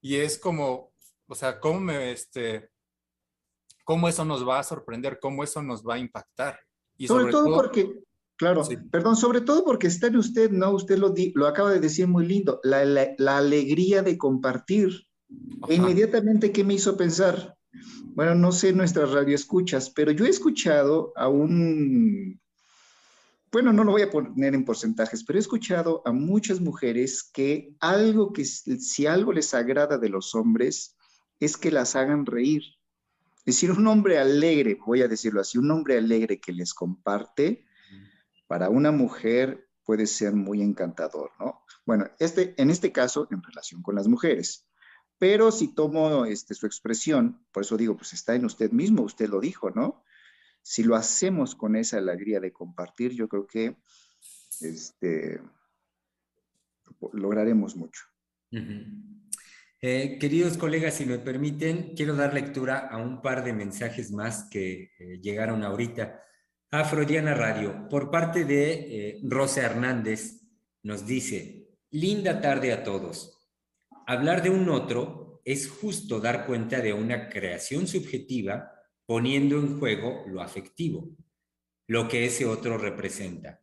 Y 0.00 0.16
es 0.16 0.38
como, 0.38 0.94
o 1.26 1.34
sea, 1.34 1.60
cómo 1.60 1.78
me, 1.78 2.10
este, 2.10 2.70
cómo 3.84 4.08
eso 4.08 4.24
nos 4.24 4.48
va 4.48 4.60
a 4.60 4.64
sorprender, 4.64 5.20
cómo 5.20 5.44
eso 5.44 5.62
nos 5.62 5.86
va 5.86 5.96
a 5.96 5.98
impactar. 5.98 6.58
Y 6.96 7.06
sobre, 7.06 7.30
todo, 7.30 7.54
porque 7.54 8.02
Claro, 8.42 8.64
perdón, 8.90 9.14
sobre 9.14 9.40
todo 9.40 9.64
porque 9.64 9.86
está 9.86 10.08
en 10.08 10.16
usted, 10.16 10.50
¿no? 10.50 10.72
Usted 10.72 10.98
lo, 10.98 11.14
lo 11.36 11.46
acaba 11.46 11.70
de 11.70 11.78
decir 11.78 12.08
muy 12.08 12.26
lindo, 12.26 12.58
la, 12.64 12.84
la, 12.84 13.36
alegría 13.36 14.02
de 14.02 14.18
compartir. 14.18 15.06
E 15.68 15.76
inmediatamente, 15.76 16.50
¿qué 16.50 16.64
me 16.64 16.74
hizo 16.74 16.96
pensar? 16.96 17.56
Bueno, 18.16 18.34
no 18.34 18.50
sé 18.50 18.72
nuestras 18.72 19.12
radioescuchas, 19.12 19.90
pero 19.90 20.10
yo 20.10 20.24
he 20.24 20.28
escuchado 20.28 21.12
a 21.14 21.28
un, 21.28 22.40
bueno, 23.52 23.72
no 23.72 23.84
lo 23.84 23.92
voy 23.92 24.02
a 24.02 24.10
poner 24.10 24.56
en 24.56 24.64
porcentajes, 24.64 25.22
pero 25.22 25.38
he 25.38 25.40
escuchado 25.40 26.02
a 26.04 26.10
muchas 26.10 26.60
mujeres 26.60 27.22
que 27.22 27.76
algo 27.78 28.32
que, 28.32 28.44
si 28.44 29.06
algo 29.06 29.32
les 29.32 29.54
agrada 29.54 29.98
de 29.98 30.08
los 30.08 30.34
hombres, 30.34 30.96
es 31.38 31.56
que 31.56 31.70
las 31.70 31.94
hagan 31.94 32.26
reír. 32.26 32.64
Es 33.46 33.54
decir, 33.54 33.70
un 33.70 33.86
hombre 33.86 34.18
alegre, 34.18 34.80
voy 34.84 35.02
a 35.02 35.06
decirlo 35.06 35.40
así, 35.40 35.58
un 35.58 35.70
hombre 35.70 35.96
alegre 35.96 36.40
que 36.40 36.50
les 36.50 36.74
comparte, 36.74 37.66
para 38.52 38.68
una 38.68 38.92
mujer 38.92 39.66
puede 39.82 40.06
ser 40.06 40.34
muy 40.34 40.60
encantador, 40.60 41.30
¿no? 41.40 41.62
Bueno, 41.86 42.10
este, 42.18 42.52
en 42.60 42.68
este 42.68 42.92
caso, 42.92 43.26
en 43.30 43.42
relación 43.42 43.80
con 43.80 43.94
las 43.94 44.08
mujeres. 44.08 44.68
Pero 45.16 45.50
si 45.50 45.74
tomo 45.74 46.26
este, 46.26 46.52
su 46.52 46.66
expresión, 46.66 47.46
por 47.50 47.62
eso 47.62 47.78
digo, 47.78 47.96
pues 47.96 48.12
está 48.12 48.34
en 48.34 48.44
usted 48.44 48.70
mismo, 48.70 49.04
usted 49.04 49.30
lo 49.30 49.40
dijo, 49.40 49.70
¿no? 49.70 50.04
Si 50.60 50.82
lo 50.82 50.96
hacemos 50.96 51.54
con 51.54 51.76
esa 51.76 51.96
alegría 51.96 52.40
de 52.40 52.52
compartir, 52.52 53.12
yo 53.12 53.26
creo 53.26 53.46
que 53.46 53.74
este, 54.60 55.40
lograremos 57.14 57.74
mucho. 57.74 58.02
Eh, 59.80 60.18
queridos 60.20 60.58
colegas, 60.58 60.92
si 60.92 61.06
me 61.06 61.18
permiten, 61.18 61.94
quiero 61.96 62.14
dar 62.16 62.34
lectura 62.34 62.80
a 62.90 62.98
un 62.98 63.22
par 63.22 63.44
de 63.44 63.54
mensajes 63.54 64.12
más 64.12 64.46
que 64.50 64.92
eh, 64.98 65.20
llegaron 65.22 65.64
ahorita. 65.64 66.22
Afrodiana 66.74 67.34
Radio, 67.34 67.86
por 67.90 68.10
parte 68.10 68.46
de 68.46 68.72
eh, 68.72 69.20
Rosa 69.24 69.60
Hernández, 69.60 70.40
nos 70.82 71.04
dice, 71.04 71.68
linda 71.90 72.40
tarde 72.40 72.72
a 72.72 72.82
todos. 72.82 73.46
Hablar 74.06 74.42
de 74.42 74.48
un 74.48 74.66
otro 74.70 75.42
es 75.44 75.68
justo 75.68 76.18
dar 76.18 76.46
cuenta 76.46 76.80
de 76.80 76.94
una 76.94 77.28
creación 77.28 77.86
subjetiva 77.86 78.72
poniendo 79.04 79.58
en 79.58 79.78
juego 79.78 80.24
lo 80.26 80.40
afectivo, 80.40 81.10
lo 81.88 82.08
que 82.08 82.24
ese 82.24 82.46
otro 82.46 82.78
representa. 82.78 83.60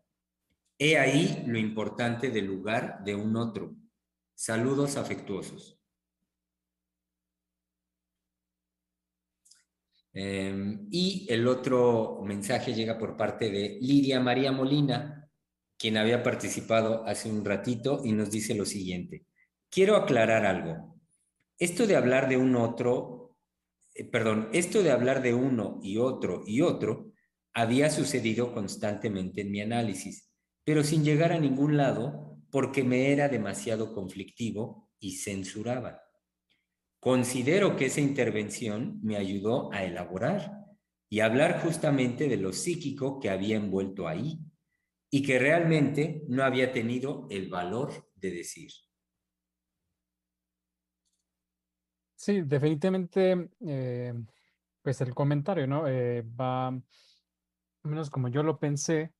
He 0.77 0.99
ahí 0.99 1.43
lo 1.47 1.57
importante 1.57 2.29
del 2.29 2.45
lugar 2.45 3.03
de 3.03 3.15
un 3.15 3.35
otro. 3.37 3.75
Saludos 4.35 4.97
afectuosos. 4.97 5.78
Em, 10.13 10.87
y 10.91 11.27
el 11.29 11.47
otro 11.47 12.21
mensaje 12.23 12.73
llega 12.73 12.97
por 12.97 13.15
parte 13.15 13.51
de 13.51 13.77
Lidia 13.81 14.19
María 14.19 14.51
Molina, 14.51 15.29
quien 15.77 15.97
había 15.97 16.23
participado 16.23 17.05
hace 17.05 17.29
un 17.29 17.45
ratito 17.45 18.01
y 18.03 18.11
nos 18.11 18.31
dice 18.31 18.55
lo 18.55 18.65
siguiente. 18.65 19.25
Quiero 19.69 19.95
aclarar 19.95 20.45
algo. 20.45 20.99
Esto 21.57 21.85
de 21.85 21.95
hablar 21.95 22.27
de 22.27 22.37
un 22.37 22.55
otro, 22.55 23.37
eh, 23.93 24.03
perdón, 24.03 24.49
esto 24.51 24.81
de 24.81 24.91
hablar 24.91 25.21
de 25.21 25.33
uno 25.33 25.79
y 25.83 25.97
otro 25.97 26.43
y 26.45 26.61
otro 26.61 27.11
había 27.53 27.89
sucedido 27.89 28.53
constantemente 28.53 29.41
en 29.41 29.51
mi 29.51 29.61
análisis, 29.61 30.29
pero 30.63 30.83
sin 30.83 31.03
llegar 31.03 31.31
a 31.33 31.39
ningún 31.39 31.77
lado 31.77 32.37
porque 32.51 32.83
me 32.83 33.11
era 33.11 33.29
demasiado 33.29 33.93
conflictivo 33.93 34.89
y 34.99 35.17
censuraba. 35.17 36.01
Considero 36.99 37.77
que 37.77 37.85
esa 37.85 38.01
intervención 38.01 38.99
me 39.01 39.15
ayudó 39.15 39.71
a 39.71 39.85
elaborar 39.85 40.51
y 41.07 41.21
hablar 41.21 41.61
justamente 41.61 42.27
de 42.27 42.35
lo 42.35 42.51
psíquico 42.51 43.19
que 43.19 43.29
había 43.29 43.55
envuelto 43.55 44.07
ahí 44.07 44.39
y 45.09 45.23
que 45.23 45.39
realmente 45.39 46.23
no 46.27 46.43
había 46.43 46.73
tenido 46.73 47.25
el 47.29 47.49
valor 47.49 48.11
de 48.15 48.31
decir. 48.31 48.69
Sí, 52.15 52.41
definitivamente, 52.41 53.49
eh, 53.65 54.13
pues 54.81 54.99
el 54.99 55.15
comentario, 55.15 55.65
¿no? 55.67 55.87
Eh, 55.87 56.21
va, 56.21 56.77
menos 57.83 58.09
como 58.09 58.27
yo 58.27 58.43
lo 58.43 58.59
pensé, 58.59 59.13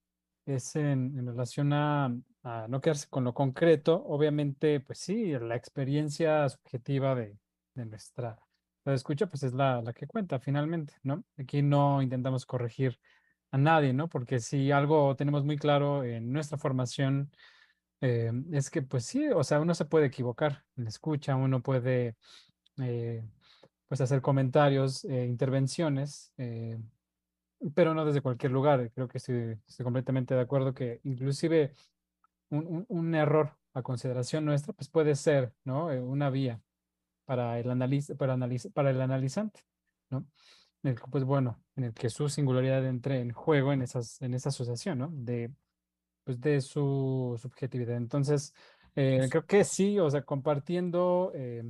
es 0.44 0.76
en, 0.76 1.26
relación 1.26 1.72
a, 1.72 2.14
a, 2.42 2.68
no 2.68 2.80
quedarse 2.82 3.08
con 3.08 3.24
lo 3.24 3.32
concreto. 3.32 4.04
Obviamente, 4.04 4.80
pues 4.80 4.98
sí, 4.98 5.32
la 5.32 5.56
experiencia 5.56 6.46
subjetiva 6.50 7.14
de, 7.14 7.38
de 7.74 7.86
nuestra 7.86 8.38
escucha, 8.94 9.26
pues 9.26 9.42
es 9.42 9.52
la, 9.54 9.82
la 9.82 9.92
que 9.92 10.06
cuenta 10.06 10.38
finalmente, 10.38 10.94
¿no? 11.02 11.24
Aquí 11.38 11.62
no 11.62 12.02
intentamos 12.02 12.46
corregir 12.46 12.98
a 13.50 13.58
nadie, 13.58 13.92
¿no? 13.92 14.08
Porque 14.08 14.40
si 14.40 14.70
algo 14.70 15.16
tenemos 15.16 15.44
muy 15.44 15.56
claro 15.56 16.04
en 16.04 16.32
nuestra 16.32 16.58
formación, 16.58 17.30
eh, 18.00 18.32
es 18.52 18.70
que 18.70 18.82
pues 18.82 19.04
sí, 19.06 19.28
o 19.28 19.44
sea, 19.44 19.60
uno 19.60 19.74
se 19.74 19.84
puede 19.84 20.06
equivocar 20.06 20.64
en 20.76 20.84
la 20.84 20.90
escucha, 20.90 21.36
uno 21.36 21.62
puede 21.62 22.16
eh, 22.78 23.22
pues 23.88 24.00
hacer 24.00 24.22
comentarios, 24.22 25.04
eh, 25.04 25.26
intervenciones, 25.26 26.32
pero 27.74 27.94
no 27.94 28.04
desde 28.04 28.22
cualquier 28.22 28.52
lugar. 28.52 28.90
Creo 28.94 29.08
que 29.08 29.18
estoy, 29.18 29.58
completamente 29.82 30.34
de 30.34 30.40
acuerdo 30.40 30.74
que 30.74 31.00
inclusive 31.04 31.74
un, 32.50 32.66
un, 32.66 32.86
un, 32.88 33.14
error 33.14 33.56
a 33.74 33.82
consideración 33.82 34.44
nuestra, 34.44 34.72
pues 34.72 34.88
puede 34.88 35.14
ser, 35.14 35.52
¿no? 35.64 35.86
una 35.86 36.30
vía 36.30 36.60
para 37.30 37.60
el, 37.60 37.70
analiz 37.70 38.12
para, 38.18 38.36
para 38.74 38.90
el 38.90 39.00
analizante, 39.00 39.60
¿no? 40.10 40.26
En 40.82 40.90
el, 40.90 40.96
pues 41.12 41.22
bueno, 41.22 41.62
en 41.76 41.84
el 41.84 41.94
que 41.94 42.10
su 42.10 42.28
singularidad 42.28 42.84
entre 42.84 43.20
en 43.20 43.30
juego 43.30 43.72
en, 43.72 43.82
esas, 43.82 44.20
en 44.20 44.34
esa 44.34 44.48
asociación, 44.48 44.98
¿no? 44.98 45.10
De, 45.12 45.52
pues 46.24 46.40
de 46.40 46.60
su 46.60 47.38
subjetividad. 47.40 47.96
Entonces, 47.96 48.52
eh, 48.96 49.28
creo 49.30 49.46
que 49.46 49.62
sí, 49.62 50.00
o 50.00 50.10
sea, 50.10 50.22
compartiendo, 50.22 51.30
eh, 51.32 51.62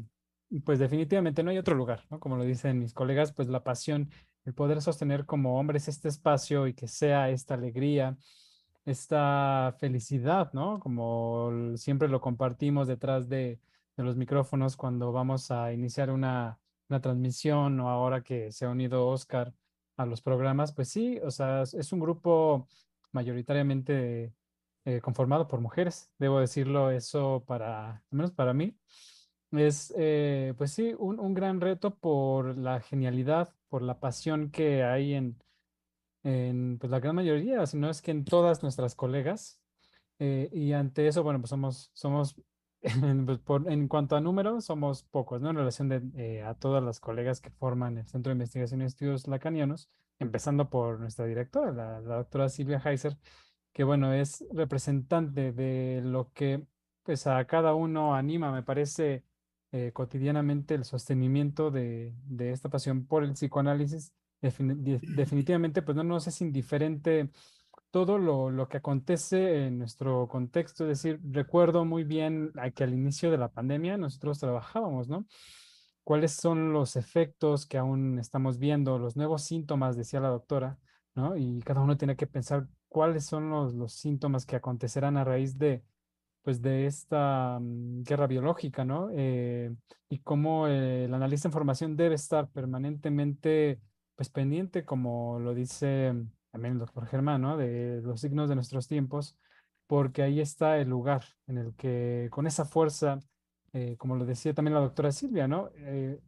pues 0.65 0.79
definitivamente 0.79 1.43
no 1.43 1.51
hay 1.51 1.59
otro 1.59 1.75
lugar, 1.75 2.07
¿no? 2.09 2.19
Como 2.21 2.39
lo 2.39 2.45
dicen 2.45 2.79
mis 2.79 2.95
colegas, 2.95 3.31
pues 3.35 3.49
la 3.49 3.63
pasión, 3.63 4.09
el 4.47 4.55
poder 4.55 4.81
sostener 4.81 5.27
como 5.27 5.59
hombres 5.61 5.89
este 5.89 6.09
espacio 6.09 6.69
y 6.69 6.73
que 6.73 6.89
sea 6.89 7.29
esta 7.29 7.53
alegría, 7.53 8.17
esta 8.87 9.77
felicidad, 9.79 10.55
¿no? 10.55 10.81
Como 10.81 11.77
siempre 11.77 12.09
lo 12.09 12.23
compartimos 12.23 12.89
detrás 12.89 13.29
de, 13.29 13.61
de 14.01 14.07
los 14.07 14.17
micrófonos 14.17 14.79
cuando 14.79 15.13
vamos 15.13 15.51
a 15.51 15.75
iniciar 15.75 16.11
una, 16.11 16.59
una 16.89 17.03
transmisión 17.03 17.79
o 17.81 17.91
ahora 17.91 18.23
que 18.23 18.51
se 18.51 18.65
ha 18.65 18.71
unido 18.71 19.07
Oscar 19.07 19.53
a 19.99 20.07
los 20.07 20.23
programas, 20.23 20.73
pues 20.73 20.89
sí, 20.89 21.21
o 21.23 21.31
sea, 21.31 21.63
es 21.63 21.93
un 21.93 22.01
grupo 22.01 22.67
mayoritariamente 23.13 24.33
eh, 24.87 25.01
conformado 25.03 25.47
por 25.47 25.61
mujeres, 25.61 26.11
debo 26.19 26.41
decirlo 26.41 26.91
eso 26.91 27.45
para, 27.47 27.91
al 27.91 28.03
menos 28.11 28.31
para 28.33 28.55
mí, 28.55 28.75
es, 29.53 29.93
eh, 29.99 30.55
pues 30.57 30.73
sí, 30.73 30.95
un, 30.99 31.21
un, 31.21 31.35
gran 31.35 31.61
reto 31.61 31.95
por 31.95 32.57
la 32.57 32.81
genialidad, 32.81 33.55
por 33.69 33.83
la 33.83 34.01
pasión 34.01 34.51
que 34.51 34.83
hay 34.83 35.13
en, 35.13 35.43
en 36.23 36.79
pues, 36.79 36.91
la 36.91 37.01
gran 37.01 37.17
mayoría, 37.17 37.67
si 37.67 37.77
no 37.77 37.91
es 37.91 38.01
que 38.01 38.13
en 38.13 38.25
todas 38.25 38.63
nuestras 38.63 38.95
colegas. 38.95 39.61
Eh, 40.19 40.51
y 40.53 40.73
ante 40.73 41.09
eso, 41.09 41.23
bueno, 41.23 41.41
pues 41.41 41.51
somos, 41.51 41.91
somos 41.95 42.37
pues, 43.27 43.39
por, 43.41 43.71
en 43.71 43.89
cuanto 43.89 44.17
a 44.17 44.21
números, 44.21 44.65
somos 44.65 45.03
pocos, 45.05 45.41
¿no? 45.41 45.51
En 45.51 45.57
relación 45.57 45.89
de, 45.89 46.03
eh, 46.17 46.43
a 46.43 46.55
todas 46.55 46.83
las 46.83 47.01
colegas 47.01 47.41
que 47.41 47.51
forman 47.51 47.99
el 47.99 48.07
Centro 48.07 48.31
de 48.31 48.35
Investigación 48.35 48.83
y 48.83 48.85
Estudios 48.85 49.29
Lacanianos, 49.29 49.91
empezando 50.19 50.71
por 50.71 51.01
nuestra 51.01 51.27
directora, 51.27 51.73
la, 51.73 52.01
la 52.01 52.17
doctora 52.17 52.49
Silvia 52.49 52.83
Heiser, 52.85 53.17
que 53.73 53.85
bueno, 53.85 54.13
es 54.13 54.45
representante 54.53 55.53
de 55.53 56.01
lo 56.03 56.33
que 56.33 56.67
pues 57.03 57.27
a 57.27 57.45
cada 57.47 57.75
uno 57.75 58.15
anima, 58.15 58.53
me 58.53 58.63
parece, 58.63 59.25
eh, 59.73 59.93
cotidianamente 59.93 60.75
el 60.75 60.85
sostenimiento 60.85 61.71
de, 61.71 62.15
de, 62.25 62.53
esta 62.53 62.69
pasión 62.69 63.07
por 63.07 63.25
el 63.25 63.33
psicoanálisis. 63.33 64.13
definitivamente, 64.41 65.83
pues 65.83 65.97
no 65.97 66.03
nos 66.03 66.27
es 66.27 66.41
indiferente 66.41 67.31
todo 67.91 68.19
lo, 68.19 68.51
lo, 68.51 68.69
que 68.69 68.79
acontece 68.79 69.67
en 69.67 69.79
nuestro 69.79 70.29
contexto. 70.29 70.85
Es 70.85 71.03
decir, 71.03 71.21
recuerdo 71.25 71.85
muy 71.85 72.05
bien 72.05 72.53
que 72.75 72.85
al 72.85 72.95
inicio 72.95 73.31
de 73.31 73.39
la 73.39 73.49
pandemia 73.49 73.97
nosotros 73.97 74.39
trabajábamos, 74.39 75.09
¿no? 75.09 75.27
¿Cuáles 76.05 76.33
son 76.33 76.73
los 76.73 76.97
efectos 76.97 77.67
que 77.67 77.79
aún 77.79 78.19
estamos 78.19 78.59
viendo, 78.59 78.99
los 78.99 79.17
nuevos 79.17 79.43
síntomas, 79.43 79.97
decía 79.97 80.21
la 80.21 80.29
doctora, 80.29 80.79
¿no? 81.15 81.37
Y 81.37 81.61
cada 81.63 81.81
uno 81.81 81.97
tiene 81.97 82.17
que 82.17 82.27
pensar 82.27 82.67
cuáles 82.89 83.25
son 83.27 83.51
los, 83.51 83.75
los 83.75 83.93
síntomas 83.93 84.47
que 84.47 84.57
acontecerán 84.57 85.17
a 85.17 85.25
raíz 85.25 85.59
de, 85.59 85.83
pues, 86.43 86.63
de 86.63 86.87
esta 86.87 87.59
mm, 87.61 88.03
guerra 88.05 88.27
biológica, 88.27 88.85
¿no? 88.85 89.09
Eh, 89.13 89.75
y 90.09 90.19
cómo 90.21 90.67
eh, 90.69 91.05
el 91.05 91.15
analista 91.15 91.49
de 91.49 91.51
información 91.51 91.97
debe 91.97 92.15
estar 92.15 92.49
permanentemente, 92.49 93.81
pues, 94.17 94.31
pendiente, 94.31 94.85
como 94.85 95.39
lo 95.39 95.55
dice 95.55 96.15
también 96.51 96.75
el 96.75 96.81
doctor 96.81 97.07
Germán, 97.07 97.43
¿no? 97.43 97.57
De 97.57 98.01
los 98.03 98.21
signos 98.21 98.49
de 98.49 98.55
nuestros 98.55 98.89
tiempos, 98.89 99.37
porque 99.87 100.23
ahí 100.23 100.41
está 100.41 100.79
el 100.79 100.89
lugar 100.89 101.25
en 101.47 101.59
el 101.59 101.75
que 101.75 102.29
con 102.31 102.47
esa 102.47 102.65
fuerza, 102.65 103.21
eh, 103.73 103.97
como 103.99 104.17
lo 104.17 104.25
decía 104.25 104.55
también 104.55 104.75
la 104.75 104.81
doctora 104.81 105.13
Silvia, 105.13 105.49
¿no? 105.49 105.71
Eh, 105.77 106.21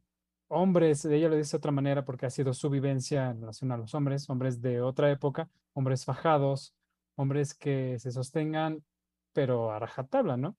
hombres, 0.49 1.05
ella 1.05 1.28
lo 1.28 1.36
dice 1.36 1.53
de 1.53 1.59
otra 1.59 1.73
manera 1.73 2.05
porque 2.05 2.27
ha 2.27 2.31
sido 2.31 2.53
su 2.55 2.70
vivencia 2.70 3.31
en 3.31 3.40
relación 3.40 3.73
a 3.73 3.77
los 3.77 3.94
hombres, 3.94 4.28
hombres 4.28 4.61
de 4.61 4.81
otra 4.81 5.11
época, 5.11 5.49
hombres 5.74 6.05
fajados, 6.05 6.74
hombres 7.16 7.55
que 7.55 7.99
se 7.99 8.11
sostengan, 8.12 8.85
pero 9.32 9.73
a 9.73 9.78
rajatabla, 9.78 10.36
¿no? 10.36 10.57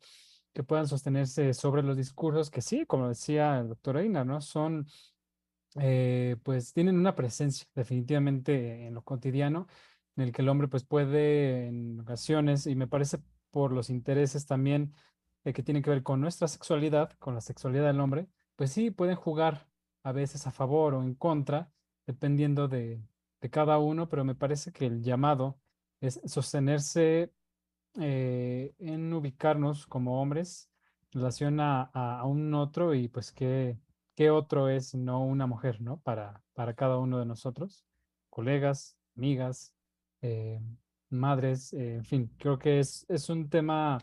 Que 0.54 0.64
puedan 0.64 0.88
sostenerse 0.88 1.54
sobre 1.54 1.84
los 1.84 1.98
discursos 1.98 2.50
que 2.50 2.62
sí, 2.62 2.86
como 2.86 3.10
decía 3.10 3.60
el 3.60 3.70
doctor 3.70 3.98
Einar, 3.98 4.26
¿no? 4.26 4.42
Son 4.42 4.88
eh, 5.80 6.38
pues 6.44 6.74
tienen 6.74 6.98
una 6.98 7.16
presencia 7.16 7.68
definitivamente 7.76 8.88
en 8.88 8.94
lo 8.94 9.04
cotidiano, 9.04 9.68
en 10.16 10.24
el 10.26 10.32
que 10.32 10.42
el 10.42 10.50
hombre 10.50 10.68
pues 10.68 10.84
puede 10.84 11.68
en 11.68 12.00
ocasiones, 12.00 12.68
y 12.68 12.76
me 12.76 12.88
parece 12.88 13.20
por 13.52 13.72
los 13.72 13.90
intereses 13.90 14.46
también 14.46 14.94
eh, 15.44 15.54
que 15.54 15.64
tienen 15.64 15.84
que 15.84 15.90
ver 15.90 16.04
con 16.04 16.22
nuestra 16.22 16.48
sexualidad, 16.48 17.12
con 17.20 17.36
la 17.36 17.42
sexualidad 17.42 17.88
del 17.88 18.00
hombre, 18.00 18.28
pues 18.56 18.72
sí, 18.72 18.92
pueden 18.92 19.16
jugar 19.16 19.68
a 20.04 20.12
veces 20.12 20.48
a 20.48 20.52
favor 20.52 20.94
o 20.94 21.04
en 21.04 21.16
contra, 21.16 21.72
dependiendo 22.06 22.68
de, 22.68 23.02
de 23.42 23.50
cada 23.50 23.78
uno, 23.78 24.10
pero 24.10 24.24
me 24.24 24.36
parece 24.36 24.72
que 24.72 24.86
el 24.86 25.04
llamado 25.04 25.60
es 26.02 26.22
sostenerse 26.26 27.34
eh, 28.00 28.74
en 28.80 29.14
ubicarnos 29.14 29.86
como 29.86 30.22
hombres 30.22 30.70
en 31.12 31.22
relación 31.22 31.60
a, 31.60 31.84
a, 31.94 32.26
un 32.26 32.54
otro 32.54 32.96
y 32.96 33.08
pues 33.08 33.32
que 33.32 33.78
¿qué 34.16 34.30
otro 34.30 34.70
es 34.70 34.96
no 34.96 35.24
una 35.26 35.48
mujer, 35.48 35.82
¿no? 35.82 35.98
Para, 36.00 36.42
para 36.54 36.74
cada 36.74 36.98
uno 36.98 37.20
de 37.20 37.26
nosotros, 37.26 37.86
colegas, 38.30 38.98
amigas, 39.16 39.74
eh, 40.22 40.60
madres, 41.10 41.74
eh, 41.74 41.96
en 41.96 42.06
fin, 42.06 42.32
creo 42.38 42.58
que 42.60 42.80
es, 42.80 43.06
es 43.10 43.30
un 43.30 43.50
tema, 43.50 44.00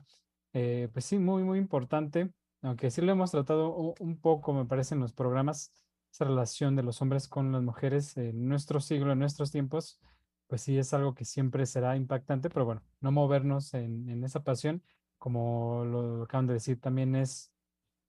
eh, 0.53 0.89
pues 0.93 1.05
sí, 1.05 1.19
muy, 1.19 1.43
muy 1.43 1.59
importante, 1.59 2.31
aunque 2.63 2.91
sí 2.91 3.01
lo 3.01 3.13
hemos 3.13 3.31
tratado 3.31 3.95
un, 3.99 4.21
poco, 4.21 4.53
me 4.53 4.67
parece, 4.67 4.95
en 4.95 5.01
los 5.01 5.13
programas, 5.13 5.73
esa 6.13 6.25
relación 6.25 6.77
de 6.77 6.83
los 6.83 7.01
hombres 7.03 7.29
con 7.29 7.53
las 7.53 7.63
mujeres 7.63 8.17
en 8.17 8.49
nuestro 8.49 8.81
siglo, 8.81 9.13
en 9.13 9.19
nuestros 9.21 9.51
tiempos, 9.53 10.01
pues 10.47 10.63
sí 10.63 10.77
es 10.77 10.93
algo 10.93 11.15
que 11.15 11.25
siempre 11.25 11.67
será 11.67 11.97
impactante, 11.97 12.51
pero 12.51 12.65
bueno, 12.65 12.83
no 13.01 13.13
movernos 13.13 13.75
en, 13.75 14.09
en 14.09 14.25
esa 14.25 14.43
pasión, 14.43 14.83
como 15.19 15.85
lo 15.85 16.25
acaban 16.25 16.47
de 16.47 16.55
decir, 16.55 16.81
también 16.81 17.15
es 17.15 17.53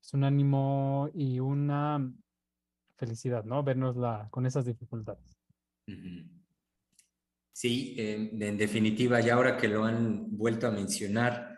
es 0.01 0.13
un 0.13 0.23
ánimo 0.23 1.09
y 1.13 1.39
una 1.39 2.11
felicidad, 2.95 3.43
¿no? 3.43 3.63
Vernos 3.63 3.95
con 4.29 4.45
esas 4.45 4.65
dificultades. 4.65 5.37
Sí, 7.51 7.95
en 7.97 8.57
definitiva, 8.57 9.21
y 9.21 9.29
ahora 9.29 9.57
que 9.57 9.67
lo 9.67 9.85
han 9.85 10.35
vuelto 10.35 10.67
a 10.67 10.71
mencionar 10.71 11.51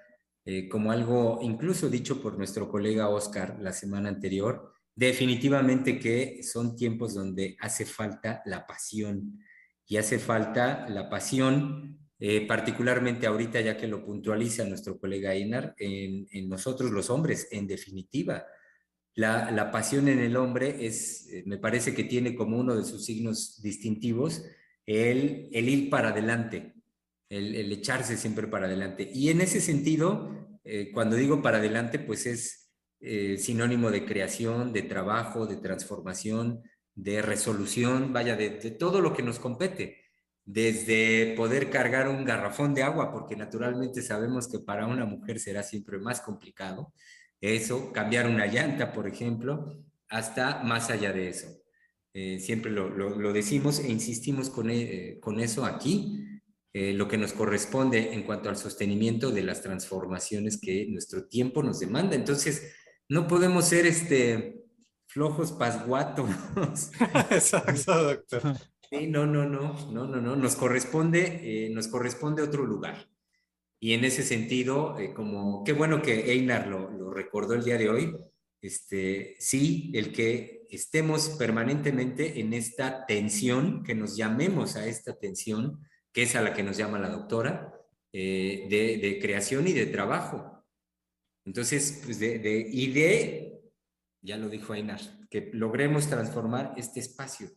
eh, 0.46 0.68
como 0.68 0.92
algo 0.92 1.40
incluso 1.42 1.90
dicho 1.90 2.22
por 2.22 2.38
nuestro 2.38 2.70
colega 2.70 3.08
Oscar 3.08 3.58
la 3.62 3.72
semana 3.72 4.10
anterior, 4.10 4.74
definitivamente 4.94 5.98
que 5.98 6.44
son 6.44 6.76
tiempos 6.76 7.14
donde 7.14 7.56
hace 7.62 7.86
falta 7.86 8.42
la 8.46 8.68
pasión 8.68 9.40
y 9.86 9.96
hace 9.96 10.20
falta 10.20 10.88
la 10.90 11.10
pasión 11.10 11.98
eh, 12.26 12.48
particularmente 12.48 13.28
ahorita 13.28 13.60
ya 13.60 13.76
que 13.76 13.86
lo 13.86 14.06
puntualiza 14.06 14.64
nuestro 14.64 14.98
colega 14.98 15.34
Einar, 15.34 15.76
en, 15.78 16.48
nosotros 16.48 16.90
los 16.90 17.10
hombres, 17.10 17.50
en 17.52 17.68
definitiva. 17.68 18.46
La, 19.14 19.70
pasión 19.74 20.08
en 20.08 20.20
el 20.20 20.38
hombre 20.38 20.86
es, 20.86 21.28
eh, 21.30 21.44
me 21.46 21.58
parece 21.58 21.94
que 21.94 22.06
tiene 22.06 22.34
como 22.34 22.58
uno 22.58 22.78
de 22.78 22.86
sus 22.86 23.04
signos 23.04 23.62
distintivos 23.62 24.46
el, 24.86 25.50
el 25.52 25.68
ir 25.68 25.90
para 25.90 26.12
adelante, 26.12 26.76
el, 27.28 27.70
echarse 27.74 28.16
siempre 28.16 28.48
para 28.48 28.68
adelante. 28.68 29.12
Y 29.14 29.28
en 29.28 29.42
ese 29.42 29.60
sentido, 29.60 30.58
eh, 30.64 30.92
cuando 30.94 31.18
digo 31.18 31.42
para 31.42 31.58
adelante, 31.58 32.00
pues 32.00 32.26
es 32.26 32.72
sinónimo 33.38 33.92
de 33.92 34.06
creación, 34.06 34.72
de 34.72 34.84
trabajo, 34.84 35.46
de 35.46 35.58
transformación, 35.58 36.62
de 36.96 37.22
resolución, 37.22 38.14
vaya, 38.14 38.38
de 38.38 38.50
todo 38.72 39.02
lo 39.02 39.14
que 39.14 39.24
nos 39.24 39.40
compete 39.40 40.03
desde 40.46 41.34
poder 41.36 41.70
cargar 41.70 42.08
un 42.10 42.26
garrafón 42.26 42.74
de 42.74 42.84
agua, 42.84 43.12
porque 43.12 43.36
naturalmente 43.36 44.02
sabemos 44.02 44.48
que 44.48 44.60
para 44.60 44.88
una 44.88 45.06
mujer 45.06 45.40
será 45.40 45.64
siempre 45.64 46.00
más 46.00 46.22
complicado, 46.22 46.94
eso, 47.42 47.92
cambiar 47.92 48.28
una 48.28 48.48
llanta, 48.48 48.94
por 48.94 49.08
ejemplo, 49.08 49.84
hasta 50.08 50.64
más 50.64 50.90
allá 50.90 51.12
de 51.12 51.30
eso. 51.30 51.48
Eh, 52.14 52.40
siempre 52.40 52.72
lo, 52.72 53.34
decimos 53.34 53.80
e 53.80 53.92
insistimos 53.92 54.50
con, 54.50 54.70
eh, 54.70 55.18
con 55.20 55.40
eso 55.40 55.66
aquí, 55.66 56.24
eh, 56.72 56.94
lo 56.94 57.08
que 57.08 57.18
nos 57.18 57.34
corresponde 57.34 58.14
en 58.14 58.24
cuanto 58.24 58.50
al 58.50 58.58
sostenimiento 58.58 59.32
de 59.32 59.44
las 59.44 59.62
transformaciones 59.62 60.60
que 60.60 60.88
nuestro 60.90 61.28
tiempo 61.28 61.64
nos 61.64 61.80
demanda. 61.80 62.16
Entonces, 62.16 62.74
no 63.10 63.28
podemos 63.28 63.66
ser 63.66 63.86
este, 63.86 64.64
flojos 65.08 65.52
pasguatos. 65.52 66.30
Exacto, 67.32 68.04
doctor. 68.04 68.58
Sí, 68.94 69.08
no, 69.08 69.26
no, 69.26 69.46
no, 69.50 69.74
no, 69.92 70.06
no, 70.06 70.22
no, 70.22 70.36
nos 70.36 70.56
corresponde, 70.56 71.40
eh, 71.66 71.70
nos 71.72 71.88
corresponde 71.88 72.44
otro 72.44 72.64
lugar. 72.64 73.10
Y 73.80 73.94
en 73.94 74.06
ese 74.06 74.22
sentido, 74.22 75.00
eh, 75.00 75.16
como 75.16 75.64
qué 75.64 75.74
bueno 75.74 76.00
que 76.00 76.32
Einar 76.32 76.68
lo, 76.68 76.92
lo, 76.92 77.10
recordó 77.10 77.56
el 77.56 77.64
día 77.64 77.80
de 77.80 77.90
hoy, 77.90 78.16
este, 78.62 79.36
sí, 79.40 79.92
el 79.96 80.14
que 80.14 80.68
estemos 80.70 81.30
permanentemente 81.30 82.40
en 82.40 82.54
esta 82.54 83.08
tensión, 83.08 83.84
que 83.84 83.96
nos 83.96 84.16
llamemos 84.16 84.76
a 84.76 84.86
esta 84.86 85.18
tensión, 85.18 85.80
que 86.12 86.24
es 86.24 86.36
a 86.36 86.42
la 86.44 86.54
que 86.54 86.62
nos 86.62 86.78
llama 86.78 87.00
la 87.00 87.10
doctora, 87.10 87.74
eh, 88.12 88.68
de, 88.70 89.20
creación 89.20 89.68
y 89.68 89.74
de 89.74 89.88
trabajo. 89.88 90.64
Entonces, 91.46 92.04
pues 92.06 92.20
de, 92.20 92.38
de, 92.38 92.68
y 92.72 92.94
de, 92.94 93.60
ya 94.22 94.38
lo 94.38 94.50
dijo 94.50 94.76
Einar, 94.76 95.02
que 95.32 95.50
logremos 95.52 96.08
transformar 96.08 96.76
este 96.78 97.00
espacio 97.00 97.50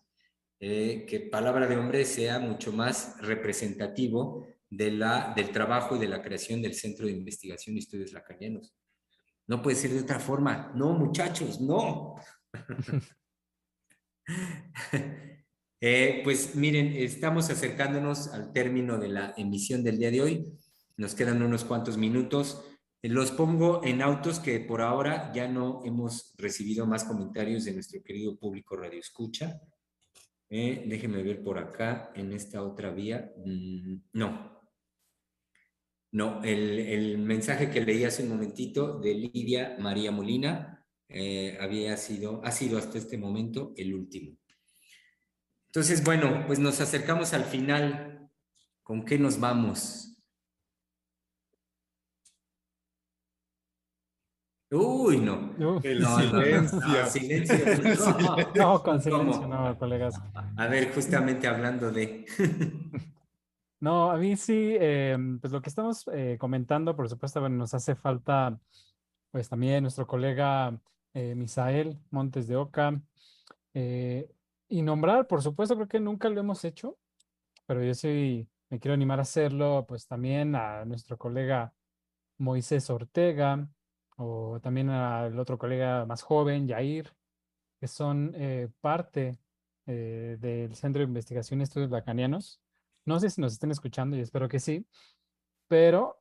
eh, 0.59 1.05
que 1.07 1.21
palabra 1.21 1.67
de 1.67 1.77
hombre 1.77 2.05
sea 2.05 2.39
mucho 2.39 2.73
más 2.73 3.17
representativo 3.21 4.47
de 4.71 4.91
la, 4.91 5.33
del 5.37 5.51
trabajo 5.51 5.97
y 5.97 5.99
de 5.99 6.09
la 6.09 6.23
creación 6.23 6.63
del 6.63 6.75
Centro 6.75 7.07
de 7.07 7.13
Investigación 7.13 7.77
y 7.77 7.81
Estudios 7.81 8.13
Lacanianos. 8.13 8.75
No 9.47 9.63
puede 9.63 9.77
ser 9.77 9.93
de 9.93 10.01
otra 10.01 10.19
forma. 10.19 10.73
No, 10.75 10.95
muchachos, 10.95 11.61
no. 11.61 12.17
eh, 15.81 16.21
pues 16.25 16.57
miren, 16.57 16.95
estamos 16.97 17.51
acercándonos 17.51 18.29
al 18.29 18.53
término 18.53 18.99
de 18.99 19.09
la 19.09 19.35
emisión 19.37 19.85
del 19.85 19.99
día 19.99 20.11
de 20.11 20.23
hoy. 20.23 20.47
Nos 20.97 21.15
quedan 21.15 21.43
unos 21.43 21.65
cuantos 21.65 21.97
minutos. 21.97 22.65
Los 23.03 23.31
pongo 23.31 23.85
en 23.85 24.03
autos 24.03 24.41
que 24.41 24.59
por 24.59 24.81
ahora 24.81 25.31
ya 25.33 25.47
no 25.47 25.83
hemos 25.85 26.35
recibido 26.39 26.87
más 26.87 27.05
comentarios 27.05 27.65
de 27.65 27.75
nuestro 27.75 28.03
querido 28.03 28.37
público 28.37 28.75
Radio 28.77 28.99
Escucha. 28.99 29.61
Eh, 30.49 30.85
déjeme 30.87 31.23
ver 31.23 31.43
por 31.43 31.59
acá, 31.59 32.13
en 32.15 32.33
esta 32.33 32.63
otra 32.63 32.91
vía. 32.91 33.33
Mm, 33.45 33.97
no. 34.13 34.57
No, 36.13 36.43
el, 36.45 37.19
mensaje 37.19 37.71
que 37.71 37.85
leí 37.85 38.05
hace 38.05 38.23
un 38.23 38.31
momentito 38.31 38.99
de 39.01 39.15
Lidia 39.15 39.77
María 39.79 40.11
Molina 40.13 40.87
eh, 41.09 41.59
había 41.61 41.97
sido, 41.97 42.41
ha 42.45 42.53
sido 42.53 42.79
hasta 42.79 42.99
este 42.99 43.19
momento 43.19 43.75
el 43.77 43.95
último. 43.95 44.39
Entonces, 45.67 46.03
bueno, 46.05 46.45
pues 46.47 46.59
nos 46.59 46.81
acercamos 46.81 47.35
al 47.35 47.45
final. 47.45 48.31
¿Con 48.83 49.05
qué 49.05 49.19
nos 49.19 49.41
vamos? 49.41 50.06
Uy, 54.71 55.19
no. 55.19 55.81
El 55.83 56.01
No, 56.01 56.19
no, 56.19 56.41
silencio. 56.43 56.81
no, 56.81 57.07
silencio. 57.07 57.57
No, 58.55 58.73
No, 58.75 58.83
con 58.83 59.01
silencio, 59.01 59.43
¿Cómo? 59.43 59.55
no, 59.55 59.79
colegas. 59.79 60.21
A 60.57 60.67
ver, 60.67 60.93
justamente 60.93 61.47
hablando 61.47 61.91
de... 61.91 62.25
No, 63.79 64.11
a 64.11 64.17
mí 64.17 64.37
sí, 64.37 64.75
eh, 64.81 65.17
pues 65.39 65.53
lo 65.53 65.61
que 65.61 65.69
estamos 65.69 66.09
eh, 66.13 66.39
comentando, 66.41 66.97
por 66.97 67.11
supuesto, 67.11 67.41
bueno, 67.41 67.57
nos 67.57 67.75
hace 67.75 67.95
falta, 67.95 68.59
pues 69.31 69.51
también 69.51 69.83
nuestro 69.83 70.07
colega 70.07 70.81
eh, 71.13 71.35
Misael 71.35 71.99
Montes 72.11 72.49
de 72.49 72.57
Oca, 72.57 72.99
eh, 73.75 74.31
y 74.69 74.81
nombrar, 74.81 75.27
por 75.27 75.43
supuesto, 75.43 75.75
creo 75.77 75.89
que 75.89 76.01
nunca 76.01 76.31
lo 76.31 76.41
hemos 76.41 76.65
hecho, 76.65 76.99
pero 77.67 77.85
yo 77.85 77.93
sí 77.93 78.49
me 78.71 78.81
quiero 78.81 78.95
animar 78.95 79.19
a 79.19 79.23
hacerlo, 79.23 79.85
pues 79.87 80.07
también 80.09 80.57
a 80.57 80.87
nuestro 80.87 81.19
colega 81.19 81.75
Moisés 82.39 82.89
Ortega, 82.89 83.69
o 84.17 84.59
también 84.63 84.91
al 84.91 85.39
otro 85.39 85.59
colega 85.59 86.05
más 86.07 86.23
joven, 86.23 86.67
Yair, 86.67 87.13
que 87.81 87.87
son 87.89 88.33
eh, 88.35 88.69
parte 88.81 89.39
eh, 89.87 90.37
del 90.41 90.75
Centro 90.75 91.01
de 91.01 91.07
Investigación 91.09 91.61
y 91.61 91.65
Estudios 91.65 91.91
Lacanianos. 91.91 92.61
No 93.05 93.21
sé 93.21 93.31
si 93.31 93.41
nos 93.41 93.53
estén 93.53 93.71
escuchando 93.71 94.17
y 94.17 94.21
espero 94.21 94.49
que 94.49 94.59
sí, 94.59 94.87
pero 95.69 96.21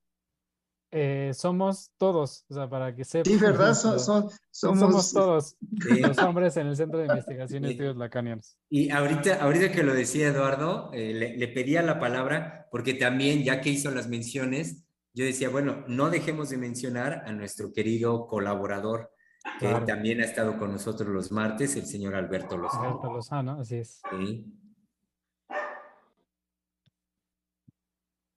eh, 0.91 1.31
somos 1.33 1.91
todos, 1.97 2.45
o 2.49 2.53
sea, 2.53 2.69
para 2.69 2.95
que 2.95 3.03
sepan. 3.03 3.33
Sí, 3.33 3.39
¿verdad? 3.41 3.73
Son, 3.73 3.99
son- 3.99 4.29
somos, 4.51 4.79
somos, 4.79 5.13
todos 5.13 5.57
Sí. 5.81 5.99
los 6.01 6.17
hombres 6.19 6.55
en 6.57 6.67
el 6.67 6.75
Centro 6.75 6.99
de 6.99 7.07
Investigación 7.07 7.65
y. 7.65 7.71
Estudios 7.71 7.97
Lacanianos. 7.97 8.57
Y 8.69 8.89
ahorita, 8.91 9.41
ahorita 9.43 9.71
que 9.71 9.83
lo 9.83 9.93
decía 9.93 10.27
Eduardo, 10.27 10.91
eh, 10.93 11.13
le, 11.13 11.37
le 11.37 11.47
pedía 11.49 11.81
la 11.81 11.99
palabra 11.99 12.67
porque 12.71 12.93
también, 12.93 13.43
ya 13.43 13.61
que 13.61 13.71
hizo 13.71 13.89
las 13.91 14.07
menciones, 14.07 14.84
yo 15.15 15.23
decía, 15.25 15.47
bueno, 15.49 15.85
no 15.87 16.09
dejemos 16.09 16.49
de 16.49 16.57
mencionar 16.57 17.23
a 17.25 17.31
nuestro 17.31 17.71
querido 17.71 18.27
colaborador, 18.27 19.11
que 19.59 19.67
Claro. 19.67 19.85
también 19.85 20.19
ha 20.19 20.25
estado 20.25 20.57
con 20.59 20.71
nosotros 20.73 21.07
los 21.09 21.31
martes, 21.31 21.75
el 21.77 21.85
señor 21.85 22.15
Alberto 22.15 22.57
Lozano. 22.57 22.89
Alberto 22.89 23.13
Lozano, 23.13 23.61
así 23.61 23.77
es. 23.77 24.01
Sí. 24.11 24.45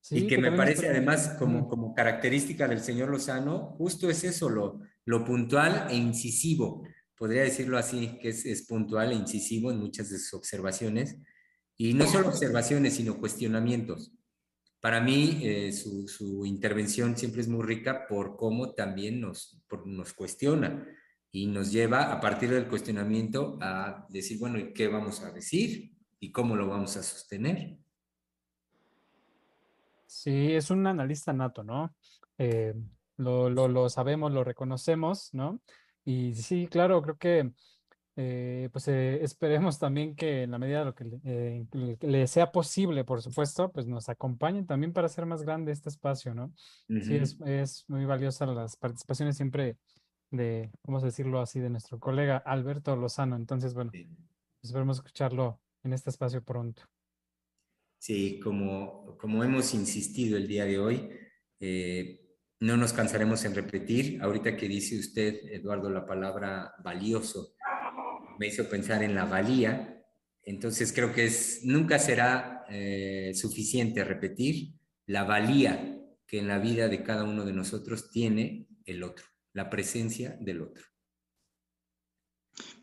Sí, 0.00 0.18
y 0.18 0.26
que 0.26 0.38
me 0.38 0.52
parece 0.52 0.88
además 0.88 1.34
como, 1.38 1.68
como 1.68 1.94
característica 1.94 2.66
del 2.66 2.80
señor 2.80 3.10
Lozano, 3.10 3.74
justo 3.76 4.08
es 4.08 4.24
eso, 4.24 4.48
lo, 4.48 4.80
lo 5.04 5.24
puntual 5.24 5.88
e 5.90 5.96
incisivo. 5.96 6.86
Podría 7.16 7.42
decirlo 7.42 7.76
así, 7.76 8.18
que 8.20 8.28
es, 8.28 8.46
es 8.46 8.66
puntual 8.66 9.10
e 9.12 9.16
incisivo 9.16 9.70
en 9.72 9.78
muchas 9.80 10.08
de 10.08 10.18
sus 10.18 10.32
observaciones. 10.34 11.16
Y 11.76 11.92
no 11.94 12.06
solo 12.06 12.28
observaciones, 12.28 12.94
sino 12.94 13.18
cuestionamientos. 13.18 14.12
Para 14.80 15.00
mí, 15.00 15.40
eh, 15.42 15.72
su, 15.72 16.06
su 16.06 16.44
intervención 16.46 17.16
siempre 17.16 17.40
es 17.40 17.48
muy 17.48 17.64
rica 17.66 18.06
por 18.06 18.36
cómo 18.36 18.74
también 18.74 19.20
nos, 19.20 19.60
por- 19.68 19.86
nos 19.86 20.12
cuestiona 20.12 20.86
y 21.32 21.46
nos 21.46 21.72
lleva 21.72 22.12
a 22.12 22.20
partir 22.20 22.50
del 22.50 22.68
cuestionamiento 22.68 23.58
a 23.60 24.06
decir, 24.08 24.38
bueno, 24.38 24.58
¿y 24.58 24.72
qué 24.72 24.88
vamos 24.88 25.22
a 25.22 25.32
decir? 25.32 25.92
¿Y 26.20 26.30
cómo 26.32 26.56
lo 26.56 26.68
vamos 26.68 26.96
a 26.96 27.02
sostener? 27.02 27.76
Sí, 30.06 30.52
es 30.54 30.70
un 30.70 30.86
analista 30.86 31.32
nato, 31.32 31.62
¿no? 31.62 31.94
Eh, 32.38 32.74
lo, 33.18 33.50
lo, 33.50 33.68
lo 33.68 33.88
sabemos, 33.88 34.32
lo 34.32 34.42
reconocemos, 34.44 35.30
¿no? 35.34 35.60
Y 36.04 36.34
sí, 36.34 36.66
claro, 36.70 37.02
creo 37.02 37.18
que 37.18 37.52
eh, 38.20 38.68
pues 38.72 38.88
eh, 38.88 39.22
esperemos 39.22 39.78
también 39.78 40.16
que 40.16 40.42
en 40.42 40.50
la 40.50 40.58
medida 40.58 40.80
de 40.80 40.84
lo 40.86 40.94
que 40.94 41.04
le, 41.04 41.20
eh, 41.24 41.66
le- 42.00 42.26
sea 42.26 42.50
posible, 42.50 43.04
por 43.04 43.22
supuesto, 43.22 43.70
pues 43.70 43.86
nos 43.86 44.08
acompañen 44.08 44.66
también 44.66 44.92
para 44.92 45.06
hacer 45.06 45.24
más 45.24 45.42
grande 45.44 45.70
este 45.70 45.88
espacio, 45.88 46.34
¿no? 46.34 46.52
Sí, 46.88 47.14
Ujú. 47.14 47.22
es, 47.22 47.38
es 47.46 47.84
muy 47.86 48.04
valiosa 48.06 48.44
las 48.46 48.76
participaciones 48.76 49.36
siempre 49.36 49.76
de, 50.30 50.70
vamos 50.82 51.04
a 51.04 51.06
decirlo 51.06 51.40
así, 51.40 51.60
de 51.60 51.70
nuestro 51.70 52.00
colega 52.00 52.38
Alberto 52.38 52.96
Lozano. 52.96 53.36
Entonces, 53.36 53.72
bueno, 53.72 53.92
Sí. 53.92 54.08
esperemos 54.62 54.96
escucharlo 54.98 55.60
en 55.84 55.92
este 55.92 56.10
espacio 56.10 56.42
pronto. 56.42 56.82
Sí, 57.98 58.40
como, 58.42 59.16
como 59.18 59.42
hemos 59.44 59.74
insistido 59.74 60.36
el 60.36 60.46
día 60.48 60.64
de 60.64 60.78
hoy, 60.78 61.08
eh, 61.60 62.20
no 62.60 62.76
nos 62.76 62.92
cansaremos 62.92 63.44
en 63.44 63.54
repetir. 63.54 64.20
Ahorita 64.22 64.56
que 64.56 64.68
dice 64.68 64.98
usted, 64.98 65.34
Eduardo, 65.52 65.90
la 65.90 66.04
palabra 66.06 66.74
valioso, 66.82 67.54
me 68.38 68.46
hizo 68.46 68.68
pensar 68.68 69.02
en 69.02 69.14
la 69.14 69.24
valía. 69.24 70.02
Entonces 70.42 70.92
creo 70.92 71.12
que 71.12 71.26
es, 71.26 71.60
nunca 71.64 71.98
será 71.98 72.64
eh, 72.70 73.32
suficiente 73.34 74.04
repetir 74.04 74.74
la 75.06 75.24
valía 75.24 75.98
que 76.26 76.38
en 76.38 76.48
la 76.48 76.58
vida 76.58 76.88
de 76.88 77.02
cada 77.02 77.24
uno 77.24 77.44
de 77.44 77.52
nosotros 77.52 78.10
tiene 78.10 78.68
el 78.84 79.02
otro, 79.02 79.24
la 79.54 79.70
presencia 79.70 80.36
del 80.40 80.62
otro. 80.62 80.84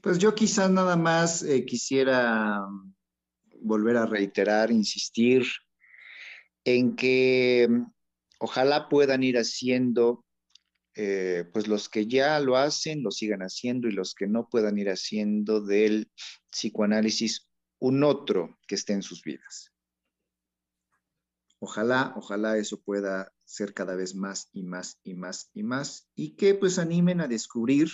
Pues 0.01 0.17
yo 0.17 0.33
quizás 0.35 0.69
nada 0.69 0.95
más 0.95 1.43
eh, 1.43 1.65
quisiera 1.65 2.59
mm, 2.59 2.93
volver 3.61 3.97
a 3.97 4.05
reiterar, 4.05 4.71
insistir 4.71 5.45
en 6.63 6.95
que 6.95 7.67
mm, 7.69 7.83
ojalá 8.39 8.89
puedan 8.89 9.23
ir 9.23 9.37
haciendo, 9.37 10.24
eh, 10.95 11.43
pues 11.51 11.67
los 11.67 11.89
que 11.89 12.07
ya 12.07 12.39
lo 12.39 12.55
hacen, 12.55 13.03
lo 13.03 13.11
sigan 13.11 13.41
haciendo 13.41 13.87
y 13.87 13.91
los 13.91 14.15
que 14.15 14.27
no 14.27 14.47
puedan 14.47 14.77
ir 14.77 14.89
haciendo 14.89 15.59
del 15.61 16.09
psicoanálisis 16.51 17.49
un 17.79 18.03
otro 18.03 18.57
que 18.67 18.75
esté 18.75 18.93
en 18.93 19.01
sus 19.01 19.21
vidas. 19.21 19.73
Ojalá, 21.59 22.13
ojalá 22.15 22.57
eso 22.57 22.81
pueda 22.81 23.33
ser 23.43 23.73
cada 23.73 23.95
vez 23.95 24.15
más 24.15 24.49
y 24.53 24.63
más 24.63 24.99
y 25.03 25.15
más 25.15 25.49
y 25.53 25.63
más 25.63 26.09
y 26.15 26.35
que 26.35 26.55
pues 26.55 26.79
animen 26.79 27.21
a 27.21 27.27
descubrir 27.27 27.89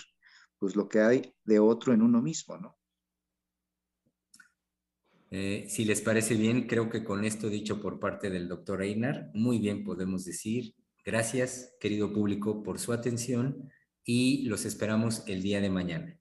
pues 0.60 0.76
lo 0.76 0.88
que 0.88 1.00
hay 1.02 1.36
de 1.44 1.60
otro 1.60 1.94
en 1.94 2.04
uno 2.04 2.22
mismo, 2.22 2.58
¿no? 2.58 2.78
Eh, 5.32 5.66
si 5.70 5.86
les 5.86 6.02
parece 6.02 6.36
bien, 6.36 6.68
creo 6.68 6.90
que 6.90 7.04
con 7.04 7.24
esto 7.24 7.50
dicho 7.50 7.82
por 7.82 8.00
parte 8.00 8.30
del 8.30 8.50
doctor 8.50 8.84
Einar, 8.84 9.32
muy 9.34 9.60
bien 9.60 9.84
podemos 9.84 10.26
decir 10.26 10.76
gracias, 11.04 11.76
querido 11.80 12.14
público, 12.14 12.64
por 12.64 12.80
su 12.80 12.94
atención 12.94 13.70
y 14.04 14.46
los 14.46 14.66
esperamos 14.66 15.24
el 15.28 15.42
día 15.42 15.62
de 15.62 15.70
mañana. 15.70 16.20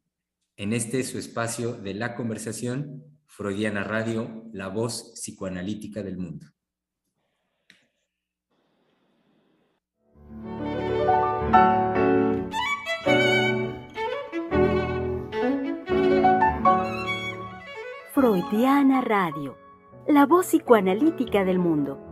En 0.57 0.73
este 0.73 1.03
su 1.05 1.19
espacio 1.19 1.73
de 1.73 1.95
la 1.95 2.15
conversación, 2.15 3.05
Freudiana 3.27 3.85
Radio, 3.85 4.45
la 4.53 4.69
voz 4.69 5.13
psicoanalítica 5.15 6.03
del 6.03 6.19
mundo. 6.19 6.47
Freudiana 18.13 19.01
Radio, 19.01 19.57
la 20.07 20.27
voz 20.27 20.49
psicoanalítica 20.49 21.45
del 21.45 21.59
mundo. 21.59 22.10